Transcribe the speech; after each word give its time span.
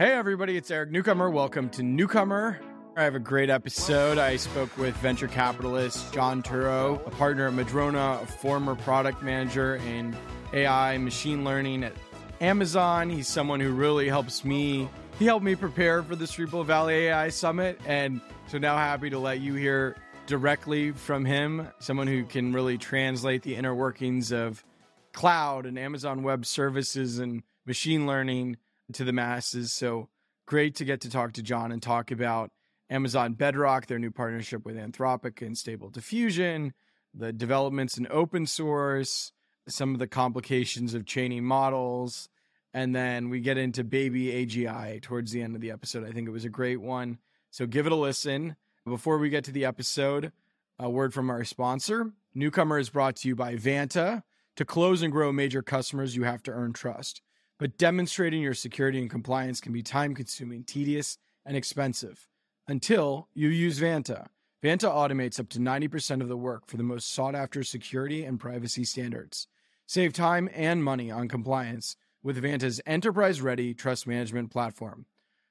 Hey, 0.00 0.12
everybody, 0.12 0.56
it's 0.56 0.70
Eric 0.70 0.92
Newcomer. 0.92 1.28
Welcome 1.28 1.68
to 1.72 1.82
Newcomer. 1.82 2.58
I 2.96 3.04
have 3.04 3.14
a 3.14 3.18
great 3.18 3.50
episode. 3.50 4.16
I 4.16 4.36
spoke 4.36 4.74
with 4.78 4.96
venture 4.96 5.28
capitalist 5.28 6.10
Jon 6.14 6.42
Turow, 6.42 7.06
a 7.06 7.10
partner 7.10 7.48
at 7.48 7.52
Madrona, 7.52 8.18
a 8.22 8.26
former 8.26 8.74
product 8.74 9.22
manager 9.22 9.76
in 9.76 10.16
AI 10.54 10.96
machine 10.96 11.44
learning 11.44 11.84
at 11.84 11.92
Amazon. 12.40 13.10
He's 13.10 13.28
someone 13.28 13.60
who 13.60 13.72
really 13.72 14.08
helps 14.08 14.42
me. 14.42 14.88
He 15.18 15.26
helped 15.26 15.44
me 15.44 15.54
prepare 15.54 16.02
for 16.02 16.16
the 16.16 16.26
Cerebral 16.26 16.64
Valley 16.64 17.08
AI 17.08 17.28
Summit. 17.28 17.78
And 17.84 18.22
so 18.46 18.56
now 18.56 18.78
happy 18.78 19.10
to 19.10 19.18
let 19.18 19.40
you 19.40 19.52
hear 19.52 19.96
directly 20.24 20.92
from 20.92 21.26
him, 21.26 21.68
someone 21.78 22.06
who 22.06 22.24
can 22.24 22.54
really 22.54 22.78
translate 22.78 23.42
the 23.42 23.54
inner 23.54 23.74
workings 23.74 24.32
of 24.32 24.64
cloud 25.12 25.66
and 25.66 25.78
Amazon 25.78 26.22
Web 26.22 26.46
Services 26.46 27.18
and 27.18 27.42
machine 27.66 28.06
learning 28.06 28.56
to 28.94 29.04
the 29.04 29.12
masses. 29.12 29.72
So 29.72 30.08
great 30.46 30.74
to 30.76 30.84
get 30.84 31.00
to 31.02 31.10
talk 31.10 31.32
to 31.34 31.42
Jon 31.42 31.72
and 31.72 31.82
talk 31.82 32.10
about 32.10 32.50
Amazon 32.88 33.34
Bedrock, 33.34 33.86
their 33.86 33.98
new 33.98 34.10
partnership 34.10 34.64
with 34.64 34.76
Anthropic 34.76 35.44
and 35.46 35.56
Stable 35.56 35.90
Diffusion, 35.90 36.74
the 37.14 37.32
developments 37.32 37.96
in 37.96 38.06
open 38.10 38.46
source, 38.46 39.32
some 39.68 39.94
of 39.94 40.00
the 40.00 40.08
complications 40.08 40.94
of 40.94 41.06
chaining 41.06 41.44
models, 41.44 42.28
and 42.72 42.94
then 42.94 43.30
we 43.30 43.40
get 43.40 43.58
into 43.58 43.84
BabyAGI 43.84 45.02
towards 45.02 45.32
the 45.32 45.42
end 45.42 45.54
of 45.54 45.60
the 45.60 45.70
episode. 45.70 46.04
I 46.04 46.12
think 46.12 46.28
it 46.28 46.32
was 46.32 46.44
a 46.44 46.50
great 46.50 46.80
one. 46.80 47.18
So 47.50 47.66
give 47.66 47.86
it 47.86 47.92
a 47.92 47.96
listen. 47.96 48.56
Before 48.86 49.18
we 49.18 49.28
get 49.28 49.44
to 49.44 49.52
the 49.52 49.64
episode, 49.64 50.32
a 50.78 50.88
word 50.88 51.12
from 51.12 51.30
our 51.30 51.44
sponsor. 51.44 52.12
Newcomer 52.34 52.78
is 52.78 52.90
brought 52.90 53.16
to 53.16 53.28
you 53.28 53.36
by 53.36 53.56
Vanta. 53.56 54.22
To 54.56 54.64
close 54.64 55.02
and 55.02 55.12
grow 55.12 55.32
major 55.32 55.62
customers, 55.62 56.16
you 56.16 56.24
have 56.24 56.42
to 56.44 56.52
earn 56.52 56.72
trust. 56.72 57.22
But 57.60 57.76
demonstrating 57.76 58.40
your 58.40 58.54
security 58.54 58.98
and 58.98 59.10
compliance 59.10 59.60
can 59.60 59.74
be 59.74 59.82
time 59.82 60.14
consuming, 60.14 60.64
tedious, 60.64 61.18
and 61.44 61.54
expensive 61.58 62.26
until 62.66 63.28
you 63.34 63.48
use 63.48 63.78
Vanta. 63.78 64.28
Vanta 64.64 64.90
automates 64.90 65.38
up 65.38 65.50
to 65.50 65.58
90% 65.58 66.22
of 66.22 66.28
the 66.28 66.38
work 66.38 66.66
for 66.66 66.78
the 66.78 66.82
most 66.82 67.12
sought 67.12 67.34
after 67.34 67.62
security 67.62 68.24
and 68.24 68.40
privacy 68.40 68.82
standards. 68.82 69.46
Save 69.84 70.14
time 70.14 70.48
and 70.54 70.82
money 70.82 71.10
on 71.10 71.28
compliance 71.28 71.96
with 72.22 72.42
Vanta's 72.42 72.80
enterprise 72.86 73.42
ready 73.42 73.74
trust 73.74 74.06
management 74.06 74.50
platform. 74.50 75.04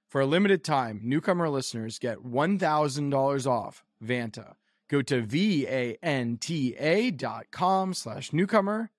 For 0.08 0.22
a 0.22 0.26
limited 0.26 0.64
time, 0.64 1.02
newcomer 1.04 1.48
listeners 1.48 2.00
get 2.00 2.23
$1,000 2.23 3.46
off 3.46 3.84
Vanta. 4.04 4.56
Go 4.90 5.04
to 5.04 5.22
V-A-N-T-A 5.22 7.12
dot 7.12 7.46
com 7.52 7.94
slash 7.94 8.34
newcomer 8.34 8.90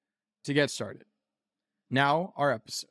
to 0.44 0.54
get 0.54 0.70
started. 0.70 1.06
Now, 1.90 2.32
our 2.36 2.52
episode. 2.52 2.90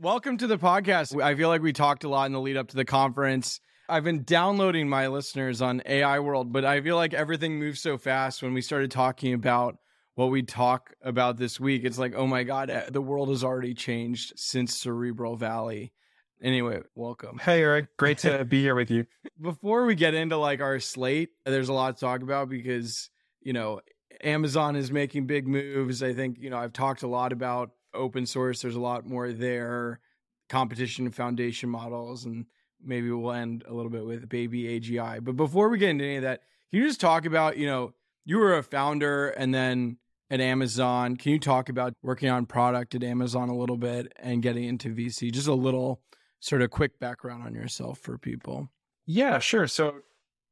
Welcome 0.00 0.36
to 0.36 0.46
the 0.46 0.58
podcast. 0.58 1.20
I 1.20 1.34
feel 1.34 1.48
like 1.48 1.60
we 1.60 1.72
talked 1.72 2.04
a 2.04 2.08
lot 2.08 2.26
in 2.26 2.32
the 2.32 2.40
lead 2.40 2.56
up 2.56 2.68
to 2.68 2.76
the 2.76 2.84
conference. 2.84 3.60
I've 3.88 4.04
been 4.04 4.22
downloading 4.22 4.88
my 4.88 5.08
listeners 5.08 5.60
on 5.60 5.82
AI 5.84 6.20
World, 6.20 6.52
but 6.52 6.64
I 6.64 6.80
feel 6.80 6.94
like 6.94 7.14
everything 7.14 7.58
moves 7.58 7.80
so 7.80 7.98
fast 7.98 8.40
when 8.40 8.54
we 8.54 8.60
started 8.60 8.92
talking 8.92 9.34
about 9.34 9.76
what 10.14 10.26
we 10.26 10.44
talk 10.44 10.94
about 11.02 11.36
this 11.36 11.58
week. 11.58 11.82
It's 11.82 11.98
like, 11.98 12.14
oh 12.14 12.28
my 12.28 12.44
God, 12.44 12.70
eh, 12.70 12.84
the 12.92 13.02
world 13.02 13.28
has 13.30 13.42
already 13.42 13.74
changed 13.74 14.34
since 14.36 14.76
Cerebral 14.76 15.34
Valley. 15.34 15.92
Anyway, 16.40 16.80
welcome. 16.94 17.38
Hey, 17.38 17.60
Eric. 17.62 17.96
Great 17.96 18.18
to 18.18 18.44
be 18.44 18.62
here 18.62 18.76
with 18.76 18.92
you. 18.92 19.04
Before 19.40 19.84
we 19.84 19.96
get 19.96 20.14
into 20.14 20.36
like 20.36 20.60
our 20.60 20.78
slate, 20.78 21.30
there's 21.44 21.70
a 21.70 21.72
lot 21.72 21.96
to 21.96 22.00
talk 22.00 22.22
about 22.22 22.48
because, 22.48 23.10
you 23.40 23.52
know, 23.52 23.80
Amazon 24.22 24.76
is 24.76 24.92
making 24.92 25.26
big 25.26 25.48
moves. 25.48 26.04
I 26.04 26.12
think, 26.12 26.38
you 26.38 26.50
know, 26.50 26.58
I've 26.58 26.72
talked 26.72 27.02
a 27.02 27.08
lot 27.08 27.32
about 27.32 27.70
open 27.98 28.26
source. 28.26 28.62
There's 28.62 28.76
a 28.76 28.80
lot 28.80 29.06
more 29.06 29.32
there, 29.32 30.00
competition 30.48 31.10
foundation 31.10 31.68
models, 31.68 32.24
and 32.24 32.46
maybe 32.82 33.10
we'll 33.10 33.32
end 33.32 33.64
a 33.68 33.74
little 33.74 33.90
bit 33.90 34.06
with 34.06 34.28
BabyAGI. 34.28 35.24
But 35.24 35.36
before 35.36 35.68
we 35.68 35.78
get 35.78 35.90
into 35.90 36.04
any 36.04 36.16
of 36.16 36.22
that, 36.22 36.42
can 36.70 36.80
you 36.80 36.86
just 36.86 37.00
talk 37.00 37.26
about, 37.26 37.56
you 37.56 37.66
know, 37.66 37.94
you 38.24 38.38
were 38.38 38.56
a 38.56 38.62
founder 38.62 39.28
and 39.28 39.54
then 39.54 39.98
at 40.30 40.40
Amazon. 40.40 41.16
Can 41.16 41.32
you 41.32 41.38
talk 41.38 41.68
about 41.68 41.94
working 42.02 42.28
on 42.28 42.46
product 42.46 42.94
at 42.94 43.02
Amazon 43.02 43.48
a 43.48 43.56
little 43.56 43.76
bit 43.76 44.12
and 44.16 44.42
getting 44.42 44.64
into 44.64 44.94
VC? 44.94 45.32
Just 45.32 45.48
a 45.48 45.54
little 45.54 46.02
sort 46.40 46.62
of 46.62 46.70
quick 46.70 46.98
background 46.98 47.42
on 47.42 47.54
yourself 47.54 47.98
for 47.98 48.18
people. 48.18 48.68
Yeah, 49.06 49.38
sure. 49.38 49.66
So 49.66 50.00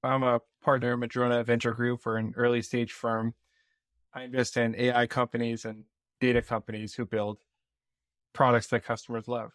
I'm 0.03 0.23
a 0.23 0.41
partner 0.63 0.95
at 0.95 0.99
Madrona 0.99 1.45
Venture 1.45 1.73
Group 1.73 2.01
for 2.01 2.17
an 2.17 2.33
early 2.37 2.63
stage 2.63 2.93
firm. 2.93 3.35
I 4.15 4.23
invest 4.23 4.57
in 4.57 4.75
AI 4.77 5.07
companies 5.07 5.65
and 5.65 5.85
data 6.21 6.43
companies 6.43 6.95
who 6.95 7.05
build 7.05 7.39
products 8.33 8.69
that 8.69 8.85
customers 8.85 9.29
love. 9.29 9.53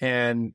And 0.00 0.54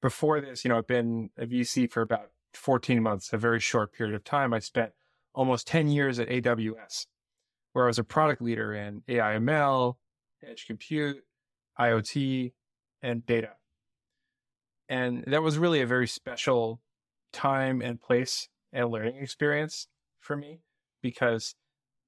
before 0.00 0.40
this, 0.40 0.64
you 0.64 0.68
know, 0.68 0.78
I've 0.78 0.86
been 0.86 1.30
a 1.38 1.46
VC 1.46 1.90
for 1.90 2.02
about 2.02 2.30
14 2.54 3.02
months, 3.02 3.32
a 3.32 3.38
very 3.38 3.60
short 3.60 3.92
period 3.92 4.14
of 4.14 4.24
time. 4.24 4.52
I 4.52 4.58
spent 4.58 4.92
almost 5.34 5.66
10 5.66 5.88
years 5.88 6.18
at 6.18 6.28
AWS, 6.28 7.06
where 7.72 7.84
I 7.84 7.88
was 7.88 7.98
a 7.98 8.04
product 8.04 8.40
leader 8.40 8.72
in 8.72 9.02
AI 9.08 9.36
ML, 9.36 9.96
edge 10.46 10.66
compute, 10.66 11.24
IoT, 11.78 12.52
and 13.02 13.26
data. 13.26 13.50
And 14.88 15.24
that 15.26 15.42
was 15.42 15.58
really 15.58 15.80
a 15.80 15.86
very 15.86 16.06
special 16.06 16.80
time 17.32 17.82
and 17.82 18.00
place 18.00 18.48
and 18.72 18.90
learning 18.90 19.16
experience 19.16 19.88
for 20.20 20.36
me 20.36 20.60
because 21.02 21.54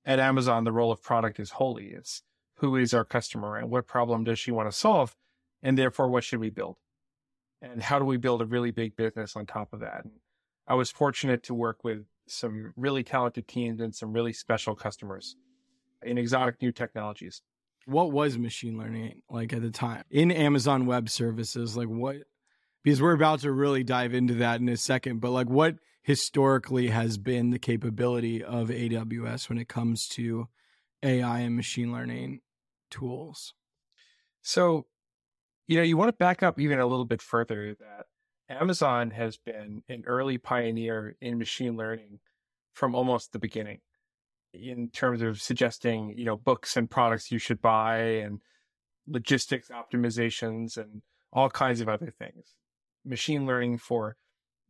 at 0.06 0.20
Amazon, 0.20 0.64
the 0.64 0.72
role 0.72 0.92
of 0.92 1.02
product 1.02 1.40
is 1.40 1.50
holy. 1.50 1.88
It's 1.88 2.22
who 2.56 2.76
is 2.76 2.94
our 2.94 3.04
customer 3.04 3.56
and 3.56 3.68
what 3.68 3.86
problem 3.86 4.24
does 4.24 4.38
she 4.38 4.52
want 4.52 4.70
to 4.70 4.76
solve? 4.76 5.14
And 5.62 5.76
therefore, 5.76 6.08
what 6.08 6.24
should 6.24 6.40
we 6.40 6.48
build? 6.48 6.76
And 7.60 7.82
how 7.82 7.98
do 7.98 8.04
we 8.04 8.16
build 8.16 8.40
a 8.40 8.46
really 8.46 8.70
big 8.70 8.96
business 8.96 9.36
on 9.36 9.44
top 9.46 9.72
of 9.72 9.80
that? 9.80 10.06
I 10.68 10.74
was 10.74 10.90
fortunate 10.90 11.42
to 11.44 11.54
work 11.54 11.84
with 11.84 12.04
some 12.28 12.72
really 12.76 13.02
talented 13.02 13.48
teams 13.48 13.80
and 13.80 13.94
some 13.94 14.12
really 14.12 14.32
special 14.32 14.74
customers 14.74 15.36
in 16.02 16.18
exotic 16.18 16.60
new 16.62 16.72
technologies. 16.72 17.42
What 17.86 18.12
was 18.12 18.38
machine 18.38 18.78
learning 18.78 19.22
like 19.30 19.52
at 19.52 19.62
the 19.62 19.70
time 19.70 20.04
in 20.10 20.30
Amazon 20.30 20.86
Web 20.86 21.08
Services? 21.08 21.76
Like, 21.76 21.88
what 21.88 22.16
because 22.82 23.02
we're 23.02 23.14
about 23.14 23.40
to 23.40 23.50
really 23.50 23.82
dive 23.82 24.14
into 24.14 24.34
that 24.34 24.60
in 24.60 24.68
a 24.68 24.76
second. 24.76 25.20
But 25.20 25.30
like, 25.30 25.48
what 25.48 25.76
historically 26.06 26.86
has 26.86 27.18
been 27.18 27.50
the 27.50 27.58
capability 27.58 28.40
of 28.40 28.68
AWS 28.68 29.48
when 29.48 29.58
it 29.58 29.66
comes 29.66 30.06
to 30.06 30.46
AI 31.02 31.40
and 31.40 31.56
machine 31.56 31.90
learning 31.90 32.42
tools? 32.92 33.54
So, 34.40 34.86
you 35.66 35.76
know, 35.76 35.82
you 35.82 35.96
want 35.96 36.10
to 36.10 36.16
back 36.16 36.44
up 36.44 36.60
even 36.60 36.78
a 36.78 36.86
little 36.86 37.06
bit 37.06 37.20
further 37.20 37.74
that 37.80 38.06
Amazon 38.48 39.10
has 39.10 39.36
been 39.36 39.82
an 39.88 40.04
early 40.06 40.38
pioneer 40.38 41.16
in 41.20 41.38
machine 41.38 41.76
learning 41.76 42.20
from 42.72 42.94
almost 42.94 43.32
the 43.32 43.40
beginning 43.40 43.80
in 44.54 44.90
terms 44.90 45.22
of 45.22 45.42
suggesting, 45.42 46.14
you 46.16 46.24
know, 46.24 46.36
books 46.36 46.76
and 46.76 46.88
products 46.88 47.32
you 47.32 47.38
should 47.40 47.60
buy 47.60 47.96
and 47.98 48.40
logistics 49.08 49.70
optimizations 49.70 50.76
and 50.76 51.02
all 51.32 51.50
kinds 51.50 51.80
of 51.80 51.88
other 51.88 52.12
things 52.16 52.54
machine 53.04 53.44
learning 53.44 53.78
for 53.78 54.16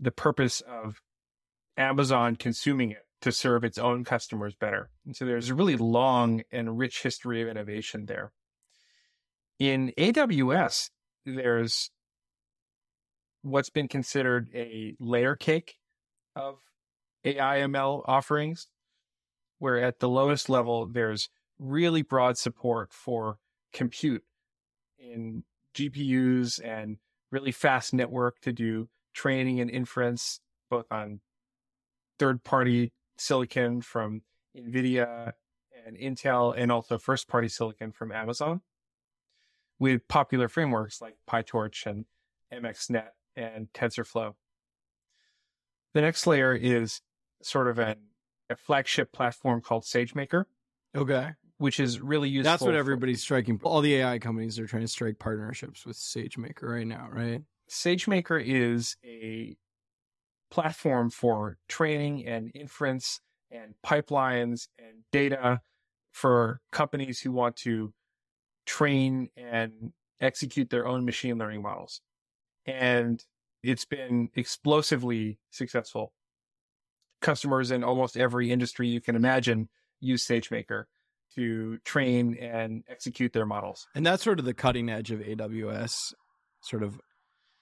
the 0.01 0.11
purpose 0.11 0.63
of 0.63 1.03
Amazon 1.77 2.37
consuming 2.37 2.91
it 2.91 3.07
to 3.23 3.33
serve 3.33 3.65
its 3.65 3.79
own 3.79 4.05
customers 4.05 4.55
better. 4.55 4.91
And 5.05 5.17
so 5.17 5.25
there's 5.25 5.51
a 5.51 5.55
really 5.55 5.77
long 5.77 6.43
and 6.53 6.79
rich 6.79 7.03
history 7.03 7.43
of 7.43 7.49
innovation 7.49 8.07
there. 8.07 8.33
In 9.59 9.93
AWS, 9.99 10.91
there's 11.25 11.91
what's 13.43 13.71
been 13.71 13.89
considered 13.89 14.49
a 14.55 14.95
layer 15.01 15.37
cake 15.37 15.77
of 16.35 16.59
AI 17.25 17.61
ML 17.61 18.03
offerings, 18.07 18.69
where 19.59 19.83
at 19.83 20.01
the 20.01 20.09
lowest 20.09 20.49
level, 20.49 20.87
there's 20.87 21.29
really 21.59 22.03
broad 22.03 22.37
support 22.37 22.93
for 22.93 23.39
compute 23.73 24.23
in 24.99 25.43
GPUs 25.75 26.61
and 26.63 26.99
really 27.31 27.53
fast 27.53 27.95
network 27.95 28.41
to 28.41 28.53
do 28.53 28.89
training 29.15 29.61
and 29.61 29.71
inference, 29.71 30.41
both 30.71 30.87
on 30.91 31.21
third 32.19 32.45
party 32.45 32.93
silicon 33.17 33.81
from 33.81 34.23
NVIDIA 34.57 35.33
and 35.87 35.97
Intel, 35.97 36.55
and 36.57 36.73
also 36.73 36.99
first 36.99 37.29
party 37.29 37.49
silicon 37.49 37.93
from 37.93 38.13
Amazon 38.13 38.61
with 39.79 40.09
popular 40.09 40.49
frameworks 40.49 41.01
like 41.01 41.17
PyTorch 41.29 41.87
and 41.87 42.07
MXNet 42.53 43.09
and 43.37 43.69
TensorFlow. 43.73 44.35
The 45.95 46.01
next 46.01 46.27
layer 46.27 46.55
is 46.55 47.01
sort 47.43 47.69
of 47.69 47.79
an, 47.79 47.97
a 48.51 48.57
flagship 48.57 49.13
platform 49.13 49.61
called 49.61 49.85
SageMaker. 49.85 50.45
Okay 50.95 51.33
which 51.59 51.81
is 51.81 52.01
really 52.01 52.29
useful. 52.29 52.51
That's 52.51 52.63
what 52.63 52.75
everybody's 52.75 53.23
striking. 53.23 53.59
All 53.63 53.81
the 53.81 53.97
AI 53.97 54.19
companies 54.19 54.59
are 54.59 54.67
trying 54.67 54.83
to 54.83 54.89
strike 54.89 55.19
partnerships 55.19 55.87
with 55.87 55.97
SageMaker 55.97 56.63
right 56.63 56.87
now, 56.87 57.09
right? 57.11 57.43
SageMaker 57.71 58.43
is 58.45 58.97
a 59.05 59.57
platform 60.51 61.11
for 61.11 61.59
training 61.69 62.27
and 62.27 62.51
inference 62.55 63.21
and 63.51 63.75
pipelines 63.85 64.69
and 64.79 65.05
data 65.13 65.61
for 66.13 66.61
companies 66.73 67.21
who 67.21 67.33
want 67.33 67.57
to 67.57 67.93
train 68.65 69.29
and 69.37 69.93
execute 70.21 70.71
their 70.71 70.87
own 70.87 71.05
machine 71.05 71.39
learning 71.39 71.63
models. 71.63 72.01
And 72.65 73.23
it's 73.63 73.85
been 73.85 74.31
explosively 74.35 75.39
successful. 75.51 76.13
Customers 77.21 77.71
in 77.71 77.85
almost 77.85 78.17
every 78.17 78.51
industry 78.51 78.89
you 78.89 79.01
can 79.01 79.17
imagine 79.17 79.69
use 80.01 80.27
SageMaker 80.27 80.85
to 81.35 81.79
train 81.79 82.37
and 82.41 82.85
execute 82.89 83.33
their 83.33 83.47
models. 83.47 83.87
And 83.95 84.07
that's 84.07 84.23
sort 84.23 84.39
of 84.39 84.45
the 84.45 84.55
cutting 84.55 84.89
edge 84.89 85.11
of 85.11 85.21
AWS, 85.21 86.15
sort 86.61 86.83
of 86.83 87.01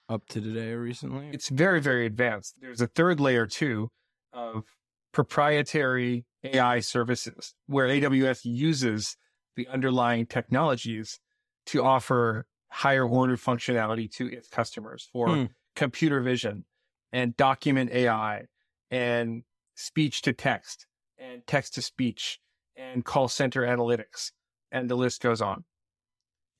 up 0.09 0.27
to 0.29 0.41
today 0.41 0.71
or 0.71 0.81
recently. 0.81 1.29
It's 1.31 1.49
very, 1.49 1.81
very 1.81 2.05
advanced. 2.05 2.55
There's 2.61 2.81
a 2.81 2.87
third 2.87 3.19
layer 3.19 3.47
too 3.47 3.89
of 4.33 4.63
proprietary 5.11 6.25
AI 6.43 6.79
services 6.79 7.55
where 7.67 7.87
AWS 7.87 8.41
uses 8.43 9.17
the 9.55 9.67
underlying 9.67 10.25
technologies 10.25 11.19
to 11.67 11.83
offer 11.83 12.45
higher 12.69 13.07
order 13.07 13.37
functionality 13.37 14.11
to 14.11 14.27
its 14.27 14.49
customers 14.49 15.07
for 15.11 15.29
hmm. 15.29 15.45
computer 15.75 16.21
vision 16.21 16.65
and 17.11 17.37
document 17.37 17.91
AI 17.91 18.45
and 18.91 19.43
speech 19.75 20.21
to 20.23 20.33
text 20.33 20.85
and 21.17 21.47
text 21.47 21.73
to 21.75 21.81
speech 21.81 22.39
and 22.75 23.05
call 23.05 23.27
center 23.27 23.61
analytics. 23.61 24.31
And 24.71 24.89
the 24.89 24.95
list 24.95 25.21
goes 25.21 25.41
on. 25.41 25.63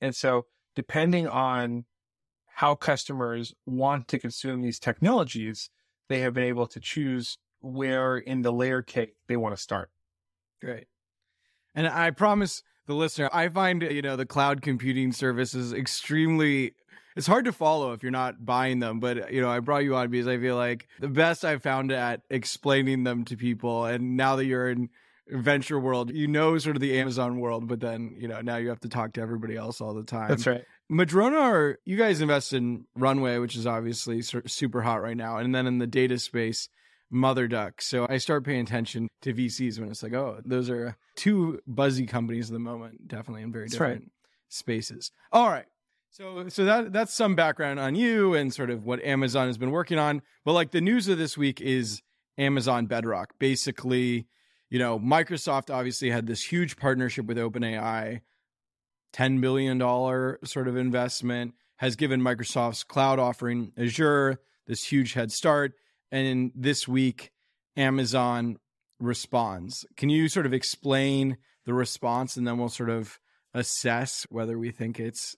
And 0.00 0.14
so 0.14 0.46
depending 0.74 1.28
on 1.28 1.84
how 2.56 2.74
customers 2.74 3.54
want 3.66 4.08
to 4.08 4.18
consume 4.18 4.62
these 4.62 4.78
technologies, 4.78 5.68
they 6.08 6.20
have 6.20 6.32
been 6.32 6.44
able 6.44 6.66
to 6.66 6.80
choose 6.80 7.36
where 7.60 8.16
in 8.16 8.40
the 8.40 8.50
layer 8.50 8.80
cake 8.80 9.14
they 9.26 9.36
want 9.36 9.54
to 9.54 9.60
start. 9.60 9.90
Great. 10.62 10.86
And 11.74 11.86
I 11.86 12.10
promise 12.12 12.62
the 12.86 12.94
listener, 12.94 13.28
I 13.30 13.50
find, 13.50 13.82
you 13.82 14.00
know, 14.00 14.16
the 14.16 14.24
cloud 14.24 14.62
computing 14.62 15.12
services 15.12 15.74
extremely 15.74 16.72
it's 17.14 17.26
hard 17.26 17.44
to 17.44 17.52
follow 17.52 17.92
if 17.92 18.02
you're 18.02 18.10
not 18.10 18.46
buying 18.46 18.78
them, 18.78 19.00
but 19.00 19.30
you 19.32 19.42
know, 19.42 19.50
I 19.50 19.60
brought 19.60 19.84
you 19.84 19.94
on 19.94 20.08
because 20.08 20.26
I 20.26 20.38
feel 20.38 20.56
like 20.56 20.88
the 20.98 21.08
best 21.08 21.44
I've 21.44 21.62
found 21.62 21.92
at 21.92 22.22
explaining 22.30 23.04
them 23.04 23.26
to 23.26 23.36
people 23.36 23.84
and 23.84 24.16
now 24.16 24.36
that 24.36 24.46
you're 24.46 24.70
in 24.70 24.88
venture 25.28 25.78
world, 25.78 26.10
you 26.10 26.26
know 26.26 26.56
sort 26.56 26.76
of 26.76 26.80
the 26.80 26.98
Amazon 26.98 27.38
world, 27.38 27.68
but 27.68 27.80
then, 27.80 28.14
you 28.18 28.28
know, 28.28 28.40
now 28.40 28.56
you 28.56 28.70
have 28.70 28.80
to 28.80 28.88
talk 28.88 29.12
to 29.14 29.20
everybody 29.20 29.56
else 29.56 29.82
all 29.82 29.92
the 29.92 30.04
time. 30.04 30.28
That's 30.28 30.46
right. 30.46 30.64
Madrona, 30.88 31.38
are, 31.38 31.78
you 31.84 31.96
guys 31.96 32.20
invest 32.20 32.52
in 32.52 32.84
Runway, 32.94 33.38
which 33.38 33.56
is 33.56 33.66
obviously 33.66 34.22
super 34.22 34.82
hot 34.82 35.02
right 35.02 35.16
now, 35.16 35.38
and 35.38 35.54
then 35.54 35.66
in 35.66 35.78
the 35.78 35.86
data 35.86 36.18
space, 36.18 36.68
MotherDuck. 37.12 37.80
So 37.80 38.06
I 38.08 38.18
start 38.18 38.44
paying 38.44 38.60
attention 38.60 39.08
to 39.22 39.32
VCs 39.32 39.78
when 39.78 39.90
it's 39.90 40.02
like, 40.02 40.12
oh, 40.12 40.40
those 40.44 40.70
are 40.70 40.96
two 41.14 41.60
buzzy 41.66 42.06
companies 42.06 42.50
at 42.50 42.52
the 42.52 42.60
moment, 42.60 43.08
definitely 43.08 43.42
in 43.42 43.52
very 43.52 43.68
different 43.68 44.02
right. 44.02 44.10
spaces. 44.48 45.12
All 45.32 45.48
right. 45.48 45.66
So 46.10 46.48
so 46.48 46.64
that 46.64 46.94
that's 46.94 47.12
some 47.12 47.34
background 47.34 47.78
on 47.78 47.94
you 47.94 48.32
and 48.32 48.52
sort 48.52 48.70
of 48.70 48.86
what 48.86 49.02
Amazon 49.04 49.48
has 49.48 49.58
been 49.58 49.70
working 49.70 49.98
on. 49.98 50.22
But 50.46 50.52
like 50.52 50.70
the 50.70 50.80
news 50.80 51.08
of 51.08 51.18
this 51.18 51.36
week 51.36 51.60
is 51.60 52.00
Amazon 52.38 52.86
Bedrock. 52.86 53.38
Basically, 53.38 54.26
you 54.70 54.78
know, 54.78 54.98
Microsoft 54.98 55.72
obviously 55.72 56.10
had 56.10 56.26
this 56.26 56.42
huge 56.42 56.76
partnership 56.76 57.26
with 57.26 57.36
OpenAI, 57.36 58.20
$10 59.16 59.40
billion 59.40 59.78
sort 60.44 60.68
of 60.68 60.76
investment, 60.76 61.54
has 61.76 61.96
given 61.96 62.20
Microsoft's 62.20 62.84
cloud 62.84 63.18
offering 63.18 63.72
Azure 63.76 64.38
this 64.66 64.84
huge 64.84 65.14
head 65.14 65.30
start. 65.32 65.72
And 66.10 66.52
this 66.54 66.86
week, 66.86 67.30
Amazon 67.76 68.58
responds. 68.98 69.84
Can 69.96 70.08
you 70.08 70.28
sort 70.28 70.46
of 70.46 70.52
explain 70.52 71.36
the 71.64 71.74
response 71.74 72.36
and 72.36 72.46
then 72.46 72.58
we'll 72.58 72.68
sort 72.68 72.90
of 72.90 73.18
assess 73.52 74.26
whether 74.30 74.58
we 74.58 74.70
think 74.70 74.98
it's 75.00 75.36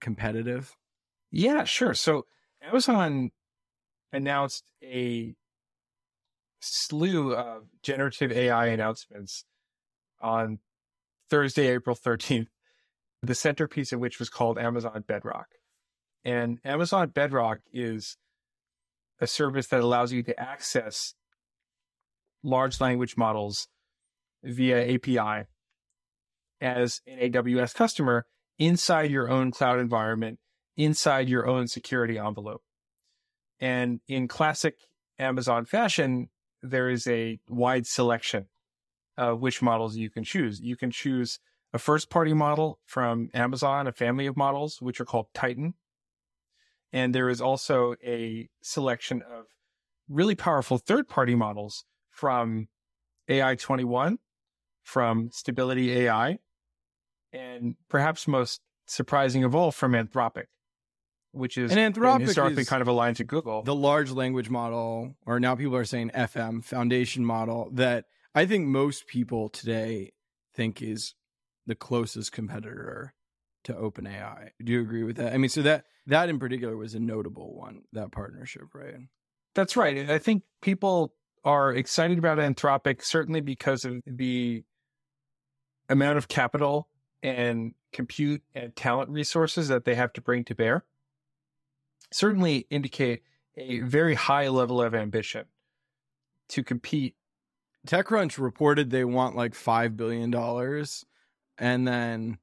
competitive? 0.00 0.76
Yeah, 1.30 1.64
sure. 1.64 1.94
So 1.94 2.26
Amazon 2.62 3.30
announced 4.12 4.64
a 4.82 5.34
slew 6.60 7.34
of 7.34 7.68
generative 7.82 8.32
AI 8.32 8.66
announcements 8.66 9.44
on 10.20 10.58
Thursday, 11.30 11.68
April 11.68 11.96
13th, 11.96 12.48
the 13.22 13.34
centerpiece 13.34 13.92
of 13.92 14.00
which 14.00 14.18
was 14.18 14.30
called 14.30 14.58
Amazon 14.58 15.04
Bedrock. 15.06 15.48
And 16.24 16.58
Amazon 16.64 17.10
Bedrock 17.10 17.60
is 17.72 18.16
a 19.20 19.26
service 19.26 19.66
that 19.68 19.80
allows 19.80 20.12
you 20.12 20.22
to 20.22 20.40
access 20.40 21.14
large 22.42 22.80
language 22.80 23.16
models 23.16 23.68
via 24.42 24.94
API 24.94 25.46
as 26.60 27.00
an 27.06 27.32
AWS 27.32 27.74
customer 27.74 28.26
inside 28.58 29.10
your 29.10 29.28
own 29.30 29.50
cloud 29.50 29.78
environment, 29.78 30.38
inside 30.76 31.28
your 31.28 31.46
own 31.46 31.66
security 31.68 32.18
envelope. 32.18 32.62
And 33.60 34.00
in 34.08 34.28
classic 34.28 34.76
Amazon 35.18 35.66
fashion, 35.66 36.30
there 36.62 36.88
is 36.88 37.06
a 37.06 37.38
wide 37.48 37.86
selection 37.86 38.46
of 39.16 39.40
which 39.40 39.60
models 39.60 39.96
you 39.96 40.10
can 40.10 40.24
choose. 40.24 40.60
You 40.60 40.76
can 40.76 40.90
choose 40.90 41.38
a 41.72 41.78
first 41.78 42.10
party 42.10 42.32
model 42.32 42.80
from 42.84 43.30
Amazon, 43.34 43.86
a 43.86 43.92
family 43.92 44.26
of 44.26 44.36
models, 44.36 44.80
which 44.80 45.00
are 45.00 45.04
called 45.04 45.26
Titan. 45.34 45.74
And 46.92 47.14
there 47.14 47.28
is 47.28 47.40
also 47.40 47.94
a 48.04 48.48
selection 48.62 49.22
of 49.22 49.46
really 50.08 50.34
powerful 50.34 50.78
third 50.78 51.08
party 51.08 51.34
models 51.34 51.84
from 52.10 52.68
AI21, 53.28 54.16
from 54.82 55.30
Stability 55.32 55.92
AI, 55.92 56.38
and 57.32 57.76
perhaps 57.88 58.26
most 58.26 58.60
surprising 58.86 59.44
of 59.44 59.54
all 59.54 59.70
from 59.70 59.92
Anthropic 59.92 60.46
which 61.32 61.56
is 61.56 61.70
and 61.70 61.94
Anthropic 61.94 62.22
historically 62.22 62.64
kind 62.64 62.82
of 62.82 62.88
aligned 62.88 63.16
to 63.16 63.24
Google. 63.24 63.62
The 63.62 63.74
large 63.74 64.10
language 64.10 64.50
model, 64.50 65.16
or 65.26 65.40
now 65.40 65.54
people 65.54 65.76
are 65.76 65.84
saying 65.84 66.10
FM 66.14 66.64
foundation 66.64 67.24
model, 67.24 67.70
that 67.72 68.06
I 68.34 68.46
think 68.46 68.66
most 68.66 69.06
people 69.06 69.48
today 69.48 70.12
think 70.54 70.82
is 70.82 71.14
the 71.66 71.74
closest 71.74 72.32
competitor 72.32 73.14
to 73.64 73.74
OpenAI. 73.74 74.50
Do 74.64 74.72
you 74.72 74.80
agree 74.80 75.04
with 75.04 75.16
that? 75.16 75.32
I 75.32 75.38
mean, 75.38 75.50
so 75.50 75.62
that 75.62 75.84
that 76.06 76.28
in 76.28 76.38
particular 76.38 76.76
was 76.76 76.94
a 76.94 77.00
notable 77.00 77.54
one, 77.54 77.82
that 77.92 78.12
partnership, 78.12 78.74
right? 78.74 78.94
That's 79.54 79.76
right. 79.76 80.08
I 80.08 80.18
think 80.18 80.42
people 80.62 81.14
are 81.44 81.72
excited 81.72 82.18
about 82.18 82.38
Anthropic 82.38 83.02
certainly 83.02 83.40
because 83.40 83.84
of 83.84 84.02
the 84.06 84.64
amount 85.88 86.18
of 86.18 86.28
capital 86.28 86.88
and 87.22 87.74
compute 87.92 88.42
and 88.54 88.74
talent 88.76 89.10
resources 89.10 89.68
that 89.68 89.84
they 89.84 89.94
have 89.94 90.12
to 90.14 90.20
bring 90.20 90.44
to 90.44 90.54
bear 90.54 90.84
certainly 92.12 92.66
indicate 92.70 93.22
a 93.56 93.80
very 93.80 94.14
high 94.14 94.48
level 94.48 94.82
of 94.82 94.94
ambition 94.94 95.44
to 96.48 96.62
compete. 96.62 97.14
TechCrunch 97.86 98.38
reported 98.38 98.90
they 98.90 99.04
want 99.04 99.36
like 99.36 99.54
$5 99.54 99.96
billion 99.96 100.30
and 101.60 101.86
then, 101.86 102.38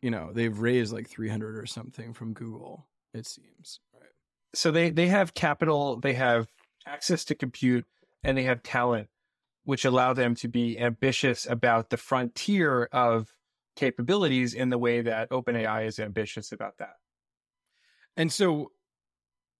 you 0.00 0.10
know, 0.10 0.30
they've 0.32 0.58
raised 0.58 0.92
like 0.92 1.08
300 1.08 1.58
or 1.58 1.66
something 1.66 2.14
from 2.14 2.32
Google, 2.32 2.86
it 3.12 3.26
seems. 3.26 3.80
Right. 3.92 4.10
So 4.54 4.70
they, 4.70 4.90
they 4.90 5.08
have 5.08 5.34
capital, 5.34 6.00
they 6.00 6.14
have 6.14 6.46
access 6.86 7.24
to 7.26 7.34
compute, 7.34 7.84
and 8.24 8.38
they 8.38 8.44
have 8.44 8.62
talent, 8.62 9.08
which 9.64 9.84
allow 9.84 10.14
them 10.14 10.34
to 10.36 10.48
be 10.48 10.78
ambitious 10.78 11.46
about 11.46 11.90
the 11.90 11.96
frontier 11.96 12.84
of 12.92 13.34
capabilities 13.76 14.54
in 14.54 14.70
the 14.70 14.78
way 14.78 15.02
that 15.02 15.30
OpenAI 15.30 15.86
is 15.86 15.98
ambitious 15.98 16.52
about 16.52 16.78
that. 16.78 16.94
And 18.16 18.32
so 18.32 18.72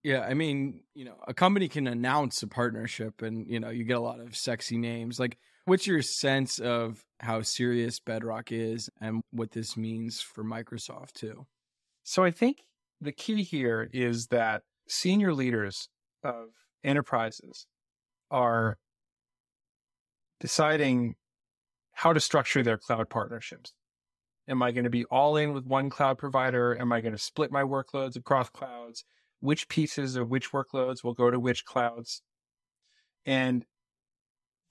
yeah, 0.02 0.20
I 0.20 0.34
mean, 0.34 0.80
you 0.94 1.04
know, 1.04 1.16
a 1.26 1.34
company 1.34 1.68
can 1.68 1.86
announce 1.86 2.42
a 2.42 2.46
partnership 2.46 3.22
and, 3.22 3.46
you 3.50 3.60
know, 3.60 3.68
you 3.68 3.84
get 3.84 3.98
a 3.98 4.00
lot 4.00 4.20
of 4.20 4.34
sexy 4.34 4.78
names. 4.78 5.20
Like, 5.20 5.36
what's 5.70 5.86
your 5.86 6.02
sense 6.02 6.58
of 6.58 7.04
how 7.20 7.42
serious 7.42 8.00
Bedrock 8.00 8.50
is 8.50 8.90
and 9.00 9.22
what 9.30 9.52
this 9.52 9.76
means 9.76 10.20
for 10.20 10.42
Microsoft, 10.42 11.12
too? 11.12 11.46
So, 12.02 12.24
I 12.24 12.30
think 12.30 12.58
the 13.00 13.12
key 13.12 13.42
here 13.42 13.88
is 13.92 14.26
that 14.26 14.62
senior 14.88 15.32
leaders 15.32 15.88
of 16.24 16.48
enterprises 16.82 17.66
are 18.30 18.78
deciding 20.40 21.14
how 21.92 22.12
to 22.12 22.20
structure 22.20 22.62
their 22.62 22.78
cloud 22.78 23.08
partnerships. 23.08 23.72
Am 24.48 24.62
I 24.62 24.72
going 24.72 24.84
to 24.84 24.90
be 24.90 25.04
all 25.04 25.36
in 25.36 25.52
with 25.52 25.66
one 25.66 25.90
cloud 25.90 26.18
provider? 26.18 26.76
Am 26.78 26.92
I 26.92 27.00
going 27.00 27.12
to 27.12 27.18
split 27.18 27.52
my 27.52 27.62
workloads 27.62 28.16
across 28.16 28.48
clouds? 28.50 29.04
which 29.40 29.68
pieces 29.68 30.16
of 30.16 30.28
which 30.28 30.52
workloads 30.52 31.02
will 31.02 31.14
go 31.14 31.30
to 31.30 31.40
which 31.40 31.64
clouds. 31.64 32.22
And 33.24 33.64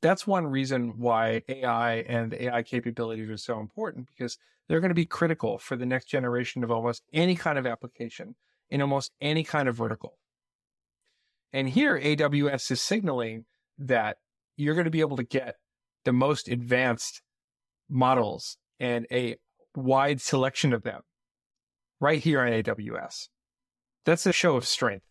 that's 0.01 0.25
one 0.25 0.48
reason 0.48 0.94
why 0.98 1.44
AI 1.48 1.96
and 1.96 2.34
AI 2.34 2.63
capabilities 2.63 3.29
are 3.29 3.38
so 3.38 3.60
important 3.60 4.08
because 4.08 4.38
they're 4.68 4.79
going 4.79 4.89
to 4.89 4.96
be 4.96 5.06
critical 5.06 5.58
for 5.58 5.75
the 5.75 5.86
next 5.86 6.06
generation 6.06 6.63
of 6.63 6.72
almost 6.72 7.03
any 7.13 7.36
kind 7.36 7.58
of 7.58 7.65
application 7.65 8.36
in 8.70 8.82
almost 8.82 9.12
any 9.20 9.44
kind 9.44 9.68
of 9.68 9.75
vertical. 9.75 10.18
And 11.51 11.70
here, 11.70 12.00
AWS 12.00 12.72
is 12.72 12.82
signaling 12.82 13.46
that 13.77 14.18
you're 14.56 14.75
going 14.75 14.86
to 14.86 14.91
be 14.91 15.00
able 15.00 15.18
to 15.18 15.24
get 15.24 15.56
the 16.06 16.13
most 16.13 16.48
advanced 16.48 17.22
models 17.89 18.58
and 18.79 19.08
a 19.12 19.38
wide 19.75 20.22
selection 20.22 20.74
of 20.74 20.84
them 20.84 21.01
right 22.00 22.22
here 22.22 22.41
on 22.41 22.51
AWS. 22.51 23.29
That's 24.06 24.25
a 24.25 24.34
show 24.34 24.56
of 24.56 24.65
strength. 24.65 25.09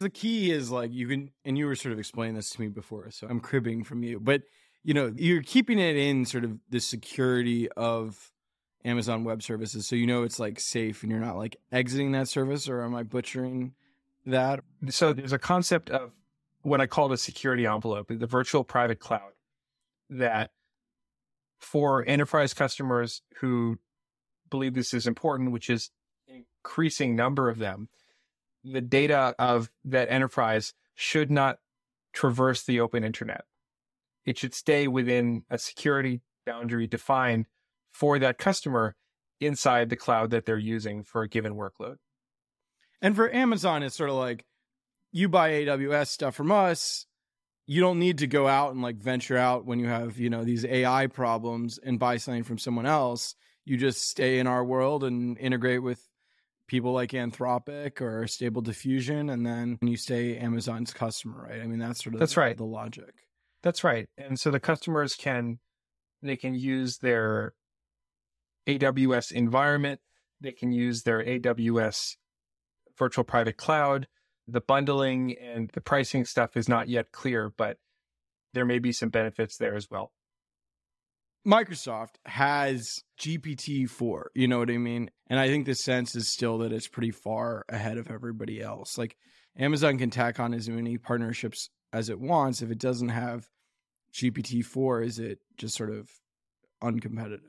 The 0.00 0.10
key 0.10 0.50
is 0.50 0.70
like 0.70 0.92
you 0.92 1.08
can, 1.08 1.30
and 1.44 1.56
you 1.56 1.66
were 1.66 1.74
sort 1.74 1.92
of 1.92 1.98
explaining 1.98 2.34
this 2.34 2.50
to 2.50 2.60
me 2.60 2.68
before, 2.68 3.10
so 3.10 3.26
I'm 3.28 3.40
cribbing 3.40 3.82
from 3.82 4.02
you, 4.02 4.20
but 4.20 4.42
you 4.82 4.94
know, 4.94 5.12
you're 5.16 5.42
keeping 5.42 5.78
it 5.78 5.96
in 5.96 6.24
sort 6.24 6.44
of 6.44 6.58
the 6.70 6.80
security 6.80 7.68
of 7.72 8.30
Amazon 8.84 9.24
Web 9.24 9.42
Services, 9.42 9.88
so 9.88 9.96
you 9.96 10.06
know 10.06 10.22
it's 10.22 10.38
like 10.38 10.60
safe, 10.60 11.02
and 11.02 11.10
you're 11.10 11.20
not 11.20 11.36
like 11.36 11.56
exiting 11.72 12.12
that 12.12 12.28
service, 12.28 12.68
or 12.68 12.82
am 12.82 12.94
I 12.94 13.02
butchering 13.02 13.72
that? 14.26 14.60
So 14.90 15.12
there's 15.12 15.32
a 15.32 15.38
concept 15.38 15.90
of 15.90 16.12
what 16.62 16.80
I 16.80 16.86
call 16.86 17.08
the 17.08 17.16
security 17.16 17.66
envelope, 17.66 18.08
the 18.10 18.26
virtual 18.26 18.64
private 18.64 19.00
cloud, 19.00 19.32
that 20.10 20.50
for 21.58 22.04
enterprise 22.06 22.54
customers 22.54 23.22
who 23.40 23.78
believe 24.50 24.74
this 24.74 24.94
is 24.94 25.06
important, 25.06 25.52
which 25.52 25.70
is 25.70 25.90
increasing 26.28 27.16
number 27.16 27.48
of 27.48 27.58
them, 27.58 27.88
the 28.72 28.80
data 28.80 29.34
of 29.38 29.70
that 29.84 30.10
enterprise 30.10 30.74
should 30.94 31.30
not 31.30 31.58
traverse 32.12 32.64
the 32.64 32.80
open 32.80 33.04
internet. 33.04 33.44
It 34.24 34.38
should 34.38 34.54
stay 34.54 34.88
within 34.88 35.44
a 35.48 35.58
security 35.58 36.22
boundary 36.44 36.86
defined 36.86 37.46
for 37.92 38.18
that 38.18 38.38
customer 38.38 38.96
inside 39.40 39.88
the 39.88 39.96
cloud 39.96 40.30
that 40.30 40.46
they're 40.46 40.58
using 40.58 41.04
for 41.04 41.22
a 41.22 41.28
given 41.28 41.54
workload. 41.54 41.96
And 43.02 43.14
for 43.14 43.32
Amazon, 43.32 43.82
it's 43.82 43.96
sort 43.96 44.10
of 44.10 44.16
like 44.16 44.44
you 45.12 45.28
buy 45.28 45.50
AWS 45.50 46.08
stuff 46.08 46.34
from 46.34 46.50
us. 46.50 47.06
You 47.66 47.80
don't 47.80 47.98
need 47.98 48.18
to 48.18 48.26
go 48.26 48.46
out 48.48 48.72
and 48.72 48.82
like 48.82 48.96
venture 48.96 49.36
out 49.36 49.66
when 49.66 49.78
you 49.78 49.88
have, 49.88 50.18
you 50.18 50.30
know, 50.30 50.44
these 50.44 50.64
AI 50.64 51.06
problems 51.08 51.78
and 51.78 51.98
buy 51.98 52.16
something 52.16 52.44
from 52.44 52.58
someone 52.58 52.86
else. 52.86 53.34
You 53.64 53.76
just 53.76 54.02
stay 54.02 54.38
in 54.38 54.46
our 54.46 54.64
world 54.64 55.04
and 55.04 55.36
integrate 55.38 55.82
with 55.82 56.08
people 56.66 56.92
like 56.92 57.10
Anthropic 57.10 58.00
or 58.00 58.26
Stable 58.26 58.62
Diffusion, 58.62 59.30
and 59.30 59.46
then 59.46 59.78
you 59.82 59.96
stay 59.96 60.36
Amazon's 60.36 60.92
customer, 60.92 61.46
right? 61.48 61.60
I 61.60 61.66
mean, 61.66 61.78
that's 61.78 62.02
sort 62.02 62.14
of 62.14 62.20
that's 62.20 62.34
the, 62.34 62.40
right. 62.40 62.56
The 62.56 62.64
logic. 62.64 63.14
That's 63.62 63.84
right. 63.84 64.08
And 64.18 64.38
so 64.38 64.50
the 64.50 64.60
customers 64.60 65.14
can 65.14 65.58
they 66.22 66.36
can 66.36 66.54
use 66.54 66.98
their 66.98 67.54
AWS 68.66 69.32
environment. 69.32 70.00
They 70.40 70.52
can 70.52 70.72
use 70.72 71.02
their 71.02 71.24
AWS 71.24 72.16
virtual 72.98 73.24
private 73.24 73.56
cloud. 73.56 74.08
The 74.48 74.60
bundling 74.60 75.36
and 75.38 75.70
the 75.72 75.80
pricing 75.80 76.24
stuff 76.24 76.56
is 76.56 76.68
not 76.68 76.88
yet 76.88 77.10
clear, 77.12 77.52
but 77.56 77.78
there 78.54 78.64
may 78.64 78.78
be 78.78 78.92
some 78.92 79.08
benefits 79.08 79.56
there 79.56 79.74
as 79.74 79.88
well. 79.90 80.12
Microsoft 81.46 82.16
has 82.24 83.04
GPT 83.20 83.88
4, 83.88 84.32
you 84.34 84.48
know 84.48 84.58
what 84.58 84.70
I 84.70 84.78
mean? 84.78 85.10
And 85.28 85.38
I 85.38 85.48
think 85.48 85.66
the 85.66 85.76
sense 85.76 86.16
is 86.16 86.28
still 86.28 86.58
that 86.58 86.72
it's 86.72 86.88
pretty 86.88 87.12
far 87.12 87.64
ahead 87.68 87.98
of 87.98 88.10
everybody 88.10 88.60
else. 88.60 88.98
Like 88.98 89.16
Amazon 89.56 89.96
can 89.96 90.10
tack 90.10 90.40
on 90.40 90.52
as 90.52 90.68
many 90.68 90.98
partnerships 90.98 91.70
as 91.92 92.08
it 92.08 92.18
wants. 92.18 92.62
If 92.62 92.70
it 92.72 92.80
doesn't 92.80 93.10
have 93.10 93.46
GPT 94.12 94.64
4, 94.64 95.02
is 95.02 95.18
it 95.20 95.38
just 95.56 95.76
sort 95.76 95.90
of 95.90 96.10
uncompetitive? 96.82 97.40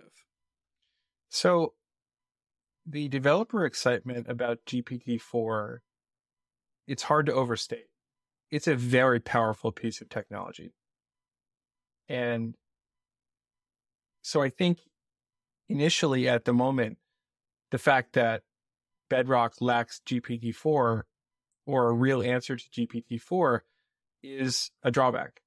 So 1.30 1.74
the 2.86 3.08
developer 3.08 3.66
excitement 3.66 4.27
about 4.30 4.60
GPT 4.68 5.20
4, 5.20 5.82
it's 6.88 7.04
hard 7.04 7.25
to 7.25 7.34
overstate. 7.34 7.88
It's 8.51 8.68
a 8.68 8.75
very 8.75 9.20
powerful 9.20 9.72
piece 9.72 10.01
of 10.01 10.10
technology. 10.10 10.74
And 12.08 12.56
so 14.27 14.41
I 14.41 14.50
think 14.50 14.79
initially 15.69 16.27
at 16.27 16.43
the 16.43 16.51
moment, 16.51 16.98
the 17.72 17.77
fact 17.77 18.12
that 18.13 18.43
Bedrock 19.10 19.62
lacks 19.62 20.01
GPT 20.05 20.53
4 20.53 21.05
or 21.65 21.89
a 21.89 21.93
real 21.93 22.22
answer 22.22 22.57
to 22.57 22.69
GPT 22.69 23.22
4 23.22 23.63
is 24.22 24.69
a 24.84 24.91
drawback. 24.91 25.43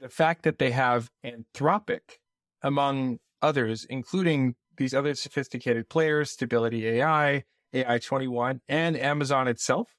The 0.00 0.08
fact 0.08 0.42
that 0.42 0.58
they 0.58 0.72
have 0.72 1.12
Anthropic 1.24 2.18
among 2.60 3.20
others, 3.40 3.86
including 3.88 4.56
these 4.76 4.94
other 4.94 5.14
sophisticated 5.14 5.88
players, 5.88 6.32
Stability 6.32 6.88
AI, 6.88 7.44
AI21, 7.72 8.58
and 8.68 8.96
Amazon 8.96 9.46
itself, 9.46 9.94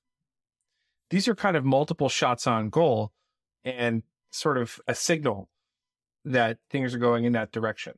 these 1.09 1.29
are 1.29 1.35
kind 1.35 1.55
of 1.55 1.63
multiple 1.63 2.09
shots 2.09 2.45
on 2.47 2.69
goal 2.69 3.13
and 3.63 4.03
sort 4.29 4.57
of 4.57 4.81
a 4.89 4.93
signal 4.93 5.47
that 6.25 6.57
things 6.69 6.93
are 6.93 6.99
going 6.99 7.23
in 7.23 7.31
that 7.31 7.53
direction 7.53 7.93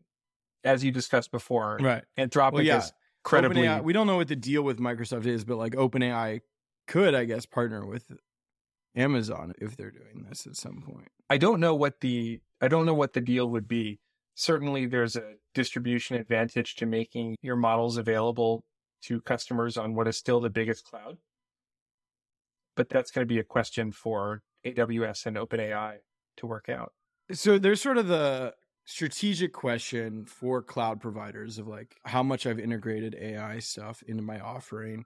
as 0.64 0.84
you 0.84 0.92
discussed 0.92 1.32
before, 1.32 1.78
right? 1.82 2.04
Anthropic 2.18 2.54
well, 2.54 2.64
yeah. 2.64 2.80
is 2.80 2.94
credibly. 3.24 3.64
OpenAI, 3.64 3.84
we 3.84 3.94
don't 3.94 4.08
know 4.08 4.18
what 4.18 4.28
the 4.28 4.36
deal 4.36 4.64
with 4.64 4.80
Microsoft 4.80 5.26
is, 5.26 5.44
but 5.44 5.58
like 5.58 5.74
OpenAI 5.74 6.42
could, 6.88 7.16
I 7.16 7.26
guess, 7.26 7.46
partner 7.46 7.86
with 7.86 8.06
Amazon 8.96 9.54
if 9.60 9.76
they're 9.78 9.92
doing 9.92 10.26
this 10.28 10.46
at 10.46 10.56
some 10.56 10.82
point. 10.82 11.10
I 11.30 11.38
don't 11.38 11.60
know 11.60 11.76
what 11.76 12.02
the 12.02 12.42
I 12.62 12.68
don't 12.68 12.86
know 12.86 12.94
what 12.94 13.14
the 13.14 13.22
deal 13.22 13.50
would 13.50 13.68
be. 13.68 14.00
Certainly, 14.36 14.88
there's 14.88 15.16
a 15.16 15.34
distribution 15.54 16.16
advantage 16.16 16.76
to 16.76 16.86
making 16.86 17.36
your 17.42 17.56
models 17.56 17.98
available 17.98 18.64
to 19.04 19.22
customers 19.22 19.78
on 19.78 19.96
what 19.96 20.08
is 20.08 20.18
still 20.18 20.40
the 20.40 20.50
biggest 20.50 20.86
cloud. 20.86 21.18
But 22.76 22.90
that's 22.90 23.12
going 23.12 23.28
to 23.28 23.34
be 23.34 23.40
a 23.40 23.44
question 23.44 23.92
for 23.92 24.42
AWS 24.66 25.26
and 25.26 25.38
OpenAI 25.38 25.98
to 26.38 26.48
work 26.48 26.70
out. 26.70 26.94
So 27.32 27.58
there's 27.58 27.82
sort 27.82 27.98
of 27.98 28.08
the 28.08 28.54
strategic 28.86 29.54
question 29.54 30.26
for 30.26 30.62
cloud 30.62 31.00
providers 31.00 31.58
of 31.58 31.68
like 31.68 31.96
how 32.06 32.24
much 32.24 32.46
I've 32.46 32.60
integrated 32.60 33.16
AI 33.20 33.60
stuff 33.60 34.04
into 34.08 34.24
my 34.24 34.40
offering. 34.40 35.06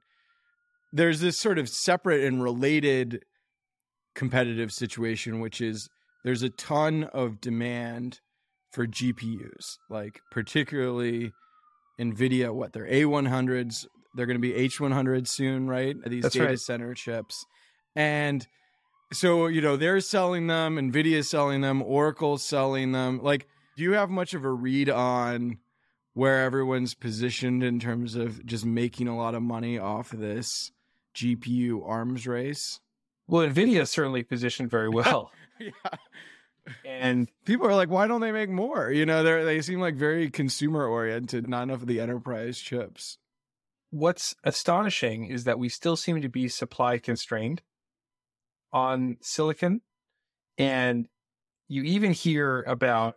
There's 0.94 1.20
this 1.20 1.38
sort 1.38 1.60
of 1.60 1.68
separate 1.68 2.24
and 2.24 2.42
related 2.42 3.24
competitive 4.16 4.72
situation, 4.72 5.40
which 5.40 5.60
is 5.62 5.90
there's 6.24 6.42
a 6.42 6.50
ton 6.50 7.04
of 7.04 7.42
demand 7.42 8.20
for 8.72 8.88
GPUs, 8.88 9.78
like 9.90 10.20
particularly 10.32 11.32
NVIDIA, 12.00 12.54
what 12.54 12.74
they're 12.74 12.88
A100s, 12.88 13.86
they're 14.16 14.26
going 14.26 14.42
to 14.42 14.48
be 14.48 14.54
H100 14.54 15.28
soon, 15.28 15.68
right? 15.68 15.96
These 16.06 16.24
That's 16.24 16.36
data 16.36 16.48
right. 16.48 16.60
center 16.60 16.94
chips. 16.94 17.46
And 17.96 18.46
so, 19.14 19.48
you 19.48 19.62
know, 19.62 19.78
they're 19.78 20.00
selling 20.00 20.48
them, 20.48 20.78
NVIDIA's 20.78 21.30
selling 21.30 21.62
them, 21.62 21.82
Oracle's 21.82 22.46
selling 22.46 22.92
them. 22.92 23.22
Like, 23.22 23.48
do 23.76 23.84
you 23.84 23.94
have 23.94 24.10
much 24.10 24.34
of 24.34 24.44
a 24.44 24.52
read 24.52 24.90
on 24.90 25.60
where 26.14 26.44
everyone's 26.44 26.94
positioned 26.94 27.64
in 27.64 27.80
terms 27.80 28.16
of 28.16 28.46
just 28.46 28.66
making 28.66 29.08
a 29.08 29.18
lot 29.18 29.36
of 29.36 29.42
money 29.42 29.78
off 29.78 30.14
of 30.14 30.20
this 30.20 30.72
GPU 31.14 31.88
arms 31.88 32.26
race? 32.26 32.80
Well, 33.28 33.48
Nvidia 33.48 33.82
is 33.82 33.90
certainly 33.90 34.24
positioned 34.24 34.70
very 34.70 34.90
well. 34.90 35.32
yeah. 35.60 35.72
And 36.84 37.30
people 37.46 37.68
are 37.68 37.76
like, 37.76 37.90
why 37.90 38.08
don't 38.08 38.22
they 38.22 38.32
make 38.32 38.50
more? 38.50 38.92
You 38.92 39.06
know, 39.06 39.24
they 39.24 39.44
they 39.44 39.62
seem 39.62 39.80
like 39.80 39.96
very 39.96 40.30
consumer 40.30 40.86
oriented, 40.86 41.48
not 41.48 41.64
enough 41.64 41.82
of 41.82 41.88
the 41.88 42.00
enterprise 42.00 42.60
chips. 42.60 43.18
What's 43.92 44.36
astonishing 44.44 45.26
is 45.28 45.44
that 45.44 45.60
we 45.60 45.70
still 45.70 45.96
seem 45.96 46.22
to 46.22 46.30
be 46.30 46.48
supply 46.48 46.98
constrained 46.98 47.62
on 48.74 49.18
silicon. 49.22 49.82
And 50.58 51.08
you 51.68 51.84
even 51.84 52.12
hear 52.12 52.64
about 52.64 53.16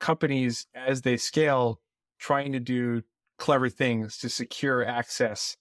companies 0.00 0.66
as 0.74 1.02
they 1.02 1.16
scale 1.16 1.80
trying 2.18 2.52
to 2.52 2.60
do 2.60 3.02
clever 3.38 3.68
things 3.68 4.18
to 4.18 4.28
secure 4.28 4.84
access 4.84 5.56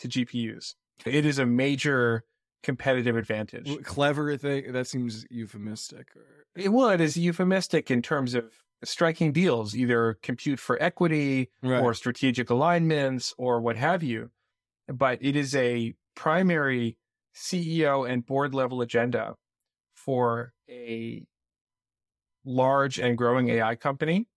to 0.00 0.08
GPUs. 0.08 0.74
It 1.04 1.24
is 1.26 1.38
a 1.38 1.46
major 1.46 2.24
competitive 2.62 3.16
advantage. 3.16 3.82
Clever 3.84 4.36
thing 4.36 4.72
that 4.72 4.86
seems 4.86 5.26
euphemistic. 5.30 6.08
Or... 6.16 6.46
It, 6.56 6.70
it 6.70 7.00
is 7.00 7.16
euphemistic 7.16 7.90
in 7.90 8.02
terms 8.02 8.34
of 8.34 8.52
striking 8.84 9.32
deals, 9.32 9.76
either 9.76 10.18
compute 10.22 10.58
for 10.58 10.80
equity 10.82 11.50
right. 11.62 11.82
or 11.82 11.94
strategic 11.94 12.50
alignments 12.50 13.34
or 13.38 13.60
what 13.60 13.76
have 13.76 14.02
you. 14.02 14.30
But 14.88 15.18
it 15.20 15.36
is 15.36 15.54
a 15.54 15.94
primary 16.14 16.96
CEO 17.34 18.08
and 18.08 18.26
board 18.26 18.54
level 18.54 18.80
agenda 18.80 19.36
for 19.94 20.52
a 20.68 21.24
large 22.44 22.98
and 22.98 23.16
growing 23.16 23.48
AI 23.48 23.74
company 23.76 24.28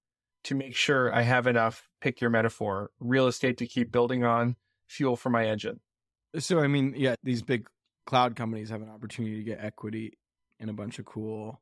to 0.46 0.56
make 0.56 0.76
sure 0.76 1.14
I 1.14 1.24
have 1.24 1.48
enough, 1.48 1.90
pick 2.02 2.22
your 2.22 2.30
metaphor, 2.30 2.92
real 3.00 3.28
estate 3.28 3.58
to 3.58 3.68
keep 3.68 3.92
building 3.92 4.24
on, 4.24 4.56
fuel 4.88 5.16
for 5.16 5.30
my 5.30 5.48
engine. 5.48 5.80
So, 6.38 6.60
I 6.60 6.68
mean, 6.68 6.94
yeah, 6.96 7.16
these 7.24 7.42
big 7.42 7.68
cloud 8.06 8.36
companies 8.36 8.70
have 8.70 8.82
an 8.82 8.90
opportunity 8.90 9.38
to 9.38 9.44
get 9.44 9.64
equity 9.64 10.18
in 10.60 10.70
a 10.70 10.74
bunch 10.74 11.00
of 11.00 11.06
cool 11.06 11.62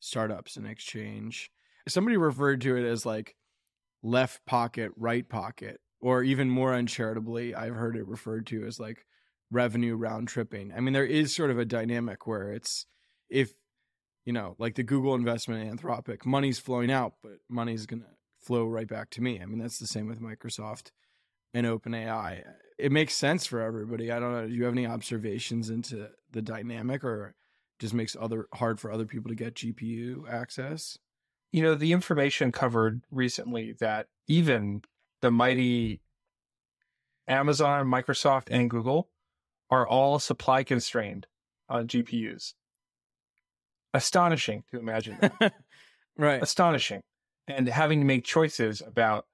startups 0.00 0.56
in 0.56 0.66
exchange. 0.66 1.50
Somebody 1.88 2.16
referred 2.16 2.60
to 2.62 2.76
it 2.76 2.84
as 2.84 3.06
like 3.06 3.34
left 4.02 4.44
pocket, 4.46 4.92
right 4.96 5.28
pocket, 5.28 5.80
or 6.00 6.22
even 6.22 6.50
more 6.50 6.72
uncharitably, 6.72 7.54
I've 7.54 7.74
heard 7.74 7.96
it 7.96 8.06
referred 8.06 8.46
to 8.48 8.66
as 8.66 8.78
like 8.78 9.04
revenue 9.50 9.96
round 9.96 10.28
tripping. 10.28 10.72
I 10.76 10.80
mean, 10.80 10.92
there 10.92 11.06
is 11.06 11.34
sort 11.34 11.50
of 11.50 11.58
a 11.58 11.64
dynamic 11.64 12.26
where 12.26 12.52
it's 12.52 12.86
if 13.30 13.52
you 14.28 14.34
know, 14.34 14.54
like 14.58 14.74
the 14.74 14.82
Google 14.82 15.14
investment 15.14 15.66
in 15.66 15.74
Anthropic, 15.74 16.26
money's 16.26 16.58
flowing 16.58 16.92
out, 16.92 17.14
but 17.22 17.38
money's 17.48 17.86
going 17.86 18.02
to 18.02 18.08
flow 18.38 18.66
right 18.66 18.86
back 18.86 19.08
to 19.08 19.22
me. 19.22 19.40
I 19.40 19.46
mean, 19.46 19.58
that's 19.58 19.78
the 19.78 19.86
same 19.86 20.06
with 20.06 20.20
Microsoft 20.20 20.90
and 21.54 21.66
OpenAI. 21.66 22.42
it 22.78 22.92
makes 22.92 23.14
sense 23.14 23.46
for 23.46 23.62
everybody. 23.62 24.12
I 24.12 24.18
don't 24.18 24.34
know. 24.34 24.46
Do 24.46 24.52
you 24.52 24.64
have 24.64 24.74
any 24.74 24.84
observations 24.84 25.70
into 25.70 26.10
the 26.30 26.42
dynamic 26.42 27.04
or 27.04 27.36
just 27.78 27.94
makes 27.94 28.14
other 28.20 28.48
hard 28.52 28.78
for 28.78 28.92
other 28.92 29.06
people 29.06 29.30
to 29.30 29.34
get 29.34 29.54
GPU 29.54 30.30
access? 30.30 30.98
You 31.50 31.62
know, 31.62 31.74
the 31.74 31.92
information 31.92 32.52
covered 32.52 33.00
recently 33.10 33.76
that 33.80 34.08
even 34.26 34.82
the 35.22 35.30
mighty 35.30 36.02
Amazon, 37.26 37.86
Microsoft, 37.86 38.48
and 38.50 38.68
Google 38.68 39.08
are 39.70 39.88
all 39.88 40.18
supply 40.18 40.64
constrained 40.64 41.26
on 41.66 41.88
GPUs. 41.88 42.52
Astonishing 43.94 44.64
to 44.70 44.78
imagine 44.78 45.18
that. 45.20 45.54
right. 46.16 46.42
Astonishing. 46.42 47.00
And 47.46 47.68
having 47.68 48.00
to 48.00 48.06
make 48.06 48.24
choices 48.24 48.82
about 48.86 49.24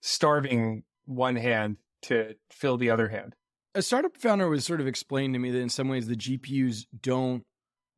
starving 0.00 0.84
one 1.06 1.36
hand 1.36 1.78
to 2.02 2.34
fill 2.50 2.76
the 2.76 2.90
other 2.90 3.08
hand. 3.08 3.34
A 3.74 3.82
startup 3.82 4.16
founder 4.16 4.48
was 4.48 4.64
sort 4.64 4.80
of 4.80 4.86
explained 4.86 5.34
to 5.34 5.38
me 5.38 5.50
that 5.50 5.60
in 5.60 5.68
some 5.68 5.88
ways 5.88 6.06
the 6.06 6.16
GPUs 6.16 6.86
don't 7.00 7.44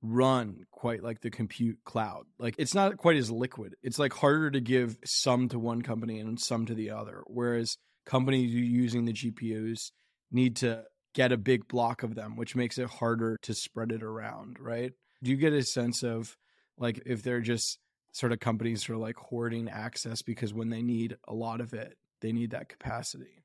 run 0.02 0.64
quite 0.70 1.02
like 1.02 1.20
the 1.20 1.30
compute 1.30 1.78
cloud. 1.84 2.24
Like 2.38 2.54
it's 2.58 2.74
not 2.74 2.96
quite 2.96 3.16
as 3.16 3.30
liquid. 3.30 3.74
It's 3.82 3.98
like 3.98 4.12
harder 4.12 4.50
to 4.50 4.60
give 4.60 4.96
some 5.04 5.48
to 5.48 5.58
one 5.58 5.82
company 5.82 6.18
and 6.18 6.40
some 6.40 6.66
to 6.66 6.74
the 6.74 6.90
other. 6.90 7.22
Whereas 7.26 7.76
companies 8.06 8.52
using 8.52 9.04
the 9.04 9.12
GPUs 9.12 9.90
need 10.30 10.56
to 10.56 10.84
get 11.14 11.32
a 11.32 11.36
big 11.36 11.68
block 11.68 12.02
of 12.02 12.14
them, 12.14 12.36
which 12.36 12.54
makes 12.54 12.78
it 12.78 12.88
harder 12.88 13.38
to 13.42 13.54
spread 13.54 13.92
it 13.92 14.02
around, 14.02 14.58
right? 14.60 14.92
Do 15.22 15.30
you 15.30 15.36
get 15.36 15.52
a 15.52 15.62
sense 15.62 16.02
of 16.02 16.36
like 16.78 17.02
if 17.06 17.22
they're 17.22 17.40
just 17.40 17.78
sort 18.12 18.32
of 18.32 18.40
companies 18.40 18.88
are 18.88 18.96
like 18.96 19.16
hoarding 19.16 19.68
access 19.68 20.22
because 20.22 20.52
when 20.52 20.70
they 20.70 20.82
need 20.82 21.16
a 21.28 21.34
lot 21.34 21.60
of 21.60 21.74
it, 21.74 21.96
they 22.20 22.32
need 22.32 22.50
that 22.50 22.68
capacity? 22.68 23.44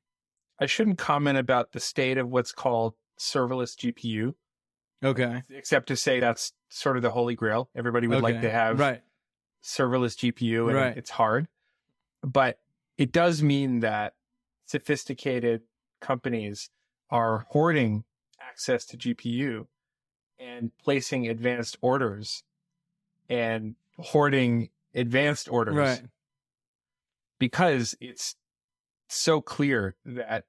I 0.58 0.66
shouldn't 0.66 0.98
comment 0.98 1.38
about 1.38 1.72
the 1.72 1.80
state 1.80 2.18
of 2.18 2.28
what's 2.28 2.52
called 2.52 2.94
serverless 3.18 3.76
GPU. 3.76 4.34
Okay. 5.04 5.42
Except 5.50 5.88
to 5.88 5.96
say 5.96 6.20
that's 6.20 6.52
sort 6.70 6.96
of 6.96 7.02
the 7.02 7.10
holy 7.10 7.34
grail. 7.34 7.68
Everybody 7.76 8.06
would 8.06 8.18
okay. 8.18 8.32
like 8.32 8.40
to 8.40 8.50
have 8.50 8.78
right. 8.78 9.02
serverless 9.62 10.16
GPU 10.16 10.68
and 10.68 10.76
right. 10.76 10.96
it's 10.96 11.10
hard. 11.10 11.48
But 12.22 12.58
it 12.96 13.12
does 13.12 13.42
mean 13.42 13.80
that 13.80 14.14
sophisticated 14.64 15.62
companies 16.00 16.70
are 17.10 17.46
hoarding 17.50 18.04
access 18.40 18.84
to 18.86 18.96
GPU 18.96 19.66
and 20.38 20.70
placing 20.78 21.28
advanced 21.28 21.76
orders 21.80 22.42
and 23.28 23.74
hoarding 23.98 24.70
advanced 24.94 25.48
orders. 25.50 25.74
Right. 25.74 26.02
Because 27.38 27.94
it's 28.00 28.34
so 29.08 29.40
clear 29.40 29.94
that 30.04 30.44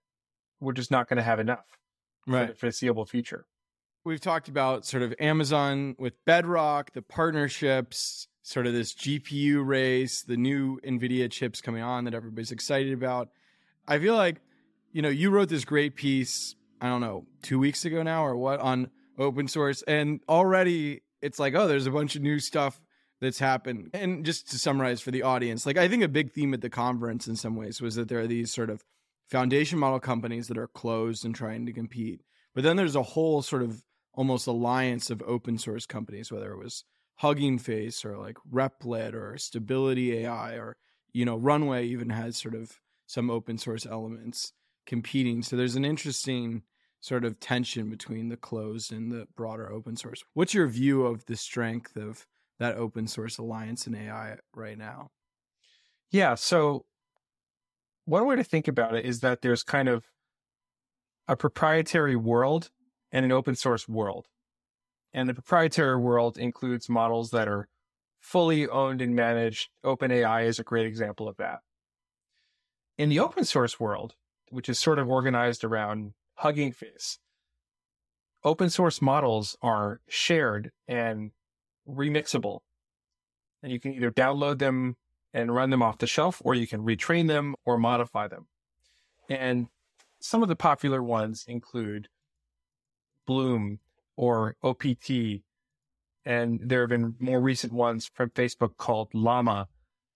we're 0.60 0.74
just 0.74 0.92
not 0.92 1.08
going 1.10 1.18
to 1.18 1.24
have 1.24 1.40
enough 1.40 1.78
right. 2.26 2.48
for 2.48 2.54
the 2.54 2.58
foreseeable 2.58 3.06
future. 3.06 3.46
We've 4.04 4.22
talked 4.22 4.48
about 4.48 4.86
sort 4.86 5.04
of 5.04 5.14
Amazon 5.20 5.96
with 6.00 6.14
Bedrock, 6.26 6.94
the 6.94 7.02
partnerships, 7.02 8.28
sort 8.42 8.66
of 8.66 8.72
this 8.72 8.94
GPU 8.94 9.66
race, 9.66 10.22
the 10.22 10.38
new 10.38 10.80
NVIDIA 10.80 11.30
chips 11.30 11.60
coming 11.60 11.84
on 11.84 12.06
that 12.06 12.14
everybody's 12.14 12.52
excited 12.52 12.94
about. 12.94 13.30
I 13.86 14.00
feel 14.00 14.16
like, 14.16 14.38
you 14.98 15.04
know, 15.04 15.10
you 15.10 15.30
wrote 15.30 15.48
this 15.48 15.64
great 15.64 15.96
piece, 15.96 16.56
I 16.82 16.88
don't 16.88 17.02
know, 17.02 17.28
two 17.44 17.60
weeks 17.60 17.86
ago 17.86 18.02
now 18.02 18.26
or 18.26 18.36
what, 18.36 18.60
on 18.60 18.90
open 19.20 19.48
source. 19.48 19.84
And 19.84 20.22
already 20.28 21.02
it's 21.22 21.38
like, 21.38 21.54
oh, 21.54 21.68
there's 21.68 21.86
a 21.86 21.92
bunch 21.92 22.16
of 22.16 22.24
new 22.24 22.40
stuff 22.40 22.82
that's 23.22 23.38
happened. 23.38 23.92
And 23.94 24.26
just 24.26 24.50
to 24.50 24.58
summarize 24.58 25.00
for 25.00 25.12
the 25.12 25.22
audience, 25.22 25.68
like 25.68 25.78
I 25.78 25.88
think 25.88 26.02
a 26.02 26.08
big 26.08 26.32
theme 26.32 26.52
at 26.56 26.62
the 26.62 26.72
conference 26.72 27.28
in 27.28 27.36
some 27.36 27.56
ways 27.56 27.80
was 27.80 27.94
that 27.94 28.08
there 28.08 28.22
are 28.22 28.26
these 28.26 28.52
sort 28.52 28.72
of 28.72 28.84
foundation 29.30 29.78
model 29.78 30.00
companies 30.00 30.48
that 30.48 30.58
are 30.58 30.68
closed 30.68 31.24
and 31.24 31.36
trying 31.36 31.68
to 31.68 31.74
compete. 31.74 32.24
But 32.56 32.64
then 32.64 32.76
there's 32.76 32.96
a 32.96 33.04
whole 33.04 33.44
sort 33.44 33.62
of 33.62 33.84
almost 34.16 34.48
alliance 34.48 35.12
of 35.12 35.22
open 35.28 35.60
source 35.60 35.86
companies, 35.86 36.32
whether 36.32 36.52
it 36.52 36.58
was 36.58 36.86
Hugging 37.18 37.60
Face 37.60 38.04
or 38.04 38.18
like 38.18 38.38
Replit 38.52 39.14
or 39.14 39.38
Stability 39.38 40.26
AI 40.26 40.54
or, 40.54 40.76
you 41.14 41.24
know, 41.24 41.38
Runway 41.38 41.86
even 41.86 42.10
has 42.10 42.36
sort 42.36 42.56
of 42.56 42.80
some 43.06 43.30
open 43.30 43.60
source 43.60 43.86
elements 43.86 44.54
competing. 44.88 45.44
So 45.44 45.56
there's 45.56 45.76
an 45.76 45.86
interesting 45.86 46.64
sort 47.00 47.24
of 47.24 47.40
tension 47.40 47.92
between 47.92 48.30
the 48.30 48.38
closed 48.38 48.92
and 48.92 49.12
the 49.12 49.28
broader 49.36 49.72
open 49.72 49.96
source. 49.96 50.24
What's 50.34 50.56
your 50.56 50.68
view 50.68 51.06
of 51.06 51.26
the 51.26 51.36
strength 51.36 51.96
of 51.96 52.26
that 52.58 52.76
open 52.76 53.08
source 53.08 53.38
alliance 53.38 53.86
in 53.86 53.94
AI 53.94 54.38
right 54.56 54.78
now? 54.78 55.12
Yeah. 56.10 56.34
So 56.34 56.86
one 58.06 58.26
way 58.26 58.36
to 58.36 58.44
think 58.44 58.68
about 58.68 58.96
it 58.96 59.06
is 59.06 59.20
that 59.20 59.42
there's 59.42 59.64
kind 59.64 59.88
of 59.88 60.06
a 61.28 61.36
proprietary 61.36 62.16
world 62.16 62.72
and 63.12 63.26
an 63.26 63.32
open 63.32 63.56
source 63.56 63.88
world. 63.88 64.28
And 65.14 65.30
the 65.30 65.34
proprietary 65.34 65.98
world 65.98 66.38
includes 66.38 66.90
models 66.90 67.32
that 67.32 67.48
are 67.48 67.68
fully 68.20 68.68
owned 68.68 69.02
and 69.02 69.16
managed. 69.16 69.70
OpenAI 69.84 70.46
is 70.46 70.60
a 70.60 70.64
great 70.64 70.86
example 70.86 71.28
of 71.28 71.38
that. 71.38 71.60
In 72.98 73.10
the 73.10 73.20
open 73.20 73.46
source 73.46 73.80
world, 73.80 74.16
which 74.50 74.70
is 74.70 74.80
sort 74.80 75.00
of 75.00 75.10
organized 75.10 75.64
around 75.64 76.14
Hugging 76.36 76.72
Face, 76.72 77.20
open 78.44 78.70
source 78.70 79.02
models 79.02 79.58
are 79.62 80.02
shared 80.08 80.72
and 80.88 81.32
remixable. 81.88 82.60
And 83.62 83.72
you 83.72 83.80
can 83.80 83.94
either 83.94 84.12
download 84.12 84.60
them 84.60 84.96
and 85.34 85.54
run 85.54 85.70
them 85.70 85.82
off 85.82 85.98
the 85.98 86.08
shelf, 86.08 86.42
or 86.44 86.56
you 86.56 86.68
can 86.68 86.82
retrain 86.82 87.28
them 87.28 87.56
or 87.66 87.78
modify 87.78 88.28
them. 88.28 88.48
And 89.30 89.68
some 90.20 90.42
of 90.42 90.50
the 90.50 90.56
popular 90.56 91.04
ones 91.04 91.46
include 91.48 92.08
Bloom 93.26 93.80
or 94.16 94.56
OPT. 94.64 95.42
And 96.26 96.60
there 96.64 96.82
have 96.82 96.90
been 96.90 97.16
more 97.20 97.40
recent 97.40 97.74
ones 97.74 98.10
from 98.14 98.30
Facebook 98.32 98.78
called 98.78 99.14
Llama, 99.14 99.68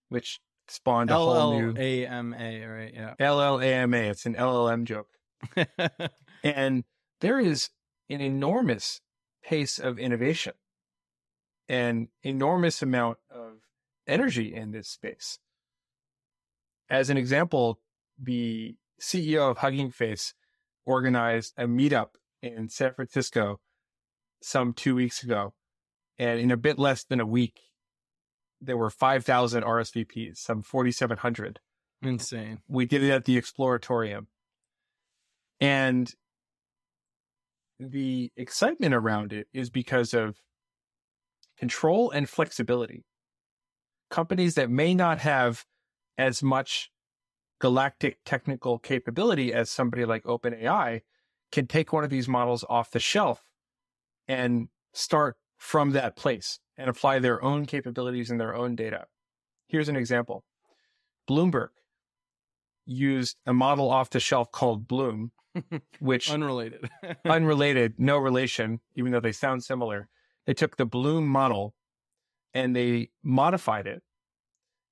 which 0.10 0.40
spawned 0.72 1.10
a 1.10 1.16
whole 1.16 1.60
new 1.60 1.74
LLAMA, 1.74 2.78
right? 2.78 2.94
Yeah. 2.94 3.14
LLAMA. 3.20 4.10
It's 4.10 4.26
an 4.26 4.36
LLM 4.36 4.86
joke. 4.86 5.08
and 6.44 6.84
there 7.20 7.40
is 7.40 7.70
an 8.10 8.22
enormous 8.22 9.02
pace 9.44 9.80
of 9.80 10.00
innovation 10.00 10.54
an 11.72 12.10
enormous 12.22 12.82
amount 12.82 13.18
of 13.34 13.54
energy 14.06 14.54
in 14.54 14.72
this 14.72 14.90
space. 14.90 15.40
As 16.90 17.10
an 17.10 17.16
example, 17.16 17.80
the 18.22 18.76
CEO 19.02 19.50
of 19.50 19.60
Hugging 19.60 19.90
Face 19.90 20.34
organized 20.86 21.54
a 21.58 21.66
meetup 21.66 22.10
in 22.42 22.68
San 22.68 22.94
Francisco 22.94 23.62
some 24.42 24.74
two 24.74 24.96
weeks 24.96 25.24
ago. 25.24 25.54
And 26.20 26.42
in 26.42 26.52
a 26.52 26.58
bit 26.58 26.78
less 26.78 27.06
than 27.06 27.22
a 27.22 27.26
week, 27.26 27.62
there 28.62 28.78
were 28.78 28.90
5,000 28.90 29.64
RSVPs, 29.64 30.38
some 30.38 30.62
4,700. 30.62 31.60
Insane. 32.04 32.60
We 32.68 32.86
did 32.86 33.04
it 33.04 33.12
at 33.12 33.26
the 33.26 33.40
Exploratorium. 33.40 34.28
And 35.60 36.14
the 37.80 38.32
excitement 38.38 38.94
around 38.94 39.34
it 39.34 39.48
is 39.54 39.70
because 39.70 40.14
of 40.14 40.42
control 41.58 42.12
and 42.12 42.30
flexibility. 42.30 43.06
Companies 44.10 44.56
that 44.56 44.70
may 44.70 44.94
not 44.94 45.20
have 45.20 45.66
as 46.18 46.44
much 46.44 46.92
galactic 47.60 48.18
technical 48.26 48.80
capability 48.80 49.54
as 49.54 49.70
somebody 49.70 50.06
like 50.06 50.24
OpenAI 50.24 51.02
can 51.52 51.68
take 51.68 51.94
one 51.94 52.04
of 52.04 52.10
these 52.10 52.28
models 52.28 52.66
off 52.70 52.92
the 52.92 53.00
shelf 53.00 53.44
and 54.28 54.70
start 54.94 55.38
from 55.62 55.92
that 55.92 56.16
place 56.16 56.60
and 56.76 56.90
apply 56.90 57.20
their 57.20 57.42
own 57.44 57.68
capabilities 57.68 58.32
and 58.32 58.42
their 58.42 58.56
own 58.56 58.76
data. 58.76 59.06
Here's 59.68 59.90
an 59.90 59.96
example. 59.96 60.44
Bloomberg 61.30 61.70
used 62.88 63.38
a 63.46 63.54
model 63.54 63.92
off 63.92 64.10
the 64.10 64.20
shelf 64.20 64.52
called 64.52 64.88
Bloom, 64.88 65.32
which 66.00 66.32
unrelated, 66.32 66.90
unrelated, 67.26 67.94
no 68.00 68.18
relation, 68.18 68.80
even 68.96 69.12
though 69.12 69.20
they 69.20 69.32
sound 69.32 69.64
similar, 69.64 70.10
they 70.48 70.56
took 70.56 70.78
the 70.78 70.86
Bloom 70.86 71.28
model 71.28 71.76
and 72.56 72.76
they 72.76 73.12
modified 73.22 73.86
it 73.86 74.02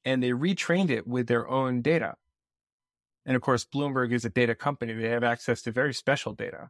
and 0.06 0.22
they 0.22 0.30
retrained 0.30 0.92
it 0.92 1.08
with 1.08 1.26
their 1.26 1.50
own 1.50 1.82
data. 1.82 2.14
And 3.26 3.36
of 3.36 3.42
course, 3.42 3.66
Bloomberg 3.66 4.14
is 4.14 4.24
a 4.24 4.30
data 4.30 4.54
company. 4.54 4.94
They 4.94 5.10
have 5.10 5.24
access 5.24 5.64
to 5.64 5.72
very 5.72 5.96
special 5.96 6.34
data 6.34 6.70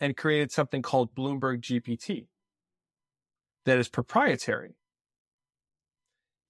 and 0.00 0.16
created 0.16 0.50
something 0.50 0.80
called 0.80 1.14
Bloomberg 1.14 1.60
GPT 1.60 2.28
that 3.64 3.78
is 3.78 3.88
proprietary. 3.88 4.76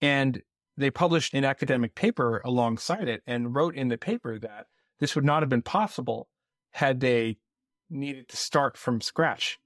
And 0.00 0.42
they 0.76 0.90
published 0.90 1.34
an 1.34 1.44
academic 1.44 1.94
paper 1.94 2.40
alongside 2.44 3.08
it 3.08 3.22
and 3.26 3.54
wrote 3.54 3.74
in 3.76 3.88
the 3.88 3.98
paper 3.98 4.38
that 4.38 4.66
this 5.00 5.14
would 5.14 5.24
not 5.24 5.42
have 5.42 5.48
been 5.48 5.62
possible 5.62 6.28
had 6.72 7.00
they 7.00 7.38
needed 7.90 8.28
to 8.28 8.36
start 8.36 8.76
from 8.76 9.00
scratch 9.00 9.58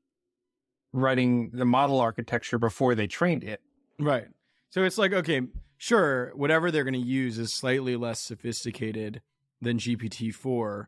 writing 0.93 1.51
the 1.53 1.65
model 1.65 2.01
architecture 2.01 2.59
before 2.59 2.95
they 2.95 3.07
trained 3.07 3.45
it. 3.45 3.61
Right. 3.99 4.27
So 4.71 4.83
it's 4.83 4.99
like, 4.99 5.13
okay, 5.13 5.43
sure, 5.77 6.33
whatever 6.35 6.71
they're 6.71 6.85
going 6.85 6.95
to 6.95 7.01
use 7.01 7.39
is 7.39 7.55
slightly 7.55 7.97
less 7.97 8.21
sophisticated 8.21 9.21
than 9.61 9.79
GPT-4, 9.79 10.87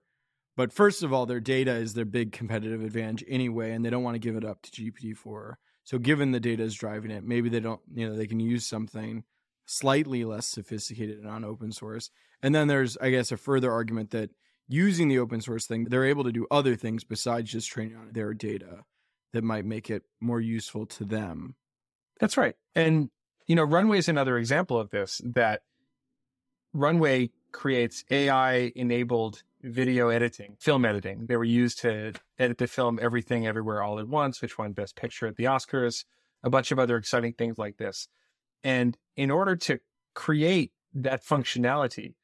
But 0.56 0.72
first 0.72 1.04
of 1.04 1.12
all, 1.12 1.24
their 1.24 1.40
data 1.40 1.72
is 1.72 1.94
their 1.94 2.04
big 2.04 2.32
competitive 2.32 2.82
advantage 2.82 3.24
anyway, 3.28 3.70
and 3.70 3.84
they 3.84 3.90
don't 3.90 4.02
want 4.02 4.16
to 4.16 4.18
give 4.18 4.34
it 4.34 4.44
up 4.44 4.60
to 4.62 4.70
GPT-4. 4.70 5.54
So 5.88 5.96
given 5.96 6.32
the 6.32 6.38
data 6.38 6.64
is 6.64 6.74
driving 6.74 7.10
it, 7.10 7.24
maybe 7.24 7.48
they 7.48 7.60
don't, 7.60 7.80
you 7.94 8.06
know, 8.06 8.14
they 8.14 8.26
can 8.26 8.40
use 8.40 8.66
something 8.66 9.24
slightly 9.64 10.22
less 10.22 10.46
sophisticated 10.46 11.16
and 11.16 11.26
on 11.26 11.46
open 11.46 11.72
source. 11.72 12.10
And 12.42 12.54
then 12.54 12.68
there's, 12.68 12.98
I 12.98 13.08
guess, 13.08 13.32
a 13.32 13.38
further 13.38 13.72
argument 13.72 14.10
that 14.10 14.28
using 14.68 15.08
the 15.08 15.18
open 15.18 15.40
source 15.40 15.66
thing, 15.66 15.84
they're 15.84 16.04
able 16.04 16.24
to 16.24 16.30
do 16.30 16.46
other 16.50 16.76
things 16.76 17.04
besides 17.04 17.50
just 17.50 17.70
training 17.70 17.96
on 17.96 18.10
their 18.12 18.34
data 18.34 18.84
that 19.32 19.42
might 19.42 19.64
make 19.64 19.88
it 19.88 20.02
more 20.20 20.42
useful 20.42 20.84
to 20.84 21.06
them. 21.06 21.54
That's 22.20 22.36
right. 22.36 22.54
And, 22.74 23.08
you 23.46 23.56
know, 23.56 23.64
Runway 23.64 23.96
is 23.96 24.10
another 24.10 24.36
example 24.36 24.78
of 24.78 24.90
this 24.90 25.22
that 25.24 25.62
Runway 26.74 27.30
creates 27.50 28.04
AI 28.10 28.72
enabled 28.76 29.42
video 29.62 30.08
editing, 30.08 30.56
film 30.58 30.84
editing. 30.84 31.26
They 31.26 31.36
were 31.36 31.44
used 31.44 31.80
to 31.80 32.12
edit 32.38 32.58
the 32.58 32.66
film 32.66 32.98
Everything 33.00 33.46
Everywhere 33.46 33.82
All 33.82 33.98
at 33.98 34.08
Once, 34.08 34.40
which 34.40 34.58
won 34.58 34.72
Best 34.72 34.96
Picture 34.96 35.26
at 35.26 35.36
the 35.36 35.44
Oscars, 35.44 36.04
a 36.42 36.50
bunch 36.50 36.70
of 36.70 36.78
other 36.78 36.96
exciting 36.96 37.32
things 37.32 37.58
like 37.58 37.76
this. 37.76 38.08
And 38.62 38.96
in 39.16 39.30
order 39.30 39.56
to 39.56 39.80
create 40.14 40.72
that 40.94 41.24
functionality, 41.24 42.14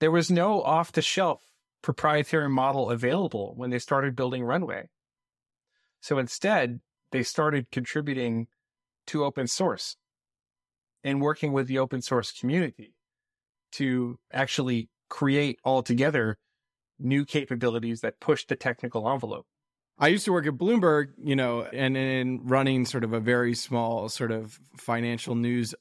there 0.00 0.10
was 0.10 0.30
no 0.30 0.62
off 0.62 0.92
the 0.92 1.02
shelf 1.02 1.42
proprietary 1.82 2.48
model 2.48 2.90
available 2.90 3.54
when 3.56 3.70
they 3.70 3.78
started 3.78 4.16
building 4.16 4.44
Runway. 4.44 4.88
So 6.00 6.18
instead, 6.18 6.80
they 7.12 7.22
started 7.22 7.70
contributing 7.70 8.48
to 9.08 9.24
open 9.24 9.46
source 9.46 9.96
and 11.04 11.20
working 11.20 11.52
with 11.52 11.66
the 11.66 11.78
open 11.78 12.02
source 12.02 12.32
community 12.32 12.94
to 13.72 14.18
actually 14.32 14.88
create 15.12 15.60
altogether 15.62 16.38
new 16.98 17.26
capabilities 17.26 18.00
that 18.00 18.18
push 18.18 18.46
the 18.46 18.56
technical 18.56 19.06
envelope. 19.12 19.46
I 19.98 20.08
used 20.08 20.24
to 20.24 20.32
work 20.32 20.46
at 20.46 20.54
Bloomberg, 20.54 21.08
you 21.22 21.36
know, 21.36 21.64
and 21.64 21.98
in 21.98 22.40
running 22.44 22.86
sort 22.86 23.04
of 23.04 23.12
a 23.12 23.20
very 23.20 23.54
small 23.54 24.08
sort 24.08 24.32
of 24.32 24.58
financial 24.78 25.34
news 25.34 25.74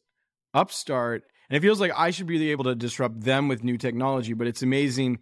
upstart. 0.53 1.23
And 1.49 1.55
it 1.55 1.61
feels 1.61 1.79
like 1.79 1.93
I 1.95 2.11
should 2.11 2.27
be 2.27 2.51
able 2.51 2.65
to 2.65 2.75
disrupt 2.75 3.21
them 3.21 3.47
with 3.47 3.63
new 3.63 3.77
technology, 3.77 4.33
but 4.33 4.47
it's 4.47 4.63
amazing 4.63 5.19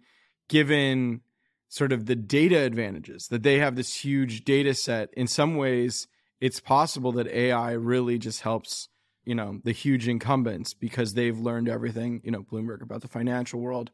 given 0.48 1.20
sort 1.68 1.92
of 1.92 2.06
the 2.06 2.16
data 2.16 2.58
advantages 2.58 3.28
that 3.28 3.44
they 3.44 3.60
have 3.60 3.76
this 3.76 3.94
huge 4.04 4.44
data 4.44 4.74
set. 4.74 5.10
In 5.12 5.28
some 5.28 5.56
ways, 5.56 6.08
it's 6.40 6.58
possible 6.58 7.12
that 7.12 7.28
AI 7.28 7.72
really 7.72 8.18
just 8.18 8.40
helps 8.40 8.88
you 9.30 9.36
know 9.36 9.60
the 9.62 9.70
huge 9.70 10.08
incumbents 10.08 10.74
because 10.74 11.14
they've 11.14 11.38
learned 11.38 11.68
everything 11.68 12.20
you 12.24 12.32
know 12.32 12.42
bloomberg 12.42 12.82
about 12.82 13.00
the 13.00 13.06
financial 13.06 13.60
world. 13.60 13.92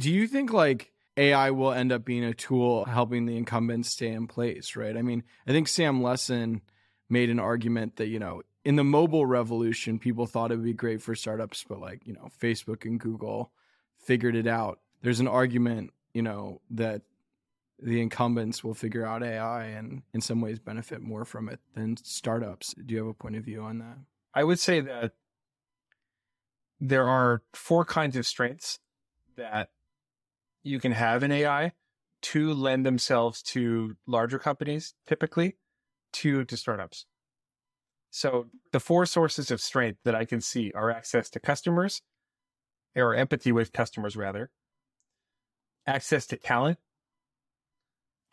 Do 0.00 0.10
you 0.10 0.26
think 0.26 0.52
like 0.52 0.90
ai 1.16 1.52
will 1.52 1.70
end 1.70 1.92
up 1.92 2.04
being 2.04 2.24
a 2.24 2.34
tool 2.34 2.84
helping 2.86 3.26
the 3.26 3.36
incumbents 3.36 3.90
stay 3.90 4.08
in 4.08 4.26
place 4.26 4.74
right? 4.74 4.96
I 4.96 5.02
mean 5.02 5.22
i 5.46 5.52
think 5.52 5.68
sam 5.68 6.02
lessin 6.02 6.62
made 7.08 7.30
an 7.30 7.38
argument 7.38 7.94
that 7.98 8.08
you 8.08 8.18
know 8.18 8.42
in 8.64 8.74
the 8.74 8.82
mobile 8.82 9.24
revolution 9.24 10.00
people 10.00 10.26
thought 10.26 10.50
it 10.50 10.56
would 10.56 10.64
be 10.64 10.72
great 10.72 11.00
for 11.00 11.14
startups 11.14 11.64
but 11.68 11.78
like 11.78 12.04
you 12.04 12.14
know 12.14 12.28
facebook 12.42 12.84
and 12.84 12.98
google 12.98 13.52
figured 14.02 14.34
it 14.34 14.48
out. 14.48 14.80
There's 15.02 15.20
an 15.20 15.28
argument 15.28 15.92
you 16.12 16.22
know 16.22 16.60
that 16.70 17.02
the 17.78 18.00
incumbents 18.00 18.64
will 18.64 18.74
figure 18.74 19.06
out 19.06 19.22
ai 19.22 19.66
and 19.66 20.02
in 20.12 20.20
some 20.20 20.40
ways 20.40 20.58
benefit 20.58 21.02
more 21.02 21.24
from 21.24 21.48
it 21.48 21.60
than 21.76 21.96
startups. 21.98 22.74
Do 22.74 22.94
you 22.94 22.98
have 22.98 23.06
a 23.06 23.14
point 23.14 23.36
of 23.36 23.44
view 23.44 23.62
on 23.62 23.78
that 23.78 23.98
I 24.34 24.44
would 24.44 24.58
say 24.58 24.80
that 24.80 25.12
there 26.80 27.08
are 27.08 27.42
four 27.52 27.84
kinds 27.84 28.16
of 28.16 28.26
strengths 28.26 28.78
that 29.36 29.70
you 30.62 30.80
can 30.80 30.92
have 30.92 31.22
in 31.22 31.30
AI 31.30 31.72
to 32.22 32.52
lend 32.54 32.86
themselves 32.86 33.42
to 33.42 33.96
larger 34.06 34.38
companies, 34.38 34.94
typically, 35.06 35.56
to 36.12 36.44
to 36.44 36.56
startups. 36.56 37.06
So 38.10 38.46
the 38.72 38.80
four 38.80 39.06
sources 39.06 39.50
of 39.50 39.60
strength 39.60 40.00
that 40.04 40.14
I 40.14 40.24
can 40.24 40.40
see 40.40 40.70
are 40.72 40.90
access 40.90 41.30
to 41.30 41.40
customers, 41.40 42.02
or 42.94 43.14
empathy 43.14 43.52
with 43.52 43.72
customers 43.72 44.16
rather, 44.16 44.50
access 45.86 46.26
to 46.26 46.36
talent, 46.36 46.78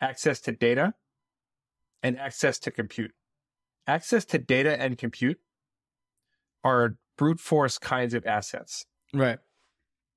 access 0.00 0.40
to 0.40 0.52
data, 0.52 0.94
and 2.02 2.18
access 2.18 2.58
to 2.60 2.70
compute. 2.70 3.12
Access 3.86 4.24
to 4.26 4.38
data 4.38 4.80
and 4.80 4.96
compute 4.96 5.40
are 6.64 6.96
brute 7.16 7.40
force 7.40 7.78
kinds 7.78 8.14
of 8.14 8.24
assets. 8.26 8.86
Right. 9.12 9.38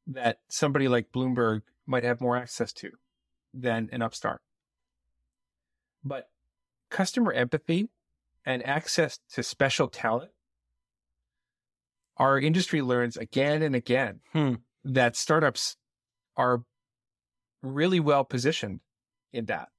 That 0.08 0.40
somebody 0.50 0.88
like 0.88 1.12
Bloomberg 1.12 1.62
might 1.86 2.04
have 2.04 2.22
more 2.22 2.38
access 2.38 2.74
to 2.74 2.92
than 3.54 3.90
an 3.92 4.02
upstart. 4.02 4.42
But 6.04 6.30
customer 6.90 7.32
empathy 7.32 7.90
and 8.46 8.66
access 8.66 9.20
to 9.34 9.44
special 9.44 9.88
talent, 9.88 10.32
our 12.18 12.40
industry 12.40 12.82
learns 12.82 13.18
again 13.18 13.62
and 13.62 13.76
again 13.76 14.20
hmm. 14.32 14.56
that 14.84 15.16
startups 15.16 15.78
are 16.36 16.64
really 17.62 18.00
well 18.00 18.24
positioned 18.24 18.82
in 19.32 19.46
that. 19.46 19.70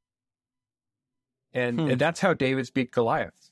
And, 1.52 1.80
hmm. 1.80 1.90
and 1.90 2.00
that's 2.00 2.20
how 2.20 2.34
David's 2.34 2.70
beat 2.70 2.90
Goliath. 2.90 3.50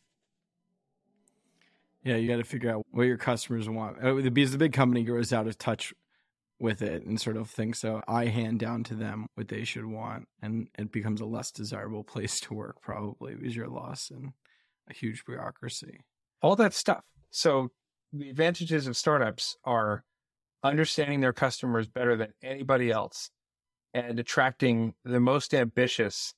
Yeah, 2.04 2.16
you 2.16 2.28
got 2.28 2.38
to 2.38 2.44
figure 2.44 2.70
out 2.70 2.84
what 2.90 3.04
your 3.04 3.16
customers 3.16 3.68
want. 3.68 4.04
Uh, 4.04 4.14
because 4.14 4.52
the 4.52 4.58
big 4.58 4.72
company 4.72 5.04
grows 5.04 5.32
out 5.32 5.46
of 5.46 5.56
touch 5.58 5.92
with 6.62 6.80
it 6.80 7.04
and 7.04 7.20
sort 7.20 7.36
of 7.36 7.50
thinks 7.50 7.80
so 7.80 8.00
I 8.06 8.26
hand 8.26 8.60
down 8.60 8.84
to 8.84 8.94
them 8.94 9.26
what 9.34 9.48
they 9.48 9.64
should 9.64 9.84
want 9.84 10.28
and 10.40 10.68
it 10.78 10.92
becomes 10.92 11.20
a 11.20 11.26
less 11.26 11.50
desirable 11.50 12.04
place 12.12 12.38
to 12.40 12.54
work 12.54 12.80
probably 12.80 13.34
because 13.34 13.56
you're 13.56 13.68
lost 13.68 14.12
in 14.12 14.32
a 14.88 14.94
huge 14.94 15.24
bureaucracy. 15.24 15.98
All 16.40 16.54
that 16.56 16.72
stuff. 16.72 17.02
So 17.30 17.70
the 18.12 18.30
advantages 18.30 18.86
of 18.86 18.96
startups 18.96 19.56
are 19.64 20.04
understanding 20.62 21.20
their 21.20 21.32
customers 21.32 21.88
better 21.88 22.16
than 22.16 22.32
anybody 22.42 22.90
else 22.90 23.30
and 23.92 24.18
attracting 24.18 24.94
the 25.04 25.20
most 25.20 25.54
ambitious, 25.54 26.34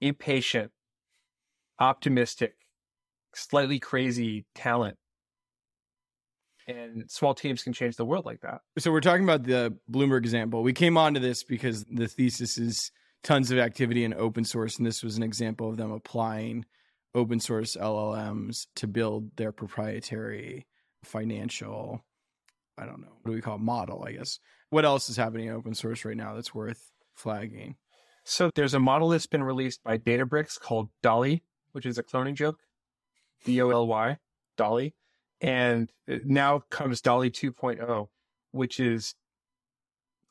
impatient, 0.00 0.72
optimistic, 1.78 2.54
slightly 3.36 3.78
crazy 3.78 4.44
talent. 4.54 4.96
And 6.68 7.08
small 7.08 7.34
teams 7.34 7.62
can 7.62 7.72
change 7.72 7.96
the 7.96 8.04
world 8.04 8.24
like 8.24 8.40
that. 8.40 8.60
So 8.78 8.90
we're 8.90 9.00
talking 9.00 9.22
about 9.22 9.44
the 9.44 9.76
Bloomberg 9.90 10.18
example. 10.18 10.62
We 10.64 10.72
came 10.72 10.96
onto 10.96 11.20
this 11.20 11.44
because 11.44 11.84
the 11.84 12.08
thesis 12.08 12.58
is 12.58 12.90
tons 13.22 13.52
of 13.52 13.58
activity 13.58 14.02
in 14.02 14.14
open 14.14 14.44
source, 14.44 14.76
and 14.76 14.86
this 14.86 15.02
was 15.02 15.16
an 15.16 15.22
example 15.22 15.68
of 15.68 15.76
them 15.76 15.92
applying 15.92 16.64
open 17.14 17.38
source 17.38 17.76
LLMs 17.76 18.66
to 18.76 18.86
build 18.86 19.36
their 19.36 19.52
proprietary 19.52 20.66
financial, 21.04 22.04
I 22.76 22.84
don't 22.84 23.00
know, 23.00 23.12
what 23.22 23.30
do 23.30 23.34
we 23.36 23.40
call 23.40 23.56
it? 23.56 23.60
model, 23.60 24.04
I 24.06 24.12
guess. 24.12 24.38
What 24.70 24.84
else 24.84 25.08
is 25.08 25.16
happening 25.16 25.46
in 25.46 25.54
open 25.54 25.74
source 25.74 26.04
right 26.04 26.16
now 26.16 26.34
that's 26.34 26.54
worth 26.54 26.90
flagging? 27.14 27.76
So 28.24 28.50
there's 28.56 28.74
a 28.74 28.80
model 28.80 29.10
that's 29.10 29.26
been 29.26 29.44
released 29.44 29.84
by 29.84 29.98
Databricks 29.98 30.58
called 30.58 30.88
Dolly, 31.00 31.44
which 31.72 31.86
is 31.86 31.96
a 31.96 32.02
cloning 32.02 32.34
joke. 32.34 32.58
D 33.44 33.60
O 33.62 33.70
L 33.70 33.86
Y, 33.86 34.18
Dolly. 34.56 34.94
And 35.40 35.92
now 36.06 36.60
comes 36.70 37.00
Dolly 37.00 37.30
2.0, 37.30 38.08
which 38.52 38.80
is 38.80 39.14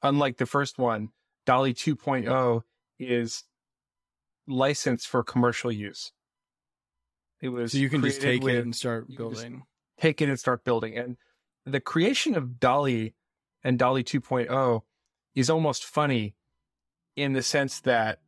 unlike 0.02 0.38
the 0.38 0.46
first 0.46 0.78
one, 0.78 1.10
Dolly 1.46 1.74
2.0 1.74 2.62
is 2.98 3.44
licensed 4.48 5.08
for 5.08 5.24
commercial 5.24 5.72
use. 5.72 6.12
It 7.42 7.50
was 7.50 7.74
so 7.74 7.78
you 7.78 7.90
can 7.90 8.02
just 8.02 8.22
take 8.22 8.44
with, 8.44 8.56
it 8.56 8.64
and 8.64 8.76
start 8.76 9.08
building. 9.16 9.64
Take 10.00 10.22
it 10.22 10.30
and 10.30 10.40
start 10.40 10.64
building. 10.64 10.98
And 10.98 11.18
the 11.66 11.80
creation 11.80 12.36
of 12.36 12.60
Dolly 12.60 13.14
and 13.64 13.78
Dolly 13.78 14.04
2.0 14.04 14.82
is 15.36 15.50
almost 15.50 15.84
funny 15.84 16.36
in 17.16 17.34
the 17.34 17.42
sense 17.42 17.80
that 17.82 18.20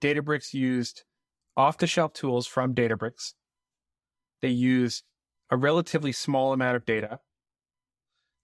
Databricks 0.00 0.52
used 0.52 1.04
off 1.56 1.78
the 1.78 1.86
shelf 1.86 2.12
tools 2.12 2.46
from 2.46 2.74
Databricks. 2.74 3.34
They 4.40 4.48
used 4.48 5.04
a 5.50 5.56
relatively 5.56 6.12
small 6.12 6.52
amount 6.52 6.76
of 6.76 6.84
data. 6.84 7.20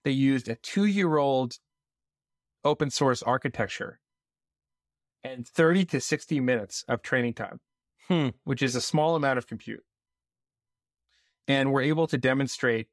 They 0.03 0.11
used 0.11 0.47
a 0.47 0.55
two 0.55 0.85
year 0.85 1.17
old 1.17 1.57
open 2.63 2.89
source 2.89 3.23
architecture 3.23 3.99
and 5.23 5.47
30 5.47 5.85
to 5.85 6.01
60 6.01 6.39
minutes 6.39 6.85
of 6.87 7.01
training 7.01 7.33
time, 7.33 7.59
hmm. 8.07 8.29
which 8.43 8.61
is 8.61 8.75
a 8.75 8.81
small 8.81 9.15
amount 9.15 9.37
of 9.37 9.47
compute. 9.47 9.83
And 11.47 11.71
we're 11.73 11.81
able 11.81 12.07
to 12.07 12.17
demonstrate, 12.17 12.87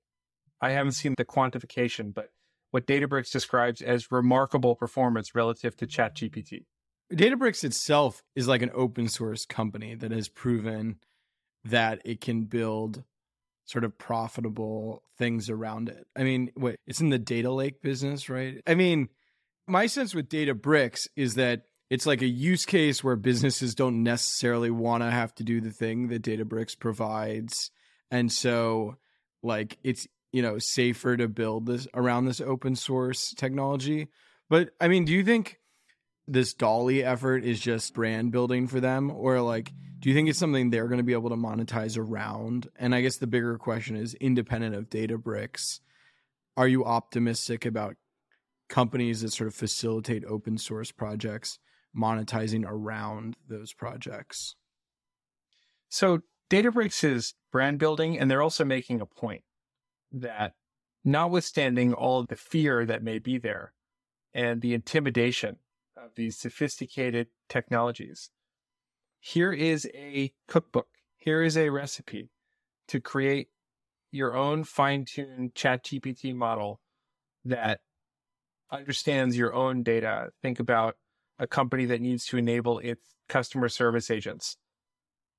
I 0.60 0.70
haven't 0.70 0.92
seen 0.92 1.14
the 1.16 1.24
quantification, 1.24 2.14
but 2.14 2.30
what 2.70 2.86
Databricks 2.86 3.30
describes 3.30 3.80
as 3.80 4.10
remarkable 4.10 4.74
performance 4.74 5.34
relative 5.34 5.76
to 5.76 5.86
ChatGPT. 5.86 6.64
Databricks 7.12 7.64
itself 7.64 8.22
is 8.34 8.48
like 8.48 8.62
an 8.62 8.70
open 8.74 9.08
source 9.08 9.46
company 9.46 9.94
that 9.94 10.10
has 10.10 10.28
proven 10.28 10.96
that 11.64 12.00
it 12.04 12.20
can 12.20 12.44
build 12.44 13.04
sort 13.64 13.84
of 13.84 13.98
profitable 13.98 15.02
things 15.18 15.50
around 15.50 15.88
it. 15.88 16.06
I 16.16 16.22
mean, 16.22 16.52
wait, 16.56 16.76
it's 16.86 17.00
in 17.00 17.10
the 17.10 17.18
data 17.18 17.50
lake 17.50 17.82
business, 17.82 18.28
right? 18.28 18.60
I 18.66 18.74
mean, 18.74 19.08
My 19.68 19.86
sense 19.86 20.14
with 20.14 20.28
Databricks 20.28 21.08
is 21.16 21.34
that 21.34 21.62
it's 21.90 22.06
like 22.06 22.22
a 22.22 22.26
use 22.26 22.64
case 22.64 23.02
where 23.02 23.16
businesses 23.16 23.74
don't 23.74 24.02
necessarily 24.02 24.70
want 24.70 25.02
to 25.02 25.10
have 25.10 25.34
to 25.36 25.44
do 25.44 25.60
the 25.60 25.70
thing 25.70 26.08
that 26.08 26.22
Databricks 26.22 26.78
provides. 26.78 27.70
And 28.10 28.30
so 28.30 28.96
like 29.42 29.78
it's, 29.82 30.06
you 30.32 30.42
know, 30.42 30.58
safer 30.58 31.16
to 31.16 31.28
build 31.28 31.66
this 31.66 31.88
around 31.94 32.26
this 32.26 32.40
open 32.40 32.76
source 32.76 33.34
technology. 33.34 34.08
But 34.48 34.70
I 34.80 34.86
mean, 34.86 35.04
do 35.04 35.12
you 35.12 35.24
think 35.24 35.58
this 36.26 36.54
Dolly 36.54 37.04
effort 37.04 37.44
is 37.44 37.60
just 37.60 37.94
brand 37.94 38.32
building 38.32 38.66
for 38.66 38.80
them 38.80 39.10
or 39.10 39.40
like 39.40 39.72
do 39.98 40.10
you 40.10 40.14
think 40.14 40.28
it's 40.28 40.38
something 40.38 40.70
they're 40.70 40.88
going 40.88 40.98
to 40.98 41.04
be 41.04 41.14
able 41.14 41.30
to 41.30 41.36
monetize 41.36 41.98
around? 41.98 42.68
And 42.76 42.94
I 42.94 43.00
guess 43.00 43.16
the 43.16 43.26
bigger 43.26 43.56
question 43.58 43.96
is 43.96 44.14
independent 44.14 44.74
of 44.74 44.90
Databricks, 44.90 45.80
are 46.56 46.68
you 46.68 46.84
optimistic 46.84 47.64
about 47.64 47.96
companies 48.68 49.22
that 49.22 49.32
sort 49.32 49.48
of 49.48 49.54
facilitate 49.54 50.24
open 50.24 50.58
source 50.58 50.92
projects 50.92 51.58
monetizing 51.96 52.64
around 52.66 53.36
those 53.48 53.72
projects? 53.72 54.54
So 55.88 56.20
Databricks 56.50 57.02
is 57.02 57.34
brand 57.50 57.78
building 57.78 58.18
and 58.18 58.30
they're 58.30 58.42
also 58.42 58.64
making 58.64 59.00
a 59.00 59.06
point 59.06 59.42
that 60.12 60.54
notwithstanding 61.04 61.94
all 61.94 62.24
the 62.24 62.36
fear 62.36 62.84
that 62.84 63.02
may 63.02 63.18
be 63.18 63.38
there 63.38 63.72
and 64.34 64.60
the 64.60 64.74
intimidation 64.74 65.56
of 66.06 66.14
these 66.14 66.36
sophisticated 66.36 67.28
technologies, 67.48 68.30
here 69.18 69.52
is 69.52 69.88
a 69.94 70.32
cookbook. 70.48 70.88
Here 71.16 71.42
is 71.42 71.56
a 71.56 71.70
recipe 71.70 72.30
to 72.88 73.00
create 73.00 73.48
your 74.12 74.36
own 74.36 74.64
fine-tuned 74.64 75.54
chat 75.54 75.84
GPT 75.84 76.34
model 76.34 76.80
that 77.44 77.80
understands 78.70 79.36
your 79.36 79.52
own 79.52 79.82
data. 79.82 80.30
Think 80.42 80.60
about 80.60 80.96
a 81.38 81.46
company 81.46 81.84
that 81.86 82.00
needs 82.00 82.24
to 82.26 82.36
enable 82.36 82.78
its 82.78 83.02
customer 83.28 83.68
service 83.68 84.10
agents 84.10 84.56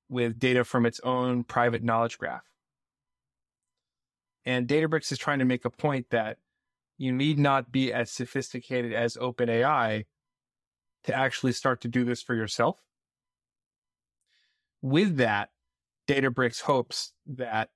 with 0.08 0.38
data 0.38 0.64
from 0.64 0.86
its 0.86 1.00
own 1.00 1.44
private 1.44 1.82
knowledge 1.82 2.18
graph. 2.18 2.44
And 4.44 4.68
Databricks 4.68 5.10
is 5.12 5.18
trying 5.18 5.40
to 5.40 5.44
make 5.44 5.64
a 5.64 5.70
point 5.70 6.10
that 6.10 6.38
you 6.96 7.12
need 7.12 7.38
not 7.38 7.72
be 7.72 7.92
as 7.92 8.10
sophisticated 8.10 8.92
as 8.92 9.16
OpenAI 9.16 10.04
to 11.04 11.14
actually 11.14 11.52
start 11.52 11.80
to 11.82 11.88
do 11.88 12.04
this 12.04 12.22
for 12.22 12.34
yourself. 12.34 12.82
With 14.82 15.16
that, 15.16 15.50
Databricks 16.06 16.60
hopes 16.60 17.12
that 17.26 17.70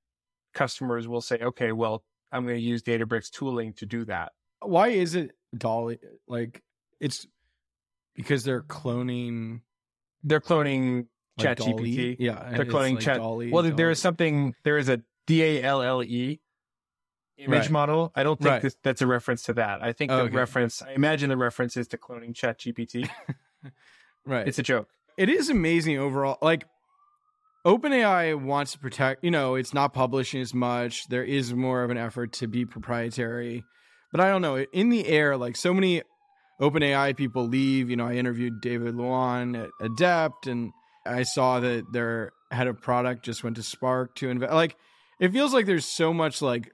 customers 0.55 1.09
will 1.09 1.21
say, 1.21 1.39
okay, 1.39 1.73
well, 1.73 2.05
I'm 2.31 2.45
going 2.45 2.57
to 2.57 2.63
use 2.63 2.83
Databricks 2.83 3.31
tooling 3.31 3.75
to 3.75 3.87
do 3.87 4.05
that. 4.07 4.33
Why 4.61 4.89
is 4.89 5.15
it 5.15 5.33
Dolly? 5.57 5.99
Like, 6.29 6.63
it's 7.01 7.27
because 8.15 8.45
they're 8.45 8.63
cloning. 8.63 9.61
They're 10.23 10.41
cloning 10.41 11.07
like 11.39 11.59
ChatGPT. 11.59 12.17
Yeah, 12.19 12.51
They're 12.55 12.65
cloning 12.65 12.95
like 12.95 13.01
Chat. 13.01 13.17
DALL-E, 13.19 13.51
well, 13.51 13.63
there 13.63 13.73
DALL-E. 13.75 13.95
something. 13.95 14.55
There 14.63 14.79
is 14.79 14.89
a 14.89 15.03
D 15.27 15.43
A 15.43 15.63
L 15.63 15.83
L 15.83 16.03
E 16.03 16.41
image 17.39 17.63
Right. 17.63 17.71
model. 17.71 18.13
I 18.15 18.23
don't 18.23 18.39
think 18.39 18.51
Right. 18.51 18.63
this, 18.63 18.77
that's 18.83 19.03
a 19.03 19.07
reference 19.07 19.43
to 19.45 19.55
that. 19.55 19.83
I 19.83 19.93
think 19.93 20.11
the 20.11 20.21
Okay. 20.23 20.37
reference. 20.37 20.83
I 20.83 20.93
imagine 20.93 21.29
the 21.31 21.37
reference 21.37 21.77
is 21.77 21.89
to 21.89 21.99
cloning 21.99 22.35
ChatGPT. 22.35 23.09
right. 24.27 24.47
it's 24.47 24.59
a 24.59 24.63
joke. 24.63 24.89
it 25.19 25.29
is 25.29 25.51
amazing 25.51 25.99
overall. 25.99 26.39
Like 26.41 26.65
OpenAI 27.67 28.35
wants 28.41 28.73
to 28.73 28.79
protect, 28.79 29.23
you 29.23 29.31
know, 29.31 29.55
it's 29.55 29.73
not 29.75 29.93
publishing 29.95 30.41
as 30.41 30.53
much. 30.53 31.07
There 31.09 31.23
is 31.25 31.55
more 31.55 31.85
of 31.85 31.91
an 31.91 31.97
effort 31.99 32.33
to 32.35 32.47
be 32.49 32.65
proprietary. 32.65 33.63
But 34.11 34.21
I 34.21 34.29
don't 34.31 34.43
know, 34.43 34.59
in 34.59 34.89
the 34.89 35.07
air, 35.07 35.37
like 35.37 35.57
so 35.57 35.73
many 35.73 36.03
OpenAI 36.61 37.17
people 37.17 37.47
leave. 37.47 37.89
You 37.89 37.97
know, 37.97 38.07
I 38.07 38.15
interviewed 38.15 38.61
David 38.61 38.95
Luan 38.97 39.55
at 39.55 39.71
Adept 39.81 40.47
and 40.47 40.73
I 41.07 41.23
saw 41.23 41.61
that 41.61 41.85
their 41.93 42.33
head 42.51 42.67
of 42.67 42.81
product 42.81 43.25
just 43.25 43.45
went 43.45 43.57
to 43.57 43.63
Spark 43.63 44.15
to 44.17 44.29
invest. 44.29 44.53
Like, 44.53 44.77
it 45.21 45.31
feels 45.33 45.53
like 45.55 45.67
there's 45.67 45.87
so 45.87 46.13
much 46.13 46.43
like 46.43 46.71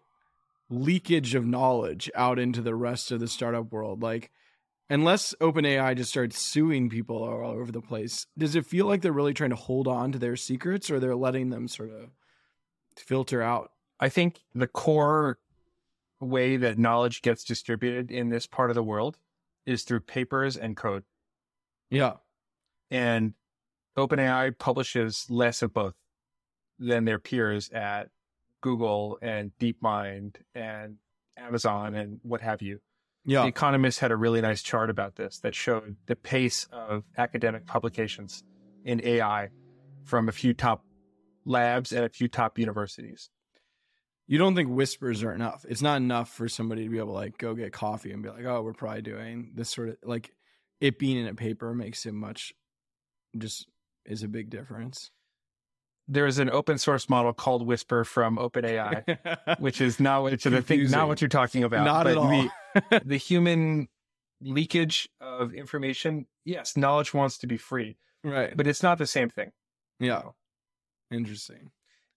leakage 0.71 1.35
of 1.35 1.47
knowledge 1.47 2.11
out 2.15 2.39
into 2.39 2.61
the 2.63 2.75
rest 2.75 3.11
of 3.11 3.21
the 3.21 3.29
startup 3.29 3.73
world. 3.73 4.03
Like, 4.03 4.31
unless 4.91 5.35
OpenAI 5.41 5.97
just 5.97 6.11
starts 6.11 6.39
suing 6.39 6.89
people 6.89 7.23
all 7.23 7.51
over 7.51 7.73
the 7.73 7.81
place, 7.81 8.27
does 8.37 8.55
it 8.55 8.67
feel 8.67 8.87
like 8.87 9.03
they're 9.03 9.13
really 9.13 9.35
trying 9.35 9.51
to 9.51 9.57
hold 9.57 9.89
on 9.89 10.13
to 10.13 10.19
their 10.19 10.37
secrets 10.37 10.91
or 10.91 11.01
they're 11.01 11.17
letting 11.17 11.51
them 11.51 11.69
sort 11.69 11.91
of 11.91 12.11
filter 12.97 13.43
out? 13.43 13.73
I 14.01 14.09
think 14.09 14.41
the 14.55 14.67
core 14.67 15.39
way 16.21 16.57
that 16.57 16.79
knowledge 16.79 17.23
gets 17.23 17.45
distributed 17.45 18.11
in 18.11 18.29
this 18.29 18.47
part 18.47 18.71
of 18.71 18.75
the 18.75 18.83
world 18.83 19.19
is 19.67 19.83
through 19.83 20.01
papers 20.01 20.57
and 20.57 20.77
code. 20.77 21.05
Yeah. 21.91 22.15
And 22.91 23.35
OpenAI 23.97 24.57
publishes 24.59 25.27
less 25.29 25.63
of 25.63 25.73
both 25.73 25.95
than 26.79 27.05
their 27.05 27.19
peers 27.19 27.69
at 27.71 28.11
Google 28.61 29.19
and 29.23 29.53
DeepMind 29.61 30.37
and 30.55 30.97
Amazon 31.37 31.95
and 31.95 32.21
what 32.23 32.41
have 32.41 32.63
you. 32.63 32.81
Yeah. 33.25 33.43
The 33.43 33.49
Economist 33.49 34.01
had 34.01 34.11
a 34.11 34.17
really 34.17 34.41
nice 34.41 34.63
chart 34.63 34.91
about 34.91 35.17
this 35.17 35.41
that 35.41 35.55
showed 35.55 35.97
the 36.07 36.17
pace 36.17 36.67
of 36.73 37.05
academic 37.17 37.67
publications 37.67 38.43
in 38.85 39.05
AI 39.05 39.51
from 40.05 40.29
a 40.29 40.33
few 40.33 40.55
top 40.55 40.85
labs 41.45 41.93
and 41.93 42.05
a 42.05 42.09
few 42.09 42.29
top 42.29 42.59
universities. 42.59 43.31
You 44.27 44.39
don't 44.39 44.55
think 44.55 44.71
whispers 44.71 45.23
are 45.23 45.33
enough. 45.33 45.65
It's 45.69 45.83
not 45.83 45.97
enough 45.97 46.31
for 46.31 46.49
somebody 46.49 46.85
to 46.85 46.91
be 46.91 46.99
able 46.99 47.09
to 47.09 47.13
like 47.15 47.39
go 47.39 47.55
get 47.55 47.73
coffee 47.73 48.13
and 48.13 48.23
be 48.23 48.29
like, 48.29 48.45
oh, 48.45 48.63
we're 48.63 48.75
probably 48.75 49.03
doing 49.03 49.53
this 49.55 49.71
sort 49.71 49.89
of 49.89 49.97
like 50.03 50.31
it 50.81 50.99
being 50.99 51.17
in 51.17 51.27
a 51.27 51.35
paper 51.35 51.75
makes 51.75 52.07
it 52.07 52.15
much 52.15 52.53
just 53.37 53.67
is 54.05 54.23
a 54.23 54.29
big 54.29 54.51
difference. 54.51 55.11
There 56.09 56.27
is 56.27 56.39
an 56.39 56.49
open 56.51 56.79
source 56.79 57.09
model 57.09 57.33
called 57.35 57.67
Whisper 57.67 58.03
from 58.05 58.39
OpenAI, 58.39 59.59
which 59.59 59.81
is 59.81 60.01
not 60.01 60.23
what, 60.23 60.41
the 60.41 60.63
thing, 60.63 60.91
not 60.91 61.07
what 61.07 61.21
you're 61.21 61.29
talking 61.29 61.65
about. 61.65 61.85
Not 61.85 62.05
but 62.05 62.13
at 62.13 62.17
all. 62.17 62.29
The, 62.31 63.03
the 63.05 63.17
human 63.19 63.89
leakage 64.41 65.09
of 65.21 65.53
information, 65.53 66.27
yes, 66.45 66.77
knowledge 66.77 67.13
wants 67.13 67.39
to 67.39 67.47
be 67.47 67.59
free, 67.59 67.97
right. 68.25 68.57
but 68.57 68.67
it's 68.67 68.83
not 68.83 68.99
the 68.99 69.07
same 69.07 69.29
thing. 69.29 69.53
yeah. 70.01 70.23
Interesting. 71.11 71.71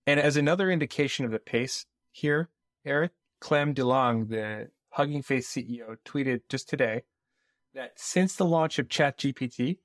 And 0.06 0.20
as 0.20 0.36
another 0.36 0.70
indication 0.70 1.26
of 1.26 1.32
the 1.32 1.40
pace 1.40 1.86
here, 2.12 2.50
Eric, 2.86 3.12
Clem 3.40 3.74
Delangue, 3.74 4.30
the 4.30 4.70
Hugging 4.90 5.22
Face 5.22 5.50
CEO, 5.50 5.96
tweeted 6.06 6.42
just 6.50 6.68
today 6.68 7.04
that 7.74 7.94
since 7.96 8.36
the 8.36 8.46
launch 8.46 8.80
of 8.80 8.88
ChatGPT, 8.88 9.78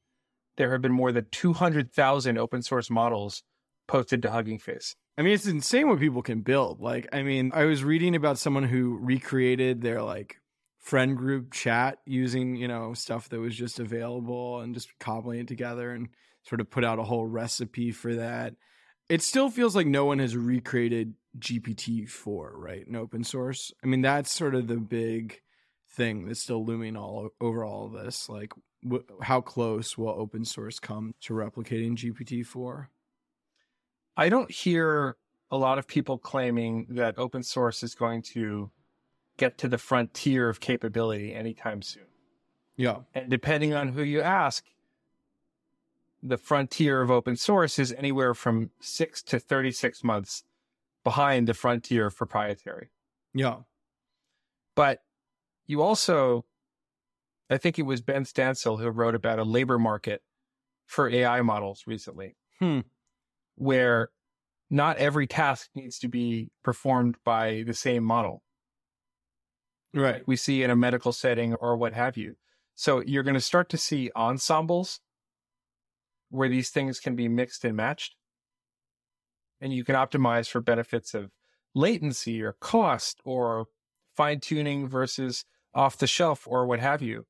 there 0.56 0.72
have 0.72 0.82
been 0.82 0.92
more 0.92 1.12
than 1.12 1.26
200,000 1.30 2.38
open 2.38 2.62
source 2.62 2.90
models 2.90 3.42
posted 3.86 4.22
to 4.22 4.30
Hugging 4.30 4.58
Face. 4.58 4.94
I 5.18 5.22
mean, 5.22 5.32
it's 5.32 5.46
insane 5.46 5.88
what 5.88 5.98
people 5.98 6.22
can 6.22 6.40
build. 6.40 6.80
Like, 6.80 7.08
I 7.12 7.22
mean, 7.22 7.50
I 7.54 7.64
was 7.64 7.82
reading 7.82 8.14
about 8.14 8.38
someone 8.38 8.64
who 8.64 8.98
recreated 9.00 9.80
their 9.80 10.02
like 10.02 10.36
friend 10.78 11.16
group 11.16 11.52
chat 11.52 11.98
using, 12.04 12.56
you 12.56 12.68
know, 12.68 12.92
stuff 12.94 13.28
that 13.30 13.40
was 13.40 13.56
just 13.56 13.80
available 13.80 14.60
and 14.60 14.74
just 14.74 14.90
cobbling 15.00 15.40
it 15.40 15.48
together 15.48 15.90
and 15.90 16.08
sort 16.42 16.60
of 16.60 16.70
put 16.70 16.84
out 16.84 16.98
a 16.98 17.04
whole 17.04 17.26
recipe 17.26 17.90
for 17.90 18.14
that. 18.14 18.54
It 19.08 19.22
still 19.22 19.50
feels 19.50 19.74
like 19.74 19.86
no 19.86 20.04
one 20.04 20.18
has 20.18 20.36
recreated 20.36 21.14
GPT 21.38 22.08
4, 22.08 22.54
right? 22.56 22.86
In 22.86 22.94
open 22.94 23.24
source. 23.24 23.72
I 23.82 23.86
mean, 23.86 24.02
that's 24.02 24.30
sort 24.30 24.54
of 24.54 24.68
the 24.68 24.76
big 24.76 25.40
thing 25.96 26.26
that's 26.26 26.42
still 26.42 26.64
looming 26.64 26.96
all 26.96 27.30
over 27.40 27.64
all 27.64 27.86
of 27.86 28.04
this. 28.04 28.28
Like, 28.28 28.52
wh- 28.88 29.22
how 29.22 29.40
close 29.40 29.96
will 29.96 30.10
open 30.10 30.44
source 30.44 30.78
come 30.78 31.14
to 31.22 31.34
replicating 31.34 31.96
GPT 31.96 32.44
4? 32.44 32.90
I 34.16 34.28
don't 34.28 34.50
hear 34.50 35.16
a 35.50 35.56
lot 35.56 35.78
of 35.78 35.86
people 35.86 36.18
claiming 36.18 36.86
that 36.90 37.18
open 37.18 37.42
source 37.42 37.82
is 37.82 37.94
going 37.94 38.22
to 38.22 38.70
get 39.36 39.58
to 39.58 39.68
the 39.68 39.78
frontier 39.78 40.48
of 40.48 40.60
capability 40.60 41.34
anytime 41.34 41.82
soon. 41.82 42.06
Yeah. 42.76 43.00
And 43.14 43.30
depending 43.30 43.74
on 43.74 43.88
who 43.88 44.02
you 44.02 44.20
ask, 44.22 44.64
the 46.22 46.36
frontier 46.36 47.02
of 47.02 47.10
open 47.10 47.36
source 47.36 47.78
is 47.78 47.92
anywhere 47.92 48.34
from 48.34 48.70
six 48.80 49.22
to 49.24 49.38
36 49.38 50.02
months 50.02 50.44
behind 51.04 51.46
the 51.46 51.54
frontier 51.54 52.06
of 52.06 52.16
proprietary. 52.16 52.90
Yeah. 53.32 53.58
But 54.74 55.02
you 55.66 55.82
also, 55.82 56.44
I 57.48 57.58
think 57.58 57.78
it 57.78 57.82
was 57.82 58.00
Benn 58.00 58.24
Stancil 58.24 58.80
who 58.80 58.88
wrote 58.88 59.14
about 59.14 59.38
a 59.38 59.44
labor 59.44 59.78
market 59.78 60.22
for 60.86 61.08
AI 61.08 61.42
models 61.42 61.84
recently, 61.86 62.36
Hmm. 62.58 62.80
Where 63.56 64.10
not 64.70 64.96
every 64.98 65.26
task 65.26 65.68
needs 65.74 65.98
to 66.00 66.08
be 66.08 66.50
performed 66.62 67.16
by 67.24 67.64
the 67.66 67.74
same 67.74 68.04
model. 68.04 68.42
Right. 69.94 70.22
we 70.26 70.36
see 70.36 70.62
in 70.62 70.70
a 70.70 70.76
medical 70.76 71.12
setting 71.12 71.54
or 71.54 71.76
what 71.76 71.94
have 71.94 72.18
you. 72.18 72.36
So 72.74 73.00
you're 73.00 73.22
going 73.22 73.34
to 73.34 73.40
start 73.40 73.70
to 73.70 73.78
see 73.78 74.10
ensembles 74.14 75.00
where 76.28 76.50
these 76.50 76.68
things 76.68 77.00
can 77.00 77.16
be 77.16 77.28
mixed 77.28 77.64
and 77.64 77.76
matched. 77.76 78.14
And 79.58 79.72
you 79.72 79.84
can 79.84 79.94
optimize 79.94 80.50
for 80.50 80.60
benefits 80.60 81.14
of 81.14 81.30
latency 81.74 82.42
or 82.42 82.56
cost 82.60 83.20
or 83.24 83.66
fine 84.14 84.40
tuning 84.40 84.86
versus 84.86 85.46
off 85.74 85.96
the 85.96 86.06
shelf 86.06 86.46
or 86.46 86.66
what 86.66 86.80
have 86.80 87.00
you. 87.00 87.24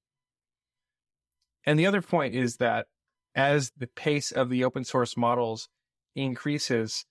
And 1.65 1.79
the 1.79 1.87
other 1.87 2.03
point 2.03 2.35
is 2.35 2.57
that 2.57 2.87
as 3.35 3.73
the 3.77 3.87
pace 3.87 4.33
of 4.33 4.49
the 4.49 4.65
open 4.65 4.85
source 4.85 5.17
models 5.17 5.69
increases, 6.17 7.05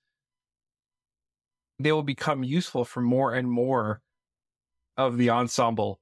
they 1.79 1.91
will 1.91 2.03
become 2.03 2.43
useful 2.43 2.83
for 2.83 3.01
more 3.01 3.33
and 3.33 3.49
more 3.49 4.01
of 4.97 5.17
the 5.17 5.29
ensemble 5.29 5.99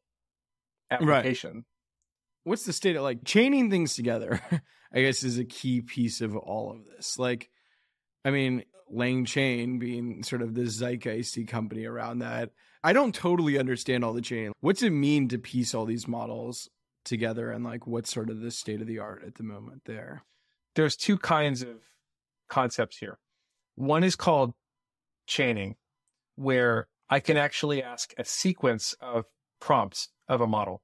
application. 0.90 1.54
Right. 1.54 1.64
What's 2.46 2.66
the 2.66 2.74
state 2.74 2.96
of 2.96 3.04
like 3.04 3.24
chaining 3.24 3.70
things 3.70 3.96
together? 3.96 4.42
I 4.94 5.02
guess 5.02 5.24
is 5.24 5.40
a 5.40 5.46
key 5.46 5.82
piece 5.82 6.22
of 6.22 6.36
all 6.36 6.72
of 6.72 6.86
this. 6.86 7.18
Like, 7.18 7.50
I 8.24 8.30
mean, 8.30 8.64
LangChain 8.94 9.80
being 9.80 10.24
sort 10.24 10.42
of 10.42 10.54
the 10.54 10.64
zeitgeisty 10.64 11.48
company 11.48 11.86
around 11.86 12.20
that. 12.20 12.52
I 12.84 12.94
don't 12.94 13.16
totally 13.16 13.58
understand 13.58 14.04
all 14.04 14.14
the 14.14 14.22
chain. 14.22 14.52
What's 14.60 14.84
it 14.84 14.92
mean 14.92 15.30
to 15.30 15.38
piece 15.38 15.74
all 15.74 15.86
these 15.86 16.08
models 16.08 16.70
together 17.06 17.50
and 17.50 17.64
like 17.64 17.88
what's 17.88 18.14
sort 18.14 18.30
of 18.30 18.42
the 18.42 18.52
state 18.52 18.82
of 18.82 18.88
the 18.88 19.00
art 19.00 19.24
at 19.26 19.36
the 19.36 19.44
moment 19.44 19.84
there? 19.86 20.24
There's 20.76 20.96
two 20.96 21.18
kinds 21.18 21.62
of 21.62 21.70
concepts 22.50 22.98
here. 22.98 23.20
One 23.76 24.04
is 24.04 24.16
called 24.16 24.54
chaining, 25.26 25.76
where 26.36 26.88
I 27.10 27.20
can 27.20 27.38
actually 27.38 27.82
ask 27.82 28.14
a 28.18 28.26
sequence 28.26 28.96
of 29.02 29.26
prompts 29.60 30.10
of 30.28 30.42
a 30.42 30.48
model. 30.48 30.82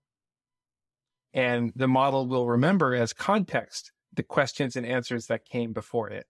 And 1.34 1.72
the 1.76 1.88
model 1.88 2.28
will 2.28 2.48
remember 2.48 2.95
as 2.95 3.13
context 3.13 3.91
the 4.13 4.24
questions 4.24 4.76
and 4.76 4.86
answers 4.86 5.28
that 5.28 5.45
came 5.45 5.74
before 5.74 6.10
it. 6.10 6.26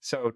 So 0.00 0.32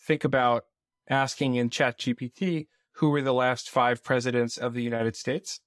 think 0.00 0.24
about 0.24 0.64
asking 1.08 1.54
in 1.54 1.70
ChatGPT, 1.70 2.66
who 2.96 3.10
were 3.10 3.22
the 3.22 3.34
last 3.34 3.70
five 3.70 4.02
presidents 4.02 4.56
of 4.56 4.74
the 4.74 4.82
United 4.82 5.16
States? 5.16 5.60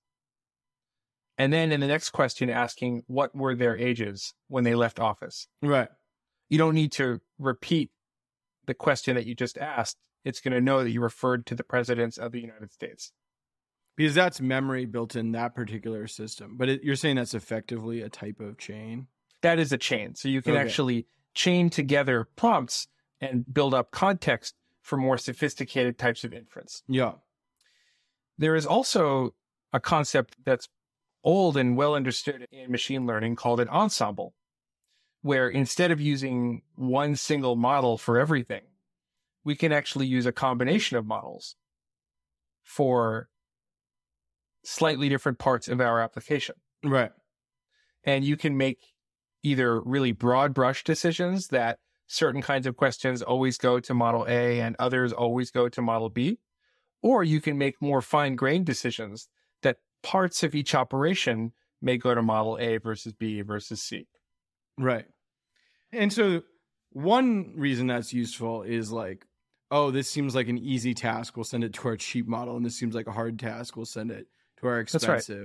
And 1.38 1.54
then 1.54 1.71
in 1.71 1.80
the 1.80 1.88
next 1.88 2.10
question, 2.10 2.50
asking 2.50 3.04
what 3.08 3.36
were 3.36 3.56
their 3.56 3.78
ages 3.78 4.34
when 4.47 4.63
they 4.63 4.76
left 4.76 5.00
office? 5.00 5.47
Right. 5.62 5.89
You 6.49 6.57
don't 6.57 6.75
need 6.75 6.91
to 6.93 7.21
repeat 7.39 7.91
the 8.65 8.73
question 8.73 9.15
that 9.15 9.25
you 9.25 9.36
just 9.36 9.57
asked. 9.57 9.97
It's 10.23 10.41
going 10.41 10.53
to 10.53 10.62
know 10.62 10.83
that 10.83 10.91
you 10.91 11.01
referred 11.01 11.45
to 11.47 11.55
the 11.55 11.63
presidents 11.63 12.17
of 12.17 12.31
the 12.31 12.41
United 12.41 12.71
States. 12.71 13.12
Because 13.95 14.13
that's 14.13 14.39
memory 14.39 14.86
built 14.86 15.15
in 15.15 15.31
that 15.31 15.55
particular 15.55 16.07
system. 16.07 16.55
But 16.57 16.69
it, 16.69 16.83
you're 16.83 16.95
saying 16.95 17.15
that's 17.15 17.33
effectively 17.33 18.01
a 18.01 18.10
type 18.10 18.39
of 18.39 18.57
chain? 18.57 19.07
That 19.41 19.60
is 19.60 19.71
a 19.71 19.77
chain. 19.77 20.15
So 20.15 20.29
you 20.29 20.41
can 20.41 20.53
okay. 20.53 20.62
actually 20.62 21.07
chain 21.33 21.69
together 21.69 22.27
prompts 22.36 22.88
and 23.19 23.51
build 23.51 23.73
up 23.73 23.91
context 23.91 24.55
for 24.81 24.97
more 24.97 25.17
sophisticated 25.17 25.97
types 25.97 26.23
of 26.23 26.33
inference. 26.33 26.83
Yeah. 26.88 27.13
There 28.38 28.55
is 28.55 28.65
also 28.65 29.33
a 29.73 29.79
concept 29.79 30.38
that's 30.45 30.69
old 31.23 31.57
and 31.57 31.75
well 31.75 31.95
understood 31.95 32.47
in 32.51 32.71
machine 32.71 33.05
learning 33.05 33.36
called 33.36 33.60
an 33.60 33.67
ensemble, 33.69 34.33
where 35.21 35.49
instead 35.49 35.91
of 35.91 35.99
using 35.99 36.62
one 36.75 37.15
single 37.15 37.56
model 37.56 37.97
for 37.97 38.19
everything, 38.19 38.63
we 39.43 39.56
can 39.56 39.71
actually 39.71 40.08
use 40.08 40.25
a 40.25 40.32
combination 40.32 40.97
of 40.97 41.06
models 41.06 41.56
for 42.63 43.30
slightly 44.63 45.08
different 45.08 45.39
parts 45.39 45.67
of 45.67 45.80
our 45.80 46.01
application. 46.01 46.56
Right. 46.84 47.12
And 48.03 48.25
you 48.25 48.38
can 48.38 48.58
make 48.58 48.80
either 49.43 49.80
really 49.82 50.12
broad 50.12 50.53
brush 50.53 50.84
decisions 50.84 51.47
that 51.47 51.80
certain 52.08 52.41
kinds 52.41 52.67
of 52.67 52.75
questions 52.75 53.21
always 53.21 53.58
go 53.58 53.80
to 53.80 53.93
model 53.93 54.25
A 54.27 54.60
and 54.60 54.75
others 54.80 55.13
always 55.13 55.51
go 55.51 55.69
to 55.69 55.82
model 55.82 56.10
B, 56.10 56.39
or 57.01 57.23
you 57.23 57.41
can 57.41 57.58
make 57.58 57.82
more 57.82 58.01
fine 58.01 58.36
grained 58.36 58.65
decisions 58.65 59.30
that 59.62 59.77
parts 60.03 60.43
of 60.43 60.56
each 60.56 60.75
operation 60.75 61.53
may 61.82 61.97
go 61.97 62.13
to 62.15 62.21
model 62.21 62.58
A 62.60 62.77
versus 62.77 63.13
B 63.13 63.41
versus 63.41 63.82
C. 63.82 64.08
Right. 64.78 65.06
And 65.92 66.12
so 66.12 66.44
one 66.92 67.54
reason 67.56 67.88
that's 67.88 68.13
useful 68.13 68.63
is 68.63 68.92
like, 68.92 69.26
oh, 69.72 69.92
this 69.92 70.10
seems 70.10 70.36
like 70.36 70.48
an 70.48 70.58
easy 70.58 70.94
task. 70.94 71.36
We'll 71.36 71.44
send 71.44 71.63
it 71.63 71.74
to 71.74 71.88
our 71.90 71.98
cheap 71.98 72.28
model. 72.28 72.56
And 72.56 72.66
this 72.66 72.78
seems 72.78 72.96
like 72.96 73.08
a 73.08 73.12
hard 73.12 73.40
task. 73.40 73.76
We'll 73.76 73.86
send 73.86 74.12
it 74.12 74.28
to 74.60 74.68
our 74.68 74.80
expensive. 74.80 75.44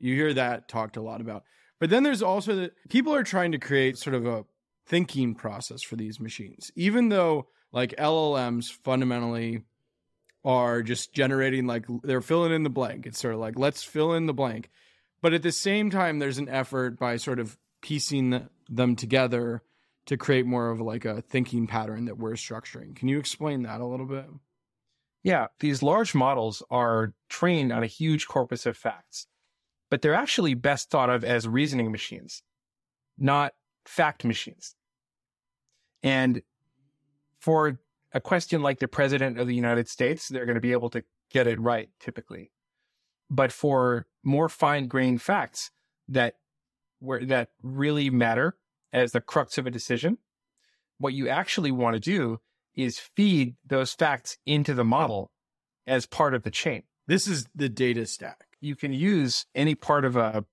Right. 0.00 0.06
You 0.06 0.14
hear 0.14 0.34
that 0.34 0.68
talked 0.68 0.96
a 0.96 1.02
lot 1.02 1.20
about. 1.20 1.44
But 1.80 1.90
then 1.90 2.02
there's 2.02 2.22
also 2.22 2.56
that 2.56 2.72
people 2.88 3.14
are 3.14 3.22
trying 3.22 3.52
to 3.52 3.58
create 3.58 3.98
sort 3.98 4.14
of 4.14 4.26
a 4.26 4.44
thinking 4.86 5.34
process 5.34 5.82
for 5.82 5.96
these 5.96 6.20
machines, 6.20 6.70
even 6.76 7.08
though 7.08 7.48
like 7.72 7.94
LLMs 7.96 8.70
fundamentally 8.70 9.62
are 10.44 10.82
just 10.82 11.14
generating 11.14 11.66
like 11.66 11.86
they're 12.02 12.20
filling 12.20 12.52
in 12.52 12.62
the 12.62 12.70
blank. 12.70 13.06
It's 13.06 13.18
sort 13.18 13.34
of 13.34 13.40
like 13.40 13.58
let's 13.58 13.82
fill 13.82 14.12
in 14.12 14.26
the 14.26 14.34
blank. 14.34 14.70
But 15.22 15.32
at 15.32 15.42
the 15.42 15.52
same 15.52 15.90
time, 15.90 16.18
there's 16.18 16.38
an 16.38 16.50
effort 16.50 16.98
by 16.98 17.16
sort 17.16 17.38
of 17.38 17.56
piecing 17.84 18.48
them 18.70 18.96
together 18.96 19.62
to 20.06 20.16
create 20.16 20.46
more 20.46 20.70
of 20.70 20.80
like 20.80 21.04
a 21.04 21.20
thinking 21.20 21.66
pattern 21.66 22.06
that 22.06 22.16
we're 22.16 22.32
structuring. 22.32 22.96
Can 22.96 23.08
you 23.08 23.18
explain 23.18 23.64
that 23.64 23.82
a 23.82 23.86
little 23.86 24.06
bit? 24.06 24.24
Yeah, 25.22 25.48
these 25.60 25.82
large 25.82 26.14
models 26.14 26.62
are 26.70 27.12
trained 27.28 27.72
on 27.72 27.82
a 27.82 27.86
huge 27.86 28.26
corpus 28.26 28.64
of 28.64 28.78
facts, 28.78 29.26
but 29.90 30.00
they're 30.00 30.14
actually 30.14 30.54
best 30.54 30.88
thought 30.88 31.10
of 31.10 31.24
as 31.24 31.46
reasoning 31.46 31.92
machines, 31.92 32.42
not 33.18 33.52
fact 33.84 34.24
machines. 34.24 34.74
And 36.02 36.40
for 37.38 37.78
a 38.14 38.20
question 38.20 38.62
like 38.62 38.78
the 38.78 38.88
president 38.88 39.38
of 39.38 39.46
the 39.46 39.54
United 39.54 39.90
States, 39.90 40.28
they're 40.28 40.46
going 40.46 40.54
to 40.54 40.60
be 40.60 40.72
able 40.72 40.88
to 40.90 41.04
get 41.30 41.46
it 41.46 41.60
right 41.60 41.90
typically. 42.00 42.50
But 43.28 43.52
for 43.52 44.06
more 44.22 44.48
fine 44.48 44.88
grained 44.88 45.20
facts 45.20 45.70
that 46.08 46.36
where 47.04 47.24
that 47.24 47.50
really 47.62 48.10
matter 48.10 48.56
as 48.92 49.12
the 49.12 49.20
crux 49.20 49.58
of 49.58 49.66
a 49.66 49.70
decision, 49.70 50.18
what 50.98 51.14
you 51.14 51.28
actually 51.28 51.70
want 51.70 51.94
to 51.94 52.00
do 52.00 52.40
is 52.74 52.98
feed 52.98 53.56
those 53.66 53.92
facts 53.92 54.38
into 54.46 54.74
the 54.74 54.84
model 54.84 55.30
as 55.86 56.06
part 56.06 56.34
of 56.34 56.42
the 56.42 56.50
chain. 56.50 56.82
This 57.06 57.26
is 57.26 57.46
the 57.54 57.68
data 57.68 58.06
stack. 58.06 58.46
You 58.60 58.74
can 58.74 58.92
use 58.92 59.46
any 59.54 59.74
part 59.74 60.04
of 60.04 60.16
a 60.16 60.44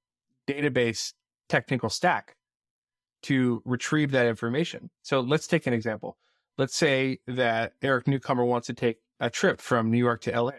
database 0.47 1.13
technical 1.47 1.89
stack 1.89 2.35
to 3.23 3.61
retrieve 3.65 4.11
that 4.11 4.25
information. 4.25 4.89
So 5.01 5.21
let's 5.21 5.47
take 5.47 5.67
an 5.67 5.73
example 5.73 6.17
let's 6.57 6.75
say 6.75 7.19
that 7.27 7.73
Eric 7.81 8.07
Newcomer 8.07 8.45
wants 8.45 8.67
to 8.67 8.73
take 8.73 8.99
a 9.19 9.29
trip 9.29 9.59
from 9.59 9.89
New 9.89 9.97
York 9.97 10.21
to 10.21 10.41
LA. 10.41 10.51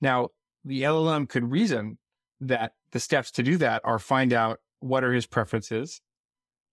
Now, 0.00 0.28
the 0.64 0.82
LLM 0.82 1.28
could 1.28 1.50
reason 1.50 1.98
that 2.40 2.74
the 2.92 3.00
steps 3.00 3.30
to 3.32 3.42
do 3.42 3.56
that 3.58 3.82
are 3.84 3.98
find 3.98 4.32
out 4.32 4.60
what 4.80 5.04
are 5.04 5.12
his 5.12 5.26
preferences 5.26 6.00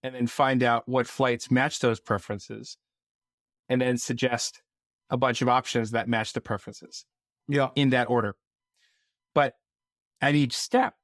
and 0.01 0.15
then 0.15 0.27
find 0.27 0.63
out 0.63 0.87
what 0.87 1.07
flights 1.07 1.49
match 1.49 1.79
those 1.79 1.99
preferences 1.99 2.77
and 3.69 3.81
then 3.81 3.97
suggest 3.97 4.61
a 5.09 5.17
bunch 5.17 5.41
of 5.41 5.49
options 5.49 5.91
that 5.91 6.07
match 6.07 6.33
the 6.33 6.41
preferences. 6.41 7.05
Yeah. 7.47 7.69
In 7.75 7.89
that 7.89 8.09
order. 8.09 8.35
But 9.33 9.55
at 10.21 10.35
each 10.35 10.55
step, 10.55 10.95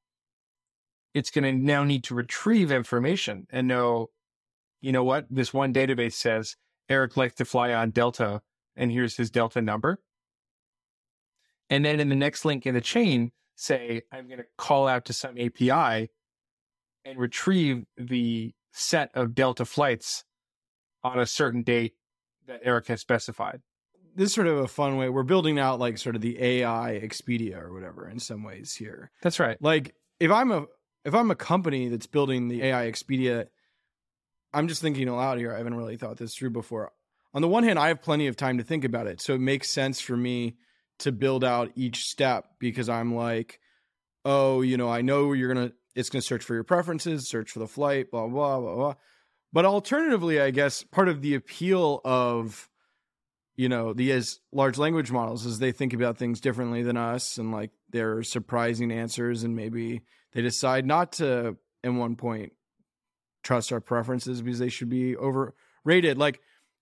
it's 1.13 1.31
going 1.31 1.43
to 1.43 1.51
now 1.51 1.83
need 1.83 2.03
to 2.05 2.15
retrieve 2.15 2.71
information 2.71 3.47
and 3.49 3.67
know 3.67 4.09
you 4.81 4.91
know 4.91 5.03
what? 5.03 5.25
This 5.29 5.53
one 5.53 5.73
database 5.73 6.13
says 6.13 6.55
Eric 6.87 7.17
likes 7.17 7.35
to 7.35 7.45
fly 7.45 7.73
on 7.73 7.91
Delta, 7.91 8.41
and 8.75 8.91
here's 8.91 9.17
his 9.17 9.29
Delta 9.29 9.61
number. 9.61 9.99
And 11.69 11.85
then 11.85 11.99
in 11.99 12.09
the 12.09 12.15
next 12.15 12.45
link 12.45 12.65
in 12.65 12.73
the 12.73 12.81
chain, 12.81 13.31
say, 13.59 14.03
I'm 14.11 14.27
going 14.27 14.39
to 14.39 14.45
call 14.57 14.87
out 14.87 15.05
to 15.05 15.13
some 15.13 15.37
API 15.37 16.09
and 17.05 17.17
retrieve 17.17 17.85
the 17.97 18.53
set 18.71 19.11
of 19.13 19.35
Delta 19.35 19.65
flights 19.65 20.23
on 21.03 21.19
a 21.19 21.25
certain 21.25 21.63
date 21.63 21.93
that 22.47 22.61
Eric 22.63 22.87
has 22.87 23.01
specified. 23.01 23.61
This 24.15 24.29
is 24.29 24.33
sort 24.33 24.47
of 24.47 24.57
a 24.57 24.67
fun 24.67 24.97
way. 24.97 25.09
We're 25.09 25.23
building 25.23 25.59
out 25.59 25.79
like 25.79 25.97
sort 25.97 26.15
of 26.15 26.21
the 26.21 26.41
AI 26.41 26.99
Expedia 27.03 27.61
or 27.61 27.73
whatever 27.73 28.09
in 28.09 28.19
some 28.19 28.43
ways 28.43 28.75
here. 28.75 29.11
That's 29.21 29.39
right. 29.39 29.61
Like 29.61 29.95
if 30.19 30.31
I'm 30.31 30.51
a 30.51 30.65
if 31.05 31.13
I'm 31.13 31.31
a 31.31 31.35
company 31.35 31.87
that's 31.87 32.07
building 32.07 32.47
the 32.47 32.63
AI 32.63 32.91
Expedia 32.91 33.47
I'm 34.53 34.67
just 34.67 34.81
thinking 34.81 35.07
aloud 35.07 35.37
here. 35.37 35.53
I 35.53 35.57
haven't 35.57 35.75
really 35.75 35.97
thought 35.97 36.17
this 36.17 36.35
through 36.35 36.51
before. 36.51 36.91
On 37.33 37.41
the 37.41 37.47
one 37.47 37.63
hand, 37.63 37.77
I 37.77 37.89
have 37.89 38.01
plenty 38.01 38.27
of 38.27 38.35
time 38.35 38.57
to 38.57 38.63
think 38.63 38.83
about 38.83 39.07
it. 39.07 39.21
So 39.21 39.35
it 39.35 39.41
makes 39.41 39.69
sense 39.69 40.01
for 40.01 40.17
me 40.17 40.55
to 40.99 41.11
build 41.11 41.43
out 41.43 41.71
each 41.75 42.05
step 42.05 42.45
because 42.59 42.89
I'm 42.89 43.15
like, 43.15 43.59
oh, 44.25 44.61
you 44.61 44.77
know, 44.77 44.89
I 44.89 45.01
know 45.01 45.33
you're 45.33 45.53
to, 45.53 45.73
it's 45.95 46.09
to 46.09 46.21
search 46.21 46.43
for 46.43 46.53
your 46.53 46.63
preferences, 46.63 47.27
search 47.27 47.51
for 47.51 47.59
the 47.59 47.67
flight, 47.67 48.11
blah, 48.11 48.27
blah, 48.27 48.59
blah, 48.59 48.75
blah. 48.75 48.93
But 49.51 49.65
alternatively, 49.65 50.39
I 50.39 50.51
guess 50.51 50.83
part 50.83 51.09
of 51.09 51.21
the 51.21 51.35
appeal 51.35 52.01
of, 52.05 52.69
you 53.55 53.67
know, 53.67 53.93
these 53.93 54.39
large 54.51 54.77
language 54.77 55.11
models 55.11 55.45
is 55.45 55.59
they 55.59 55.71
think 55.71 55.93
about 55.93 56.17
things 56.17 56.39
differently 56.39 56.83
than 56.83 56.97
us 56.97 57.37
and 57.37 57.51
like 57.51 57.71
they're 57.89 58.23
surprising 58.23 58.91
answers 58.91 59.43
and 59.43 59.55
maybe 59.55 60.01
they 60.33 60.41
decide 60.41 60.85
not 60.85 61.13
to, 61.13 61.57
in 61.83 61.97
one 61.97 62.15
point, 62.15 62.53
trust 63.43 63.73
our 63.73 63.81
preferences 63.81 64.41
because 64.41 64.59
they 64.59 64.69
should 64.69 64.89
be 64.89 65.17
overrated. 65.17 66.17
Like, 66.17 66.39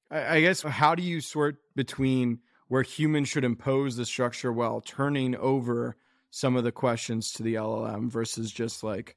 I 0.09 0.41
guess, 0.41 0.61
how 0.61 0.95
do 0.95 1.03
you 1.03 1.21
sort 1.21 1.57
between 1.75 2.39
where 2.67 2.83
humans 2.83 3.29
should 3.29 3.45
impose 3.45 3.95
the 3.95 4.05
structure 4.05 4.51
while 4.51 4.81
turning 4.81 5.35
over 5.35 5.95
some 6.29 6.55
of 6.55 6.63
the 6.63 6.71
questions 6.71 7.31
to 7.31 7.43
the 7.43 7.55
LLM 7.55 8.09
versus 8.09 8.51
just 8.51 8.83
like 8.83 9.15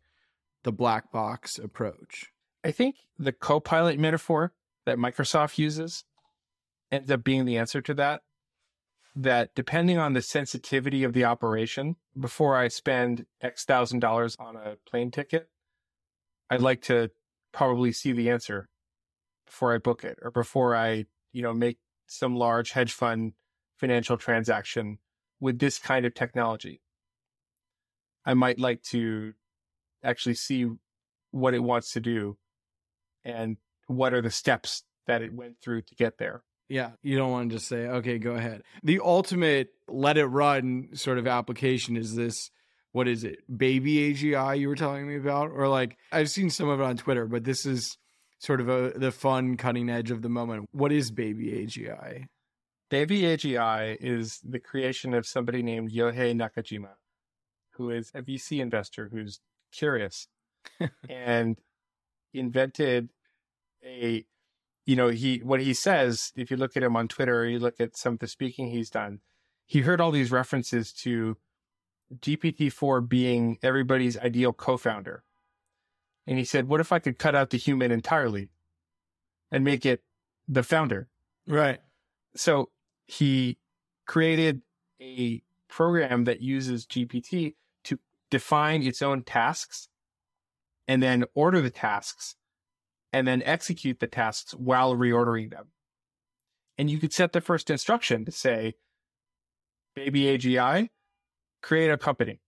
the 0.62 0.72
black 0.72 1.10
box 1.10 1.58
approach. 1.58 2.26
I 2.64 2.70
think 2.70 2.96
the 3.18 3.32
co-pilot 3.32 3.98
metaphor 3.98 4.52
that 4.86 4.98
Microsoft 4.98 5.58
uses 5.58 6.04
ends 6.92 7.10
up 7.10 7.24
being 7.24 7.44
the 7.44 7.56
answer 7.56 7.80
to 7.82 7.94
that. 7.94 8.22
That 9.16 9.54
depending 9.56 9.98
on 9.98 10.12
the 10.12 10.22
sensitivity 10.22 11.02
of 11.02 11.12
the 11.14 11.24
operation, 11.24 11.96
before 12.18 12.56
I 12.56 12.68
spend 12.68 13.26
X 13.40 13.64
thousand 13.64 13.98
dollars 13.98 14.36
on 14.38 14.56
a 14.56 14.76
plane 14.88 15.10
ticket, 15.10 15.48
I'd 16.48 16.60
like 16.60 16.82
to 16.82 17.10
probably 17.52 17.90
see 17.90 18.12
the 18.12 18.30
answer 18.30 18.68
before 19.46 19.74
I 19.74 19.78
book 19.78 20.04
it 20.04 20.18
or 20.22 20.30
before 20.30 20.76
I, 20.76 21.06
you 21.32 21.42
know, 21.42 21.52
make 21.52 21.78
some 22.10 22.34
large 22.34 22.72
hedge 22.72 22.92
fund 22.92 23.32
financial 23.78 24.16
transaction 24.16 24.98
with 25.38 25.58
this 25.58 25.78
kind 25.78 26.04
of 26.04 26.12
technology. 26.12 26.82
I 28.26 28.34
might 28.34 28.58
like 28.58 28.82
to 28.90 29.32
actually 30.02 30.34
see 30.34 30.66
what 31.30 31.54
it 31.54 31.62
wants 31.62 31.92
to 31.92 32.00
do 32.00 32.36
and 33.24 33.56
what 33.86 34.12
are 34.12 34.20
the 34.20 34.30
steps 34.30 34.82
that 35.06 35.22
it 35.22 35.32
went 35.32 35.60
through 35.62 35.82
to 35.82 35.94
get 35.94 36.18
there. 36.18 36.42
Yeah, 36.68 36.90
you 37.02 37.16
don't 37.16 37.30
want 37.30 37.50
to 37.50 37.56
just 37.56 37.68
say, 37.68 37.86
okay, 37.86 38.18
go 38.18 38.32
ahead. 38.32 38.62
The 38.82 39.00
ultimate 39.02 39.68
let 39.88 40.18
it 40.18 40.26
run 40.26 40.90
sort 40.94 41.18
of 41.18 41.26
application 41.26 41.96
is 41.96 42.14
this 42.14 42.50
what 42.92 43.06
is 43.06 43.22
it? 43.22 43.38
BabyAGI 43.50 44.58
you 44.58 44.68
were 44.68 44.74
telling 44.74 45.06
me 45.06 45.16
about 45.16 45.50
or 45.52 45.68
like 45.68 45.96
I've 46.10 46.30
seen 46.30 46.50
some 46.50 46.68
of 46.68 46.80
it 46.80 46.84
on 46.84 46.96
Twitter, 46.96 47.26
but 47.26 47.44
this 47.44 47.64
is 47.64 47.96
sort 48.40 48.60
of 48.60 48.68
a 48.68 48.98
the 48.98 49.12
fun 49.12 49.56
cutting 49.56 49.88
edge 49.88 50.10
of 50.10 50.22
the 50.22 50.28
moment. 50.28 50.68
What 50.72 50.90
is 50.90 51.12
BabyAGI? 51.12 52.26
Baby 52.88 53.22
AGI 53.22 53.96
is 54.00 54.40
the 54.42 54.58
creation 54.58 55.14
of 55.14 55.24
somebody 55.24 55.62
named 55.62 55.92
Yohei 55.92 56.34
Nakajima, 56.34 56.94
who 57.74 57.90
is 57.90 58.10
a 58.14 58.22
VC 58.22 58.58
investor 58.58 59.10
who's 59.12 59.38
curious 59.70 60.26
and 61.08 61.56
invented 62.34 63.10
a 63.84 64.24
you 64.86 64.96
know 64.96 65.08
he 65.08 65.38
what 65.38 65.60
he 65.60 65.72
says 65.72 66.32
if 66.36 66.50
you 66.50 66.56
look 66.56 66.76
at 66.76 66.82
him 66.82 66.96
on 66.96 67.08
twitter 67.08 67.40
or 67.40 67.46
you 67.46 67.58
look 67.58 67.80
at 67.80 67.96
some 67.96 68.14
of 68.14 68.18
the 68.18 68.26
speaking 68.26 68.68
he's 68.68 68.90
done 68.90 69.20
he 69.66 69.80
heard 69.80 70.00
all 70.00 70.10
these 70.10 70.30
references 70.30 70.92
to 70.92 71.36
gpt-4 72.20 73.08
being 73.08 73.58
everybody's 73.62 74.18
ideal 74.18 74.52
co-founder 74.52 75.24
and 76.30 76.38
he 76.38 76.44
said 76.44 76.66
what 76.68 76.80
if 76.80 76.92
i 76.92 76.98
could 76.98 77.18
cut 77.18 77.34
out 77.34 77.50
the 77.50 77.58
human 77.58 77.90
entirely 77.90 78.48
and 79.52 79.62
make 79.62 79.84
it 79.84 80.02
the 80.48 80.62
founder 80.62 81.08
Right. 81.46 81.80
so 82.34 82.70
he 83.06 83.58
created 84.06 84.62
a 85.00 85.42
program 85.68 86.24
that 86.24 86.40
uses 86.40 86.86
GPT 86.86 87.54
to 87.84 87.98
define 88.30 88.82
its 88.82 89.02
own 89.02 89.22
tasks 89.22 89.88
and 90.86 91.02
then 91.02 91.24
order 91.34 91.60
the 91.60 91.70
tasks 91.70 92.34
and 93.12 93.26
then 93.26 93.42
execute 93.44 94.00
the 94.00 94.06
tasks 94.06 94.52
while 94.52 94.96
reordering 94.96 95.50
them. 95.50 95.66
And 96.76 96.90
you 96.90 96.98
could 96.98 97.12
set 97.12 97.32
the 97.32 97.40
first 97.40 97.70
instruction 97.70 98.24
to 98.24 98.32
say, 98.32 98.74
BabyAGI, 99.96 100.88
create 101.62 101.90
a 101.90 101.98
company. 101.98 102.40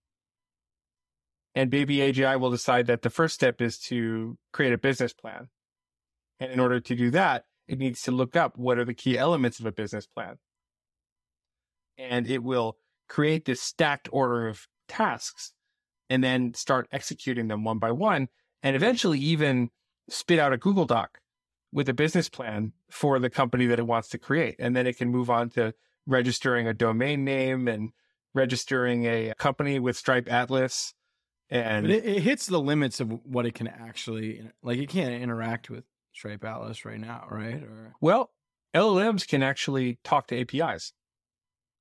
And 1.55 1.71
BabyAGI 1.71 2.39
will 2.39 2.49
decide 2.49 2.87
that 2.87 3.03
the 3.03 3.09
first 3.09 3.35
step 3.35 3.61
is 3.61 3.77
to 3.79 4.37
create 4.51 4.73
a 4.73 4.77
business 4.77 5.13
plan. 5.13 5.49
And 6.39 6.51
in 6.51 6.59
order 6.59 6.79
to 6.79 6.95
do 6.95 7.11
that, 7.11 7.45
it 7.67 7.77
needs 7.77 8.01
to 8.03 8.11
look 8.11 8.35
up 8.35 8.57
what 8.57 8.77
are 8.77 8.85
the 8.85 8.93
key 8.93 9.17
elements 9.17 9.59
of 9.59 9.65
a 9.65 9.71
business 9.71 10.07
plan. 10.07 10.37
And 11.97 12.27
it 12.27 12.43
will 12.43 12.77
create 13.07 13.45
this 13.45 13.61
stacked 13.61 14.09
order 14.11 14.47
of 14.47 14.67
tasks 14.87 15.53
and 16.09 16.23
then 16.23 16.53
start 16.53 16.87
executing 16.91 17.47
them 17.47 17.63
one 17.63 17.79
by 17.79 17.91
one 17.91 18.29
and 18.61 18.75
eventually 18.75 19.19
even 19.19 19.69
spit 20.09 20.39
out 20.39 20.53
a 20.53 20.57
Google 20.57 20.85
Doc 20.85 21.19
with 21.71 21.89
a 21.89 21.93
business 21.93 22.29
plan 22.29 22.73
for 22.89 23.19
the 23.19 23.29
company 23.29 23.65
that 23.67 23.79
it 23.79 23.87
wants 23.87 24.09
to 24.09 24.17
create. 24.17 24.55
And 24.59 24.75
then 24.75 24.87
it 24.87 24.97
can 24.97 25.09
move 25.09 25.29
on 25.29 25.49
to 25.51 25.73
registering 26.05 26.67
a 26.67 26.73
domain 26.73 27.23
name 27.23 27.67
and 27.67 27.91
registering 28.33 29.05
a 29.05 29.33
company 29.37 29.79
with 29.79 29.97
Stripe 29.97 30.31
Atlas. 30.31 30.93
And 31.53 31.91
it, 31.91 32.03
it 32.03 32.21
hits 32.21 32.47
the 32.47 32.59
limits 32.59 32.99
of 32.99 33.11
what 33.25 33.45
it 33.45 33.53
can 33.53 33.67
actually 33.67 34.41
like 34.63 34.79
it 34.79 34.89
can't 34.89 35.13
interact 35.13 35.69
with 35.69 35.83
Stripe 36.11 36.43
Atlas 36.43 36.83
right 36.83 36.99
now, 36.99 37.27
right? 37.29 37.61
Or 37.61 37.93
well, 38.01 38.31
LLMs 38.75 39.27
can 39.27 39.43
actually 39.43 39.99
talk 40.03 40.27
to 40.27 40.39
APIs 40.39 40.93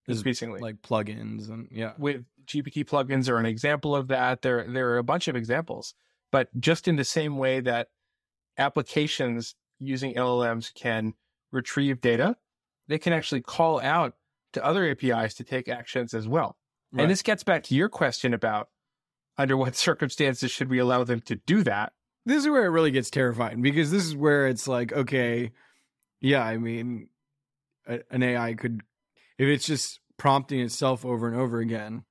Is 0.06 0.18
increasingly. 0.18 0.60
like 0.60 0.82
plugins 0.82 1.48
and 1.48 1.68
yeah. 1.70 1.92
with 1.96 2.24
GPT 2.44 2.84
plugins 2.84 3.30
are 3.30 3.38
an 3.38 3.46
example 3.46 3.96
of 3.96 4.08
that. 4.08 4.42
There, 4.42 4.66
there 4.68 4.90
are 4.90 4.98
a 4.98 5.04
bunch 5.04 5.26
of 5.26 5.36
examples, 5.36 5.94
but 6.30 6.48
just 6.60 6.86
in 6.86 6.96
the 6.96 7.04
same 7.04 7.38
way 7.38 7.60
that 7.60 7.88
applications 8.58 9.54
using 9.78 10.14
LLMs 10.14 10.72
can 10.74 11.14
retrieve 11.50 12.02
data, 12.02 12.36
they 12.88 12.98
can 12.98 13.14
actually 13.14 13.40
call 13.40 13.80
out 13.80 14.14
to 14.52 14.62
other 14.62 14.90
APIs 14.90 15.32
to 15.34 15.44
take 15.44 15.68
actions 15.68 16.12
as 16.12 16.28
well. 16.28 16.58
Right. 16.92 17.02
And 17.02 17.10
this 17.10 17.22
gets 17.22 17.42
back 17.42 17.62
to 17.64 17.74
your 17.74 17.88
question 17.88 18.34
about 18.34 18.68
under 19.38 19.56
what 19.56 19.76
circumstances 19.88 20.50
should 20.50 20.70
we 20.70 20.78
allow 20.78 21.04
them 21.04 21.20
to 21.22 21.36
do 21.36 21.62
that? 21.64 21.92
this 22.24 22.38
is 22.38 22.48
where 22.48 22.64
it 22.64 22.70
really 22.70 22.90
gets 22.90 23.10
terrifying 23.10 23.62
because 23.62 23.90
this 23.90 24.04
is 24.04 24.14
where 24.14 24.46
it's 24.46 24.68
like, 24.68 24.92
okay, 24.92 25.50
yeah, 26.20 26.42
I 26.42 26.56
mean, 26.56 27.08
a, 27.86 28.00
an 28.10 28.22
AI 28.22 28.54
could, 28.54 28.80
if 29.38 29.48
it's 29.48 29.66
just 29.66 30.00
prompting 30.18 30.60
itself 30.60 31.04
over 31.04 31.26
and 31.26 31.36
over 31.36 31.58
again, 31.58 32.04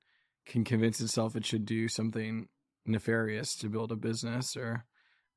can 0.46 0.64
convince 0.64 1.00
itself 1.00 1.34
it 1.34 1.46
should 1.46 1.64
do 1.64 1.88
something 1.88 2.48
nefarious 2.84 3.56
to 3.56 3.68
build 3.68 3.92
a 3.92 3.96
business, 3.96 4.56
or 4.56 4.84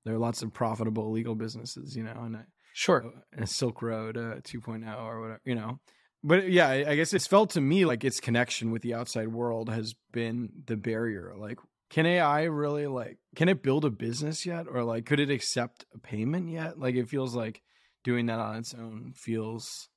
there 0.03 0.15
are 0.15 0.19
lots 0.19 0.41
of 0.41 0.53
profitable 0.53 1.11
legal 1.11 1.35
businesses, 1.35 1.95
you 1.95 2.03
know, 2.03 2.23
and 2.23 2.37
Sure. 2.73 3.13
a 3.37 3.47
Silk 3.47 3.81
Road 3.81 4.17
uh, 4.17 4.41
2.0 4.41 5.01
or 5.01 5.21
whatever, 5.21 5.41
you 5.45 5.55
know. 5.55 5.79
But 6.21 6.51
yeah, 6.51 6.67
I 6.67 6.91
I 6.91 6.95
guess 6.95 7.13
it's 7.13 7.27
felt 7.27 7.51
to 7.51 7.61
me 7.61 7.85
like 7.85 8.03
its 8.03 8.19
connection 8.19 8.71
with 8.71 8.81
the 8.81 8.95
outside 8.95 9.27
world 9.27 9.69
has 9.69 9.93
been 10.11 10.49
the 10.65 10.75
barrier. 10.75 11.33
Like, 11.37 11.59
can 11.89 12.05
AI 12.05 12.43
really 12.43 12.87
like 12.87 13.19
can 13.35 13.49
it 13.49 13.63
build 13.63 13.85
a 13.85 13.89
business 13.89 14.45
yet, 14.45 14.65
or 14.69 14.83
like 14.83 15.05
could 15.05 15.19
it 15.19 15.29
accept 15.29 15.85
a 15.93 15.97
payment 15.97 16.49
yet? 16.49 16.79
Like, 16.79 16.95
it 16.95 17.09
feels 17.09 17.35
like 17.35 17.61
doing 18.03 18.27
that 18.27 18.39
on 18.39 18.57
its 18.57 18.73
own 18.73 19.13
feels 19.15 19.89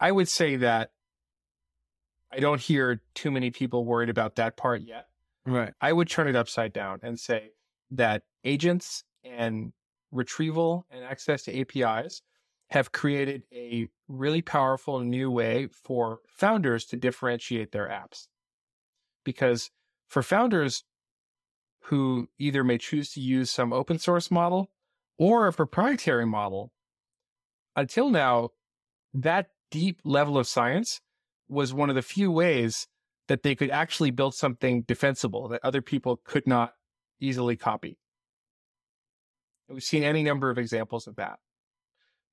I 0.00 0.12
would 0.12 0.28
say 0.28 0.56
that 0.56 0.92
I 2.32 2.40
don't 2.40 2.60
hear 2.60 3.02
too 3.14 3.30
many 3.30 3.50
people 3.50 3.84
worried 3.84 4.08
about 4.08 4.36
that 4.36 4.56
part 4.56 4.82
yet. 4.82 5.08
right. 5.44 5.74
I 5.80 5.92
would 5.92 6.08
turn 6.08 6.28
it 6.28 6.36
upside 6.36 6.72
down 6.72 7.00
and 7.02 7.18
say 7.18 7.50
that 7.90 8.22
agents 8.44 9.04
and 9.24 9.72
retrieval 10.10 10.86
and 10.90 11.04
access 11.04 11.42
to 11.44 11.60
APIs 11.60 12.22
have 12.70 12.92
created 12.92 13.42
a 13.52 13.88
really 14.08 14.42
powerful 14.42 15.00
new 15.00 15.30
way 15.30 15.66
for 15.66 16.20
founders 16.28 16.86
to 16.86 16.96
differentiate 16.96 17.72
their 17.72 17.88
apps. 17.88 18.28
Because 19.24 19.70
for 20.10 20.22
founders 20.22 20.82
who 21.84 22.28
either 22.36 22.64
may 22.64 22.76
choose 22.76 23.12
to 23.12 23.20
use 23.20 23.50
some 23.50 23.72
open 23.72 23.98
source 23.98 24.30
model 24.30 24.70
or 25.16 25.46
a 25.46 25.52
proprietary 25.52 26.26
model, 26.26 26.72
until 27.76 28.10
now, 28.10 28.50
that 29.14 29.50
deep 29.70 30.00
level 30.04 30.36
of 30.36 30.48
science 30.48 31.00
was 31.48 31.72
one 31.72 31.88
of 31.88 31.94
the 31.94 32.02
few 32.02 32.30
ways 32.30 32.88
that 33.28 33.44
they 33.44 33.54
could 33.54 33.70
actually 33.70 34.10
build 34.10 34.34
something 34.34 34.82
defensible 34.82 35.48
that 35.48 35.60
other 35.62 35.80
people 35.80 36.20
could 36.24 36.46
not 36.46 36.74
easily 37.20 37.56
copy. 37.56 37.96
And 39.68 39.76
We've 39.76 39.84
seen 39.84 40.02
any 40.02 40.24
number 40.24 40.50
of 40.50 40.58
examples 40.58 41.06
of 41.06 41.16
that. 41.16 41.38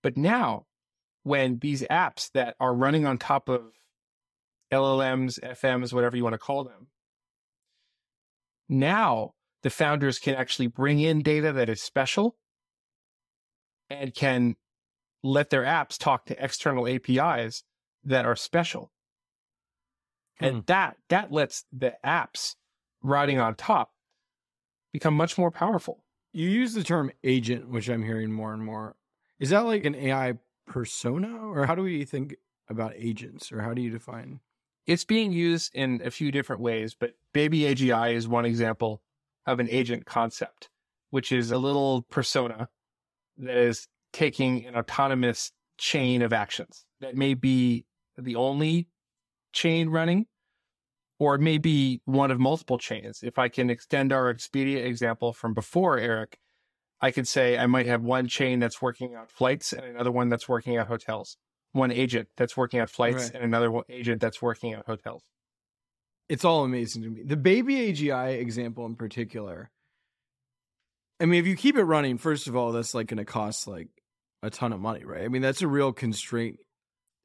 But 0.02 0.18
now, 0.18 0.66
when 1.22 1.60
these 1.60 1.84
apps 1.84 2.32
that 2.32 2.56
are 2.60 2.74
running 2.74 3.06
on 3.06 3.20
top 3.20 3.50
of 3.50 3.62
LLMs, 4.72 5.40
FMs, 5.40 5.94
whatever 5.94 6.18
you 6.18 6.24
want 6.24 6.34
to 6.34 6.40
call 6.40 6.64
them, 6.64 6.88
now 8.70 9.34
the 9.64 9.70
founders 9.70 10.20
can 10.20 10.36
actually 10.36 10.68
bring 10.68 11.00
in 11.00 11.22
data 11.22 11.52
that 11.52 11.70
is 11.70 11.82
special 11.82 12.36
and 13.90 14.14
can 14.14 14.56
let 15.24 15.50
their 15.50 15.64
apps 15.64 15.98
talk 15.98 16.26
to 16.26 16.44
external 16.44 16.88
APIs 16.88 17.64
that 18.04 18.26
are 18.26 18.36
special. 18.36 18.92
And 20.40 20.58
hmm. 20.58 20.62
that 20.68 20.98
that 21.10 21.32
lets 21.32 21.66
the 21.72 21.96
apps 22.06 22.56
riding 23.02 23.40
on 23.40 23.56
top 23.56 23.92
become 24.94 25.16
much 25.16 25.38
more 25.38 25.52
powerful. 25.52 26.04
You 26.34 26.50
use 26.50 26.74
the 26.74 26.84
term 26.84 27.12
agent, 27.24 27.70
which 27.70 27.90
I'm 27.90 28.04
hearing 28.04 28.32
more 28.32 28.54
and 28.54 28.64
more. 28.64 28.96
Is 29.40 29.50
that 29.50 29.66
like 29.66 29.86
an 29.86 29.96
AI 29.96 30.34
persona, 30.68 31.36
or 31.38 31.66
how 31.66 31.76
do 31.76 31.82
we 31.82 32.06
think 32.06 32.36
about 32.70 32.94
agents, 32.96 33.52
or 33.52 33.62
how 33.62 33.74
do 33.74 33.82
you 33.82 33.90
define? 33.90 34.40
It's 34.86 35.04
being 35.04 35.32
used 35.32 35.74
in 35.76 36.02
a 36.04 36.12
few 36.12 36.32
different 36.32 36.62
ways, 36.62 36.96
but 36.98 37.14
BabyAGI 37.38 38.16
is 38.16 38.28
one 38.28 38.46
example 38.46 39.04
of 39.46 39.60
an 39.60 39.68
agent 39.70 40.08
concept, 40.08 40.70
which 41.12 41.32
is 41.32 41.52
a 41.52 41.58
little 41.60 42.02
persona 42.10 42.68
that 43.38 43.56
is 43.56 43.88
taking 44.12 44.66
an 44.66 44.76
autonomous 44.76 45.52
chain 45.78 46.24
of 46.24 46.34
actions 46.34 46.86
that 47.00 47.16
may 47.16 47.36
be 47.36 47.86
the 48.18 48.36
only 48.36 48.88
chain 49.54 49.90
running, 49.90 50.26
or 51.20 51.36
it 51.36 51.42
may 51.42 51.60
be 51.60 52.02
one 52.06 52.32
of 52.32 52.40
multiple 52.40 52.80
chains. 52.80 53.20
If 53.22 53.38
I 53.38 53.50
can 53.50 53.70
extend 53.70 54.12
our 54.12 54.34
Expedia 54.34 54.84
example 54.84 55.32
from 55.32 55.54
before, 55.54 56.00
Eric, 56.00 56.40
I 57.02 57.12
could 57.12 57.28
say 57.28 57.56
I 57.56 57.68
might 57.68 57.86
have 57.86 58.02
one 58.02 58.28
chain 58.28 58.58
that's 58.58 58.82
working 58.82 59.14
out 59.14 59.30
flights 59.30 59.74
and 59.74 59.86
another 59.86 60.12
one 60.12 60.30
that's 60.30 60.50
working 60.50 60.76
out 60.78 60.88
hotels. 60.88 61.38
One 61.72 61.92
agent 61.92 62.30
that's 62.36 62.58
working 62.58 62.80
out 62.80 62.90
flights 62.90 63.26
Right. 63.26 63.36
and 63.36 63.44
another 63.44 63.82
agent 63.90 64.22
that's 64.22 64.42
working 64.42 64.74
out 64.74 64.88
hotels. 64.88 65.22
It's 66.30 66.44
all 66.44 66.64
amazing 66.64 67.04
to 67.04 67.10
me. 67.10 67.24
The 67.24 67.38
BabyAGI 67.38 68.40
example 68.40 68.86
in 68.86 68.96
particular. 68.96 69.70
I 71.20 71.26
mean, 71.26 71.40
if 71.40 71.48
you 71.48 71.56
keep 71.56 71.78
it 71.78 71.84
running, 71.84 72.18
first 72.18 72.48
of 72.48 72.56
all, 72.56 72.72
that's 72.72 72.94
like 72.94 73.08
going 73.08 73.18
to 73.18 73.26
cost 73.26 73.68
like 73.68 73.88
a 74.44 74.50
ton 74.50 74.74
of 74.74 74.80
money, 74.80 75.04
right? 75.04 75.24
I 75.24 75.28
mean, 75.30 75.42
that's 75.42 75.62
a 75.62 75.68
real 75.68 75.94
constraint 75.94 76.60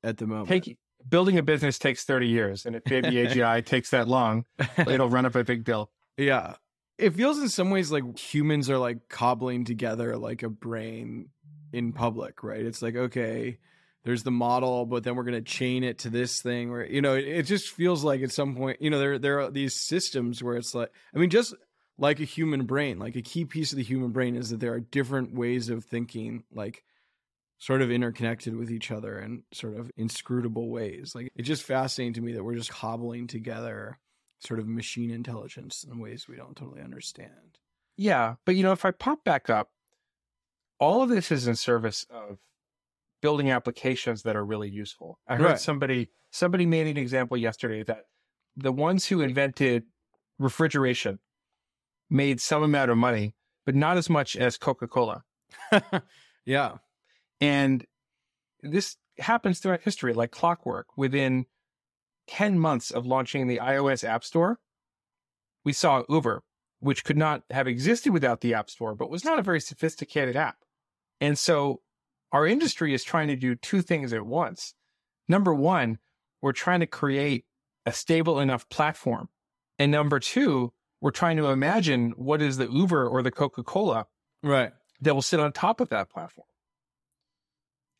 at 0.02 0.18
the 0.18 0.26
moment. 0.26 0.48
Take 0.48 0.78
building 1.08 1.36
a 1.38 1.42
business 1.42 1.78
takes 1.78 2.04
30 2.04 2.28
years, 2.28 2.66
and 2.66 2.76
if 2.76 2.84
Baby 2.84 3.08
AGI 3.26 3.64
takes 3.64 3.90
that 3.90 4.08
long, 4.08 4.44
it'll 4.78 5.10
run 5.10 5.26
up 5.26 5.34
a 5.34 5.44
big 5.44 5.64
bill. 5.64 5.90
yeah. 6.16 6.54
It 6.98 7.14
feels 7.14 7.38
in 7.38 7.48
some 7.48 7.70
ways 7.70 7.90
like 7.90 8.16
humans 8.16 8.70
are 8.70 8.78
like 8.78 9.08
cobbling 9.08 9.64
together 9.64 10.16
like 10.16 10.44
a 10.44 10.48
brain 10.48 11.30
in 11.72 11.92
public, 11.92 12.44
right? 12.44 12.64
It's 12.64 12.80
like, 12.80 12.94
okay, 12.94 13.58
there's 14.04 14.22
the 14.22 14.30
model, 14.30 14.84
but 14.86 15.04
then 15.04 15.14
we're 15.14 15.24
going 15.24 15.34
to 15.34 15.40
chain 15.42 15.84
it 15.84 15.98
to 16.00 16.10
this 16.10 16.42
thing 16.42 16.70
where, 16.70 16.84
you 16.86 17.00
know, 17.00 17.14
it, 17.14 17.26
it 17.26 17.42
just 17.44 17.70
feels 17.70 18.02
like 18.02 18.22
at 18.22 18.32
some 18.32 18.56
point, 18.56 18.82
you 18.82 18.90
know, 18.90 18.98
there, 18.98 19.18
there 19.18 19.40
are 19.40 19.50
these 19.50 19.74
systems 19.74 20.42
where 20.42 20.56
it's 20.56 20.74
like, 20.74 20.90
I 21.14 21.18
mean, 21.18 21.30
just 21.30 21.54
like 21.98 22.20
a 22.20 22.24
human 22.24 22.66
brain, 22.66 22.98
like 22.98 23.16
a 23.16 23.22
key 23.22 23.44
piece 23.44 23.72
of 23.72 23.76
the 23.76 23.84
human 23.84 24.10
brain 24.10 24.34
is 24.34 24.50
that 24.50 24.60
there 24.60 24.72
are 24.72 24.80
different 24.80 25.34
ways 25.34 25.68
of 25.68 25.84
thinking, 25.84 26.44
like 26.52 26.82
sort 27.58 27.80
of 27.80 27.92
interconnected 27.92 28.56
with 28.56 28.72
each 28.72 28.90
other 28.90 29.18
and 29.18 29.44
sort 29.52 29.76
of 29.76 29.90
inscrutable 29.96 30.68
ways. 30.68 31.14
Like 31.14 31.30
it's 31.36 31.46
just 31.46 31.62
fascinating 31.62 32.14
to 32.14 32.20
me 32.20 32.32
that 32.32 32.42
we're 32.42 32.56
just 32.56 32.72
cobbling 32.72 33.28
together 33.28 33.98
sort 34.40 34.58
of 34.58 34.66
machine 34.66 35.12
intelligence 35.12 35.84
in 35.88 36.00
ways 36.00 36.26
we 36.28 36.34
don't 36.34 36.56
totally 36.56 36.82
understand. 36.82 37.58
Yeah, 37.96 38.34
but 38.44 38.56
you 38.56 38.64
know, 38.64 38.72
if 38.72 38.84
I 38.84 38.90
pop 38.90 39.22
back 39.22 39.48
up, 39.48 39.70
all 40.80 41.02
of 41.02 41.08
this 41.08 41.30
is 41.30 41.46
in 41.46 41.54
service 41.54 42.04
of 42.10 42.38
building 43.22 43.50
applications 43.50 44.22
that 44.24 44.36
are 44.36 44.44
really 44.44 44.68
useful. 44.68 45.18
I 45.26 45.36
heard 45.36 45.44
Right. 45.46 45.58
somebody 45.58 46.10
somebody 46.30 46.66
made 46.66 46.86
an 46.86 46.96
example 46.96 47.36
yesterday 47.36 47.82
that 47.84 48.04
the 48.56 48.72
ones 48.72 49.06
who 49.06 49.20
invented 49.20 49.84
refrigeration 50.38 51.18
made 52.10 52.40
some 52.40 52.62
amount 52.62 52.90
of 52.90 52.98
money, 52.98 53.34
but 53.64 53.74
not 53.74 53.96
as 53.96 54.10
much 54.10 54.36
as 54.36 54.58
Coca-Cola. 54.58 55.24
yeah. 56.44 56.76
And 57.40 57.86
this 58.62 58.96
happens 59.18 59.58
throughout 59.60 59.82
history 59.82 60.12
like 60.12 60.30
clockwork. 60.30 60.86
Within 60.96 61.46
10 62.28 62.58
months 62.58 62.90
of 62.90 63.06
launching 63.06 63.46
the 63.46 63.58
iOS 63.58 64.04
App 64.04 64.24
Store, 64.24 64.58
we 65.64 65.72
saw 65.72 66.02
Uber, 66.08 66.42
which 66.80 67.04
could 67.04 67.16
not 67.18 67.42
have 67.50 67.66
existed 67.68 68.12
without 68.12 68.40
the 68.40 68.54
App 68.54 68.70
Store, 68.70 68.94
but 68.94 69.10
was 69.10 69.24
not 69.24 69.38
a 69.38 69.42
very 69.42 69.60
sophisticated 69.60 70.34
app. 70.36 70.56
And 71.20 71.38
so 71.38 71.82
our 72.32 72.46
industry 72.46 72.94
is 72.94 73.04
trying 73.04 73.28
to 73.28 73.36
do 73.36 73.54
two 73.54 73.82
things 73.82 74.12
at 74.12 74.26
once. 74.26 74.74
Number 75.28 75.54
one, 75.54 75.98
we're 76.40 76.52
trying 76.52 76.80
to 76.80 76.86
create 76.86 77.44
a 77.86 77.92
stable 77.92 78.40
enough 78.40 78.68
platform. 78.68 79.28
And 79.78 79.92
number 79.92 80.18
two, 80.18 80.72
we're 81.00 81.10
trying 81.10 81.36
to 81.36 81.46
imagine 81.46 82.12
what 82.16 82.40
is 82.40 82.56
the 82.56 82.70
Uber 82.70 83.06
or 83.08 83.22
the 83.22 83.30
Coca 83.30 83.62
Cola 83.62 84.06
Right. 84.42 84.72
that 85.00 85.14
will 85.14 85.22
sit 85.22 85.40
on 85.40 85.52
top 85.52 85.80
of 85.80 85.88
that 85.90 86.10
platform. 86.10 86.46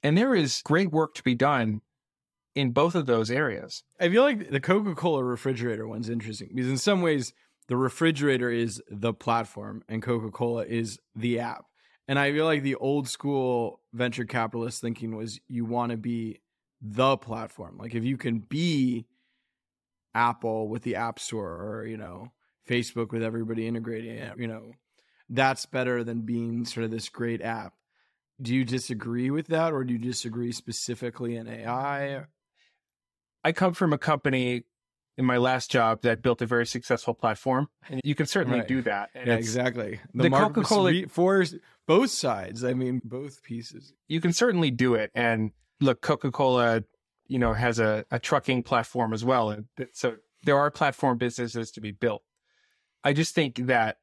And 0.02 0.16
there 0.16 0.34
is 0.34 0.62
great 0.64 0.90
work 0.90 1.14
to 1.14 1.22
be 1.22 1.34
done 1.34 1.80
in 2.54 2.72
both 2.72 2.94
of 2.94 3.06
those 3.06 3.30
areas. 3.30 3.82
I 4.00 4.08
feel 4.08 4.22
like 4.22 4.50
the 4.50 4.60
Coca 4.60 4.94
Cola 4.94 5.22
refrigerator 5.24 5.86
one's 5.86 6.08
interesting 6.08 6.48
because 6.54 6.70
in 6.70 6.78
some 6.78 7.02
ways 7.02 7.32
the 7.68 7.76
refrigerator 7.76 8.50
is 8.50 8.82
the 8.90 9.14
platform 9.14 9.82
and 9.88 10.02
Coca 10.02 10.30
Cola 10.30 10.64
is 10.64 10.98
the 11.14 11.40
app. 11.40 11.64
And 12.08 12.18
I 12.18 12.32
feel 12.32 12.44
like 12.44 12.62
the 12.62 12.74
old 12.74 13.08
school 13.08 13.80
venture 13.92 14.24
capitalist 14.24 14.80
thinking 14.80 15.16
was 15.16 15.40
you 15.48 15.64
want 15.64 15.92
to 15.92 15.96
be 15.96 16.40
the 16.80 17.16
platform. 17.16 17.78
Like 17.78 17.94
if 17.94 18.04
you 18.04 18.16
can 18.16 18.40
be 18.40 19.06
Apple 20.14 20.68
with 20.68 20.82
the 20.82 20.96
App 20.96 21.18
Store 21.18 21.48
or, 21.48 21.86
you 21.86 21.96
know, 21.96 22.32
Facebook 22.68 23.12
with 23.12 23.22
everybody 23.22 23.66
integrating 23.66 24.16
it, 24.16 24.38
you 24.38 24.48
know, 24.48 24.72
that's 25.28 25.64
better 25.64 26.04
than 26.04 26.22
being 26.22 26.64
sort 26.64 26.84
of 26.84 26.90
this 26.90 27.08
great 27.08 27.40
app. 27.40 27.74
Do 28.40 28.54
you 28.54 28.64
disagree 28.64 29.30
with 29.30 29.46
that 29.48 29.72
or 29.72 29.84
do 29.84 29.92
you 29.92 29.98
disagree 29.98 30.52
specifically 30.52 31.36
in 31.36 31.46
AI? 31.46 32.24
I 33.44 33.52
come 33.52 33.74
from 33.74 33.92
a 33.92 33.98
company 33.98 34.64
in 35.18 35.24
my 35.24 35.36
last 35.36 35.70
job 35.70 36.02
that 36.02 36.22
built 36.22 36.40
a 36.42 36.46
very 36.46 36.66
successful 36.66 37.12
platform, 37.14 37.68
and 37.88 38.00
you 38.04 38.14
can 38.14 38.26
certainly 38.26 38.60
Right. 38.60 38.68
do 38.68 38.82
that. 38.82 39.10
And 39.14 39.26
Yeah, 39.28 39.34
exactly. 39.34 40.00
the 40.14 40.30
was 40.30 40.40
Coca-Cola- 40.40 40.90
re- 40.90 41.06
for 41.06 41.44
both 41.86 42.10
sides. 42.10 42.64
I 42.64 42.72
mean, 42.74 43.00
both 43.04 43.42
pieces. 43.42 43.92
you 44.08 44.20
can 44.20 44.32
certainly 44.32 44.70
do 44.70 44.94
it. 44.94 45.10
And 45.14 45.50
look, 45.80 46.00
Coca 46.00 46.30
Cola, 46.30 46.84
you 47.26 47.38
know, 47.38 47.52
has 47.52 47.78
a, 47.78 48.04
a 48.10 48.18
trucking 48.18 48.62
platform 48.62 49.12
as 49.12 49.24
well. 49.24 49.50
And 49.50 49.66
so 49.92 50.16
there 50.44 50.56
are 50.56 50.70
platform 50.70 51.18
businesses 51.18 51.70
to 51.72 51.80
be 51.80 51.90
built. 51.92 52.22
I 53.04 53.12
just 53.12 53.34
think 53.34 53.56
that 53.66 53.98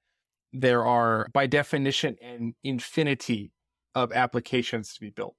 there 0.54 0.86
are, 0.86 1.28
by 1.34 1.48
definition, 1.48 2.18
an 2.22 2.54
infinity 2.64 3.52
of 3.96 4.12
applications 4.12 4.94
to 4.94 5.00
be 5.00 5.10
built 5.10 5.36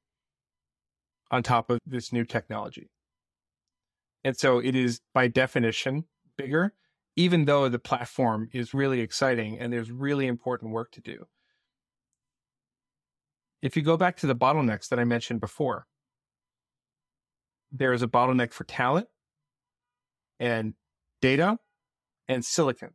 on 1.30 1.42
top 1.42 1.70
of 1.70 1.78
this 1.86 2.12
new 2.12 2.24
technology. 2.24 2.90
And 4.24 4.36
so 4.36 4.58
it 4.58 4.74
is, 4.74 5.00
by 5.14 5.28
definition, 5.28 6.04
bigger, 6.36 6.74
even 7.16 7.44
though 7.44 7.68
the 7.68 7.78
platform 7.78 8.48
is 8.52 8.74
really 8.74 9.00
exciting 9.00 9.58
and 9.58 9.72
there's 9.72 9.90
really 9.90 10.26
important 10.26 10.72
work 10.72 10.92
to 10.92 11.00
do 11.00 11.26
if 13.62 13.76
you 13.76 13.82
go 13.82 13.96
back 13.96 14.16
to 14.16 14.26
the 14.26 14.36
bottlenecks 14.36 14.88
that 14.88 14.98
I 14.98 15.04
mentioned 15.04 15.40
before, 15.40 15.86
there 17.70 17.92
is 17.92 18.02
a 18.02 18.08
bottleneck 18.08 18.52
for 18.52 18.64
talent 18.64 19.08
and 20.38 20.74
data 21.20 21.58
and 22.26 22.44
silicon. 22.44 22.90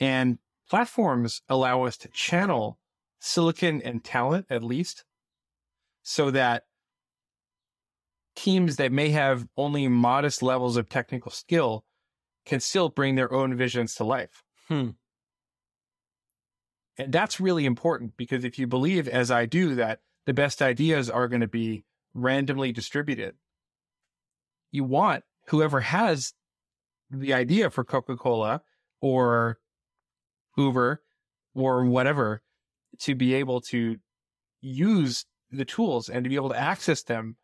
And 0.00 0.38
platforms 0.68 1.42
allow 1.48 1.84
us 1.84 1.96
to 1.98 2.08
channel 2.08 2.78
silicon 3.20 3.80
and 3.82 4.02
talent 4.02 4.46
at 4.50 4.64
least 4.64 5.04
so 6.02 6.30
that 6.30 6.64
teams 8.34 8.76
that 8.76 8.92
may 8.92 9.10
have 9.10 9.46
only 9.56 9.88
modest 9.88 10.42
levels 10.42 10.76
of 10.76 10.88
technical 10.88 11.30
skill 11.30 11.84
can 12.44 12.60
still 12.60 12.88
bring 12.88 13.14
their 13.14 13.32
own 13.32 13.56
visions 13.56 13.94
to 13.94 14.04
life. 14.04 14.42
Hmm. 14.68 14.90
And 16.98 17.12
that's 17.12 17.40
really 17.40 17.64
important 17.64 18.16
because 18.16 18.44
if 18.44 18.58
you 18.58 18.66
believe, 18.66 19.08
as 19.08 19.30
I 19.30 19.46
do, 19.46 19.74
that 19.76 20.00
the 20.26 20.34
best 20.34 20.60
ideas 20.60 21.08
are 21.08 21.28
going 21.28 21.40
to 21.40 21.48
be 21.48 21.84
randomly 22.14 22.72
distributed, 22.72 23.34
you 24.70 24.84
want 24.84 25.24
whoever 25.48 25.80
has 25.80 26.34
the 27.10 27.34
idea 27.34 27.70
for 27.70 27.84
Coca 27.84 28.16
Cola 28.16 28.62
or 29.00 29.58
Uber 30.56 31.02
or 31.54 31.84
whatever 31.84 32.42
to 33.00 33.14
be 33.14 33.34
able 33.34 33.60
to 33.60 33.96
use 34.60 35.26
the 35.50 35.64
tools 35.64 36.08
and 36.08 36.24
to 36.24 36.30
be 36.30 36.36
able 36.36 36.50
to 36.50 36.58
access 36.58 37.02
them 37.02 37.36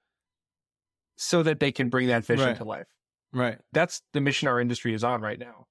so 1.21 1.43
that 1.43 1.59
they 1.61 1.73
can 1.73 1.89
bring 1.91 2.07
that 2.07 2.25
vision 2.25 2.47
Right. 2.47 2.57
to 2.57 2.65
life. 2.65 2.87
Right. 3.33 3.59
That's 3.73 4.01
the 4.13 4.21
mission 4.21 4.49
our 4.49 4.61
industry 4.61 4.95
is 4.95 5.05
on 5.05 5.21
right 5.21 5.39
now. 5.39 5.67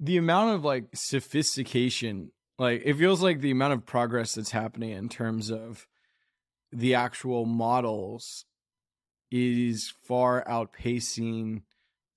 The 0.00 0.16
amount 0.16 0.56
of 0.56 0.64
like 0.64 0.86
sophistication, 0.94 2.32
like 2.58 2.82
it 2.84 2.94
feels 2.94 3.22
like 3.22 3.40
the 3.40 3.50
amount 3.50 3.74
of 3.74 3.86
progress 3.86 4.34
that's 4.34 4.50
happening 4.50 4.90
in 4.90 5.08
terms 5.08 5.50
of 5.50 5.86
the 6.72 6.94
actual 6.94 7.44
models 7.44 8.44
is 9.30 9.92
far 10.02 10.42
outpacing 10.48 11.62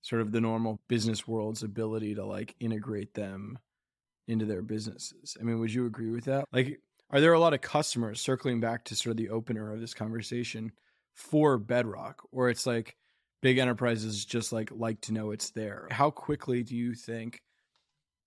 sort 0.00 0.22
of 0.22 0.32
the 0.32 0.40
normal 0.40 0.80
business 0.88 1.28
world's 1.28 1.62
ability 1.62 2.14
to 2.14 2.24
like 2.24 2.56
integrate 2.58 3.14
them 3.14 3.58
into 4.26 4.46
their 4.46 4.62
businesses. 4.62 5.36
I 5.40 5.44
mean, 5.44 5.60
would 5.60 5.72
you 5.72 5.86
agree 5.86 6.10
with 6.10 6.24
that? 6.24 6.46
Like, 6.52 6.80
are 7.10 7.20
there 7.20 7.34
a 7.34 7.38
lot 7.38 7.52
of 7.54 7.60
customers 7.60 8.20
circling 8.20 8.60
back 8.60 8.84
to 8.86 8.96
sort 8.96 9.12
of 9.12 9.16
the 9.18 9.28
opener 9.28 9.72
of 9.72 9.80
this 9.80 9.94
conversation 9.94 10.72
for 11.14 11.58
Bedrock, 11.58 12.22
or 12.30 12.48
it's 12.48 12.66
like 12.66 12.96
big 13.40 13.58
enterprises 13.58 14.24
just 14.24 14.52
like 14.52 14.70
like 14.72 15.00
to 15.02 15.12
know 15.12 15.30
it's 15.30 15.50
there? 15.50 15.88
How 15.90 16.10
quickly 16.10 16.62
do 16.62 16.76
you 16.76 16.94
think 16.94 17.42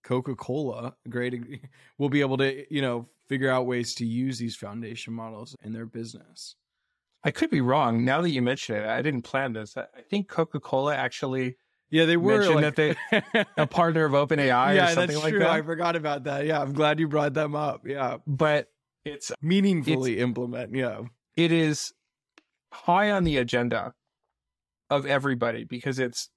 Coca 0.03 0.35
Cola, 0.35 0.95
great, 1.09 1.35
will 1.97 2.09
be 2.09 2.21
able 2.21 2.37
to 2.37 2.65
you 2.73 2.81
know 2.81 3.07
figure 3.27 3.49
out 3.49 3.65
ways 3.65 3.95
to 3.95 4.05
use 4.05 4.37
these 4.37 4.55
foundation 4.55 5.13
models 5.13 5.55
in 5.63 5.73
their 5.73 5.85
business? 5.85 6.55
I 7.23 7.31
could 7.31 7.49
be 7.49 7.61
wrong. 7.61 8.05
Now 8.05 8.21
that 8.21 8.29
you 8.29 8.43
mention 8.43 8.75
it, 8.75 8.85
I 8.85 9.01
didn't 9.01 9.23
plan 9.23 9.53
this. 9.53 9.75
I 9.75 9.85
think 10.11 10.27
Coca 10.27 10.59
Cola 10.59 10.95
actually 10.95 11.57
Yeah, 11.89 12.05
they 12.05 12.17
were 12.17 12.47
like, 12.53 12.75
that 12.75 13.47
a 13.57 13.65
partner 13.65 14.05
of 14.05 14.11
OpenAI 14.11 14.75
yeah, 14.75 14.91
or 14.91 14.93
something 14.93 15.07
that's 15.15 15.23
like 15.23 15.31
true. 15.31 15.39
that. 15.39 15.49
I 15.49 15.63
forgot 15.63 15.95
about 15.95 16.25
that. 16.25 16.45
Yeah, 16.45 16.61
I'm 16.61 16.73
glad 16.73 16.99
you 16.99 17.07
brought 17.07 17.33
them 17.33 17.55
up. 17.55 17.87
Yeah, 17.87 18.17
But 18.27 18.67
it's 19.05 19.31
meaningfully 19.41 20.19
implement. 20.19 20.75
Yeah, 20.75 21.01
it 21.35 21.51
is 21.51 21.93
high 22.83 23.11
on 23.11 23.23
the 23.23 23.37
agenda 23.37 23.93
of 24.89 25.05
everybody 25.05 25.63
because 25.63 25.99
it's 25.99 26.29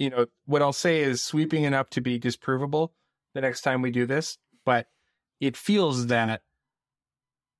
you 0.00 0.08
know, 0.08 0.24
what 0.46 0.62
I'll 0.62 0.72
say 0.72 1.02
is 1.02 1.22
sweeping 1.22 1.64
enough 1.64 1.90
to 1.90 2.00
be 2.00 2.18
disprovable 2.18 2.88
the 3.34 3.42
next 3.42 3.60
time 3.60 3.82
we 3.82 3.90
do 3.90 4.06
this, 4.06 4.38
but 4.64 4.86
it 5.40 5.58
feels 5.58 6.06
that 6.06 6.40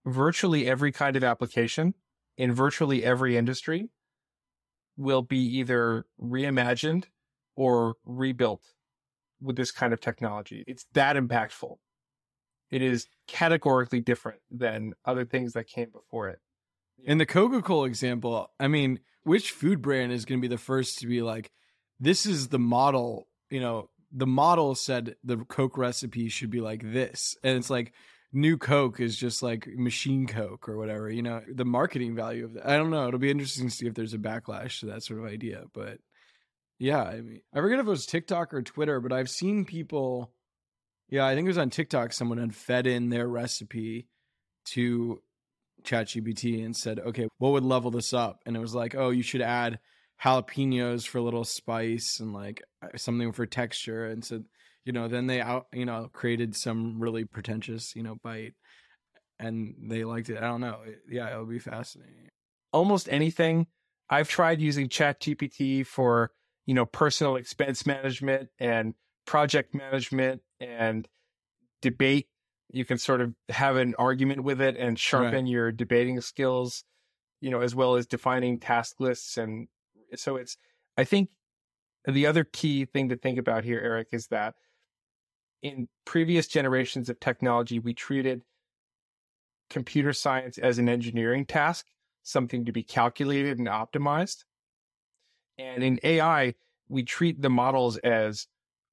virtually 0.07 0.67
every 0.67 0.91
kind 0.91 1.17
of 1.17 1.23
application 1.23 1.93
in 2.39 2.55
virtually 2.55 3.05
every 3.05 3.37
industry 3.37 3.91
will 4.97 5.21
be 5.21 5.59
either 5.59 6.07
reimagined 6.19 7.05
or 7.57 7.97
rebuilt 8.07 8.65
with 9.43 9.57
this 9.57 9.71
kind 9.71 9.93
of 9.93 10.01
technology. 10.01 10.65
It's 10.67 10.87
that 10.95 11.17
impactful. 11.17 11.77
It 12.71 12.81
is 12.81 13.07
categorically 13.29 14.01
different 14.01 14.41
than 14.51 14.95
other 15.05 15.27
things 15.27 15.53
that 15.53 15.67
came 15.67 15.91
before 15.91 16.31
it. 16.31 16.39
In 17.05 17.19
the 17.19 17.27
Coca 17.27 17.63
Cola 17.63 17.87
example, 17.87 18.51
I 18.59 18.69
mean, 18.69 19.01
which 19.23 19.53
food 19.53 19.83
brand 19.83 20.13
is 20.13 20.25
going 20.25 20.41
to 20.41 20.43
be 20.47 20.55
the 20.55 20.59
first 20.59 20.99
to 20.99 21.07
be 21.07 21.23
like, 21.23 21.51
this 21.99 22.27
is 22.27 22.49
the 22.49 22.59
model, 22.59 23.29
you 23.51 23.61
know, 23.61 23.91
the 24.13 24.27
model 24.27 24.75
said 24.75 25.17
the 25.23 25.37
Coke 25.37 25.79
recipe 25.79 26.29
should 26.29 26.51
be 26.51 26.61
like 26.61 26.83
this. 26.83 27.37
And 27.43 27.57
it's 27.57 27.71
like, 27.71 27.93
new 28.33 28.57
Coke 28.57 29.01
is 29.01 29.17
just 29.17 29.43
like 29.43 29.67
machine 29.67 30.27
Coke 30.27 30.69
or 30.69 30.77
whatever, 30.77 31.11
you 31.11 31.23
know, 31.23 31.43
the 31.53 31.65
marketing 31.65 32.15
value 32.15 32.45
of 32.45 32.55
that. 32.55 32.69
I 32.69 32.77
don't 32.77 32.91
know. 32.91 33.09
It'll 33.09 33.19
be 33.21 33.31
interesting 33.31 33.69
to 33.69 33.75
see 33.75 33.87
if 33.87 33.95
there's 33.95 34.15
a 34.15 34.19
backlash 34.19 34.81
to 34.81 34.87
that 34.87 35.03
sort 35.03 35.21
of 35.21 35.27
idea. 35.27 35.65
But 35.75 35.99
yeah, 36.79 37.03
I 37.03 37.21
mean, 37.21 37.41
I 37.53 37.61
forget 37.61 37.79
if 37.79 37.87
it 37.87 37.91
was 37.91 38.07
TikTok 38.07 38.55
or 38.55 38.63
Twitter, 38.63 39.01
but 39.01 39.13
I've 39.13 39.31
seen 39.31 39.65
people. 39.65 40.33
Yeah, 41.09 41.27
I 41.27 41.35
think 41.35 41.47
it 41.47 41.51
was 41.51 41.59
on 41.59 41.71
TikTok. 41.71 42.13
Someone 42.13 42.39
had 42.39 42.55
fed 42.55 42.87
in 42.87 43.11
their 43.11 43.29
recipe 43.29 44.07
to 44.67 45.21
ChatGPT 45.85 46.65
and 46.65 46.77
said, 46.77 46.99
okay, 47.01 47.29
what 47.39 47.53
would 47.53 47.65
level 47.65 47.91
this 47.91 48.13
up? 48.13 48.41
And 48.47 48.57
it 48.57 48.61
was 48.61 48.75
like, 48.75 48.95
oh, 48.95 49.11
you 49.11 49.23
should 49.23 49.43
add 49.43 49.79
jalapenos 50.23 51.07
for 51.07 51.19
a 51.19 51.23
little 51.23 51.45
spice 51.45 52.21
and 52.21 52.33
like 52.33 52.63
uh, 52.83 52.97
something 52.97 53.33
for 53.33 53.47
texture. 53.47 54.07
And 54.07 54.25
so 54.25 54.43
you 54.85 54.93
know, 54.93 55.09
then 55.09 55.27
they 55.27 55.41
out, 55.41 55.67
you 55.73 55.85
know, 55.85 56.09
created 56.13 56.57
some 56.57 57.01
really 57.01 57.25
pretentious, 57.25 57.95
you 57.95 58.03
know, 58.03 58.17
bite 58.23 58.55
and 59.39 59.75
they 59.89 60.05
liked 60.05 60.31
it. 60.31 60.39
I 60.39 60.49
don't 60.49 60.61
know. 60.61 60.81
Yeah, 61.09 61.31
it'll 61.31 61.47
be 61.47 61.59
fascinating. 61.59 62.29
Almost 62.73 63.09
anything. 63.11 63.67
I've 64.09 64.29
tried 64.29 64.61
using 64.61 64.89
ChatGPT 64.89 65.87
for, 65.87 66.33
you 66.67 66.75
know, 66.75 66.87
personal 66.87 67.37
expense 67.37 67.87
management 67.87 68.49
and 68.59 68.95
project 69.27 69.75
management 69.75 70.43
and 70.61 71.07
debate. 71.83 72.29
You 72.73 72.85
can 72.85 72.99
sort 72.99 73.21
of 73.21 73.35
have 73.49 73.77
an 73.77 73.95
argument 73.99 74.45
with 74.45 74.61
it 74.61 74.77
and 74.77 74.99
sharpen 74.99 75.45
right. 75.45 75.47
your 75.47 75.73
debating 75.73 76.21
skills, 76.21 76.85
you 77.41 77.51
know, 77.51 77.61
as 77.61 77.75
well 77.75 77.97
as 77.97 78.07
defining 78.07 78.59
task 78.59 78.97
lists. 79.01 79.37
And 79.37 79.69
so 80.15 80.37
it's, 80.37 80.57
I 80.97 81.05
think 81.05 81.31
the 82.07 82.27
other 82.27 82.45
key 82.45 82.85
thing 82.85 83.09
to 83.09 83.17
think 83.17 83.39
about 83.39 83.65
here, 83.65 83.81
Eric, 83.83 84.09
is 84.13 84.29
that 84.29 84.55
in 85.63 85.89
previous 86.05 86.47
generations 86.47 87.09
of 87.09 87.21
technology, 87.21 87.79
we 87.79 87.93
treated 87.93 88.43
computer 89.69 90.13
science 90.13 90.59
as 90.59 90.79
an 90.79 90.89
engineering 90.89 91.45
task, 91.45 91.87
something 92.23 92.65
to 92.65 92.73
be 92.73 92.83
calculated 92.83 93.59
and 93.59 93.69
optimized. 93.69 94.45
And 95.59 95.83
in 95.83 96.01
AI, 96.03 96.55
we 96.89 97.03
treat 97.03 97.43
the 97.43 97.51
models 97.51 97.97
as 97.99 98.47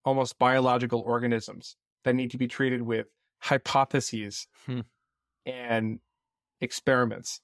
almost 0.04 0.38
biological 0.38 1.02
organisms 1.02 1.76
that 2.04 2.16
need 2.16 2.32
to 2.32 2.38
be 2.38 2.48
treated 2.48 2.82
with 2.82 3.08
hypotheses 3.40 4.48
hmm. 4.66 4.82
and 5.46 6.00
experiments 6.62 7.42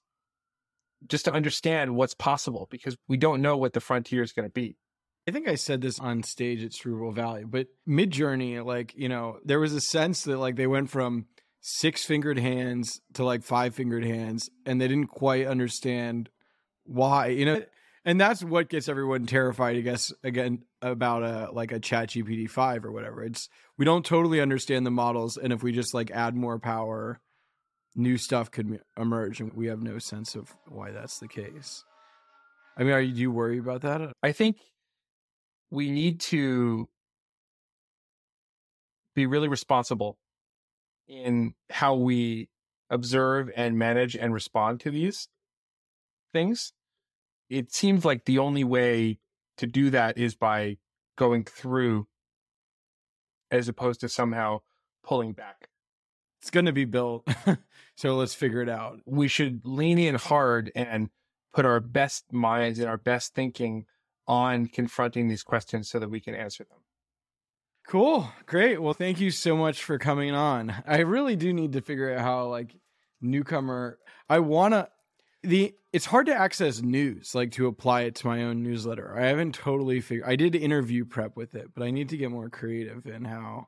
just 1.07 1.25
to 1.25 1.33
understand 1.33 1.95
what's 1.95 2.13
possible 2.13 2.67
because 2.71 2.97
we 3.07 3.17
don't 3.17 3.41
know 3.41 3.57
what 3.57 3.73
the 3.73 3.79
frontier 3.79 4.23
is 4.23 4.31
going 4.31 4.47
to 4.47 4.53
be. 4.53 4.77
I 5.27 5.31
think 5.31 5.47
I 5.47 5.55
said 5.55 5.81
this 5.81 5.99
on 5.99 6.23
stage 6.23 6.63
at 6.63 6.73
Cerebral 6.73 7.11
Valley, 7.11 7.45
but 7.45 7.67
Midjourney, 7.87 8.63
like, 8.63 8.93
you 8.95 9.07
know, 9.07 9.39
there 9.45 9.59
was 9.59 9.73
a 9.73 9.81
sense 9.81 10.23
that 10.23 10.37
like 10.37 10.55
they 10.55 10.67
went 10.67 10.89
from 10.89 11.27
six 11.61 12.03
fingered 12.03 12.39
hands 12.39 12.99
to 13.13 13.23
like 13.23 13.43
five 13.43 13.73
fingered 13.73 14.03
hands 14.03 14.49
and 14.65 14.81
they 14.81 14.87
didn't 14.87 15.07
quite 15.07 15.47
understand 15.47 16.29
why, 16.85 17.27
you 17.27 17.45
know, 17.45 17.63
and 18.05 18.19
that's 18.19 18.43
what 18.43 18.69
gets 18.69 18.89
everyone 18.89 19.25
terrified, 19.25 19.77
I 19.77 19.81
guess, 19.81 20.11
again, 20.23 20.63
about 20.81 21.23
a 21.23 21.51
like 21.51 21.71
a 21.71 21.79
ChatGPT 21.79 22.49
five 22.49 22.85
or 22.85 22.91
whatever. 22.91 23.23
It's 23.23 23.49
we 23.77 23.85
don't 23.85 24.05
totally 24.05 24.41
understand 24.41 24.85
the 24.85 24.91
models, 24.91 25.37
and 25.37 25.53
if 25.53 25.63
we 25.63 25.71
just 25.71 25.93
like 25.93 26.11
add 26.11 26.35
more 26.35 26.59
power, 26.59 27.21
new 27.95 28.17
stuff 28.17 28.51
could 28.51 28.79
emerge, 28.97 29.39
and 29.39 29.53
we 29.53 29.67
have 29.67 29.81
no 29.81 29.99
sense 29.99 30.35
of 30.35 30.53
why 30.67 30.91
that's 30.91 31.19
the 31.19 31.27
case. 31.27 31.83
I 32.75 32.83
mean, 32.83 32.93
are 32.93 33.01
you 33.01 33.13
do 33.13 33.21
you 33.21 33.31
worry 33.31 33.57
about 33.57 33.81
that? 33.81 34.13
I 34.21 34.31
think 34.31 34.57
we 35.71 35.89
need 35.89 36.19
to 36.19 36.87
be 39.15 39.25
really 39.25 39.47
responsible 39.47 40.17
in 41.07 41.53
how 41.69 41.95
we 41.95 42.49
observe 42.89 43.49
and 43.55 43.77
manage 43.77 44.15
and 44.15 44.33
respond 44.33 44.79
to 44.81 44.91
these 44.91 45.27
things. 46.31 46.73
It 47.53 47.73
seems 47.73 48.03
like 48.03 48.25
the 48.25 48.39
only 48.39 48.63
way 48.63 49.19
to 49.57 49.67
do 49.67 49.89
that 49.91 50.17
is 50.17 50.35
by 50.35 50.77
going 51.17 51.43
through 51.43 52.07
as 53.51 53.67
opposed 53.67 53.99
to 54.01 54.09
somehow 54.09 54.61
pulling 55.03 55.33
back. 55.33 55.69
It's 56.41 56.49
going 56.49 56.65
to 56.65 56.73
be 56.73 56.85
built. 56.85 57.27
so 57.95 58.15
let's 58.15 58.33
figure 58.33 58.61
it 58.61 58.69
out. 58.69 58.99
We 59.05 59.27
should 59.27 59.61
lean 59.63 59.99
in 59.99 60.15
hard 60.15 60.71
and 60.75 61.09
put 61.53 61.65
our 61.65 61.79
best 61.79 62.33
minds 62.33 62.79
and 62.79 62.89
our 62.89 62.97
best 62.97 63.35
thinking 63.35 63.85
on 64.27 64.67
confronting 64.67 65.27
these 65.27 65.43
questions 65.43 65.89
so 65.89 65.99
that 65.99 66.09
we 66.09 66.19
can 66.19 66.33
answer 66.33 66.63
them. 66.63 66.79
Cool. 67.87 68.29
Great. 68.45 68.81
Well, 68.81 68.93
thank 68.93 69.19
you 69.19 69.29
so 69.29 69.55
much 69.55 69.83
for 69.83 69.99
coming 69.99 70.33
on. 70.33 70.73
I 70.87 70.99
really 70.99 71.35
do 71.35 71.53
need 71.53 71.73
to 71.73 71.81
figure 71.81 72.13
out 72.13 72.21
how 72.21 72.47
like 72.47 72.75
newcomer 73.21 73.99
I 74.29 74.39
want 74.39 74.73
to 74.73 74.89
the 75.43 75.75
it's 75.91 76.05
hard 76.05 76.25
to 76.25 76.33
access 76.33 76.81
news 76.81 77.35
like 77.35 77.51
to 77.51 77.67
apply 77.67 78.01
it 78.01 78.15
to 78.15 78.27
my 78.27 78.43
own 78.43 78.63
newsletter. 78.63 79.17
I 79.17 79.27
haven't 79.27 79.53
totally 79.55 80.01
figured 80.01 80.27
I 80.27 80.35
did 80.35 80.55
interview 80.55 81.05
prep 81.05 81.35
with 81.35 81.53
it, 81.55 81.71
but 81.73 81.83
I 81.83 81.91
need 81.91 82.09
to 82.09 82.17
get 82.17 82.31
more 82.31 82.49
creative 82.49 83.05
in 83.05 83.25
how 83.25 83.67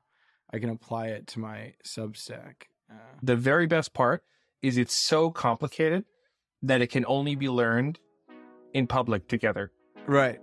I 0.51 0.59
can 0.59 0.69
apply 0.69 1.07
it 1.07 1.27
to 1.27 1.39
my 1.39 1.73
Substack. 1.85 2.63
Uh, 2.89 2.95
the 3.21 3.35
very 3.35 3.67
best 3.67 3.93
part 3.93 4.23
is 4.61 4.77
it's 4.77 5.05
so 5.05 5.29
complicated 5.29 6.05
that 6.61 6.81
it 6.81 6.87
can 6.87 7.05
only 7.07 7.35
be 7.35 7.49
learned 7.49 7.99
in 8.73 8.87
public 8.87 9.27
together. 9.27 9.71
Right. 10.07 10.39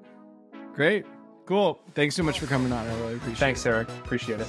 Great. 0.75 1.05
Cool. 1.47 1.81
Thanks 1.95 2.15
so 2.15 2.23
much 2.23 2.39
for 2.39 2.47
coming 2.47 2.73
on. 2.73 2.87
I 2.87 2.95
really 3.01 3.15
appreciate 3.15 3.33
it. 3.33 3.39
Thanks. 3.39 3.67
Eric. 3.67 3.89
Appreciate 3.89 4.41
it. 4.41 4.49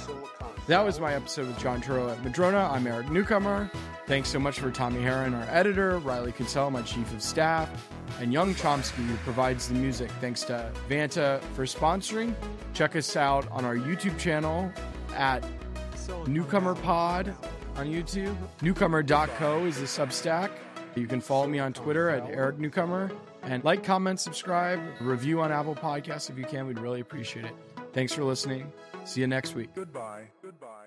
That 0.66 0.82
was 0.82 0.98
my 0.98 1.14
episode 1.14 1.48
with 1.48 1.58
Jon 1.58 1.82
Turow 1.82 2.10
at 2.10 2.24
Madrona. 2.24 2.70
I'm 2.72 2.86
Eric 2.86 3.10
Newcomer. 3.10 3.70
Thanks 4.06 4.30
so 4.30 4.38
much 4.38 4.58
for 4.60 4.70
Tommy 4.70 5.02
Heron, 5.02 5.34
our 5.34 5.46
editor, 5.50 5.98
Riley 5.98 6.32
Konsella, 6.32 6.72
my 6.72 6.80
chief 6.80 7.12
of 7.12 7.20
staff, 7.20 7.68
and 8.18 8.32
Young 8.32 8.54
Chomsky, 8.54 9.06
who 9.06 9.14
provides 9.18 9.68
the 9.68 9.74
music. 9.74 10.10
Thanks 10.22 10.42
to 10.44 10.72
Vanta 10.88 11.42
for 11.54 11.64
sponsoring. 11.64 12.34
Check 12.72 12.96
us 12.96 13.14
out 13.14 13.46
on 13.50 13.66
our 13.66 13.76
YouTube 13.76 14.18
channel 14.18 14.72
at 15.14 15.44
Newcomer 16.26 16.74
Pod 16.76 17.34
on 17.76 17.86
YouTube. 17.86 18.34
Newcomer.co 18.62 19.66
is 19.66 19.78
the 19.78 19.84
Substack. 19.84 20.50
You 20.94 21.06
can 21.06 21.20
follow 21.20 21.46
me 21.46 21.58
on 21.58 21.74
Twitter 21.74 22.08
at 22.08 22.30
Eric 22.30 22.58
Newcomer. 22.58 23.10
And 23.42 23.62
like, 23.64 23.84
comment, 23.84 24.18
subscribe, 24.18 24.80
review 24.98 25.42
on 25.42 25.52
Apple 25.52 25.74
Podcasts 25.74 26.30
if 26.30 26.38
you 26.38 26.46
can. 26.46 26.66
We'd 26.66 26.78
really 26.78 27.00
appreciate 27.00 27.44
it. 27.44 27.54
Thanks 27.92 28.14
for 28.14 28.24
listening. 28.24 28.72
See 29.04 29.20
you 29.20 29.26
next 29.26 29.54
week. 29.54 29.74
Goodbye. 29.74 30.24
Goodbye. 30.42 30.83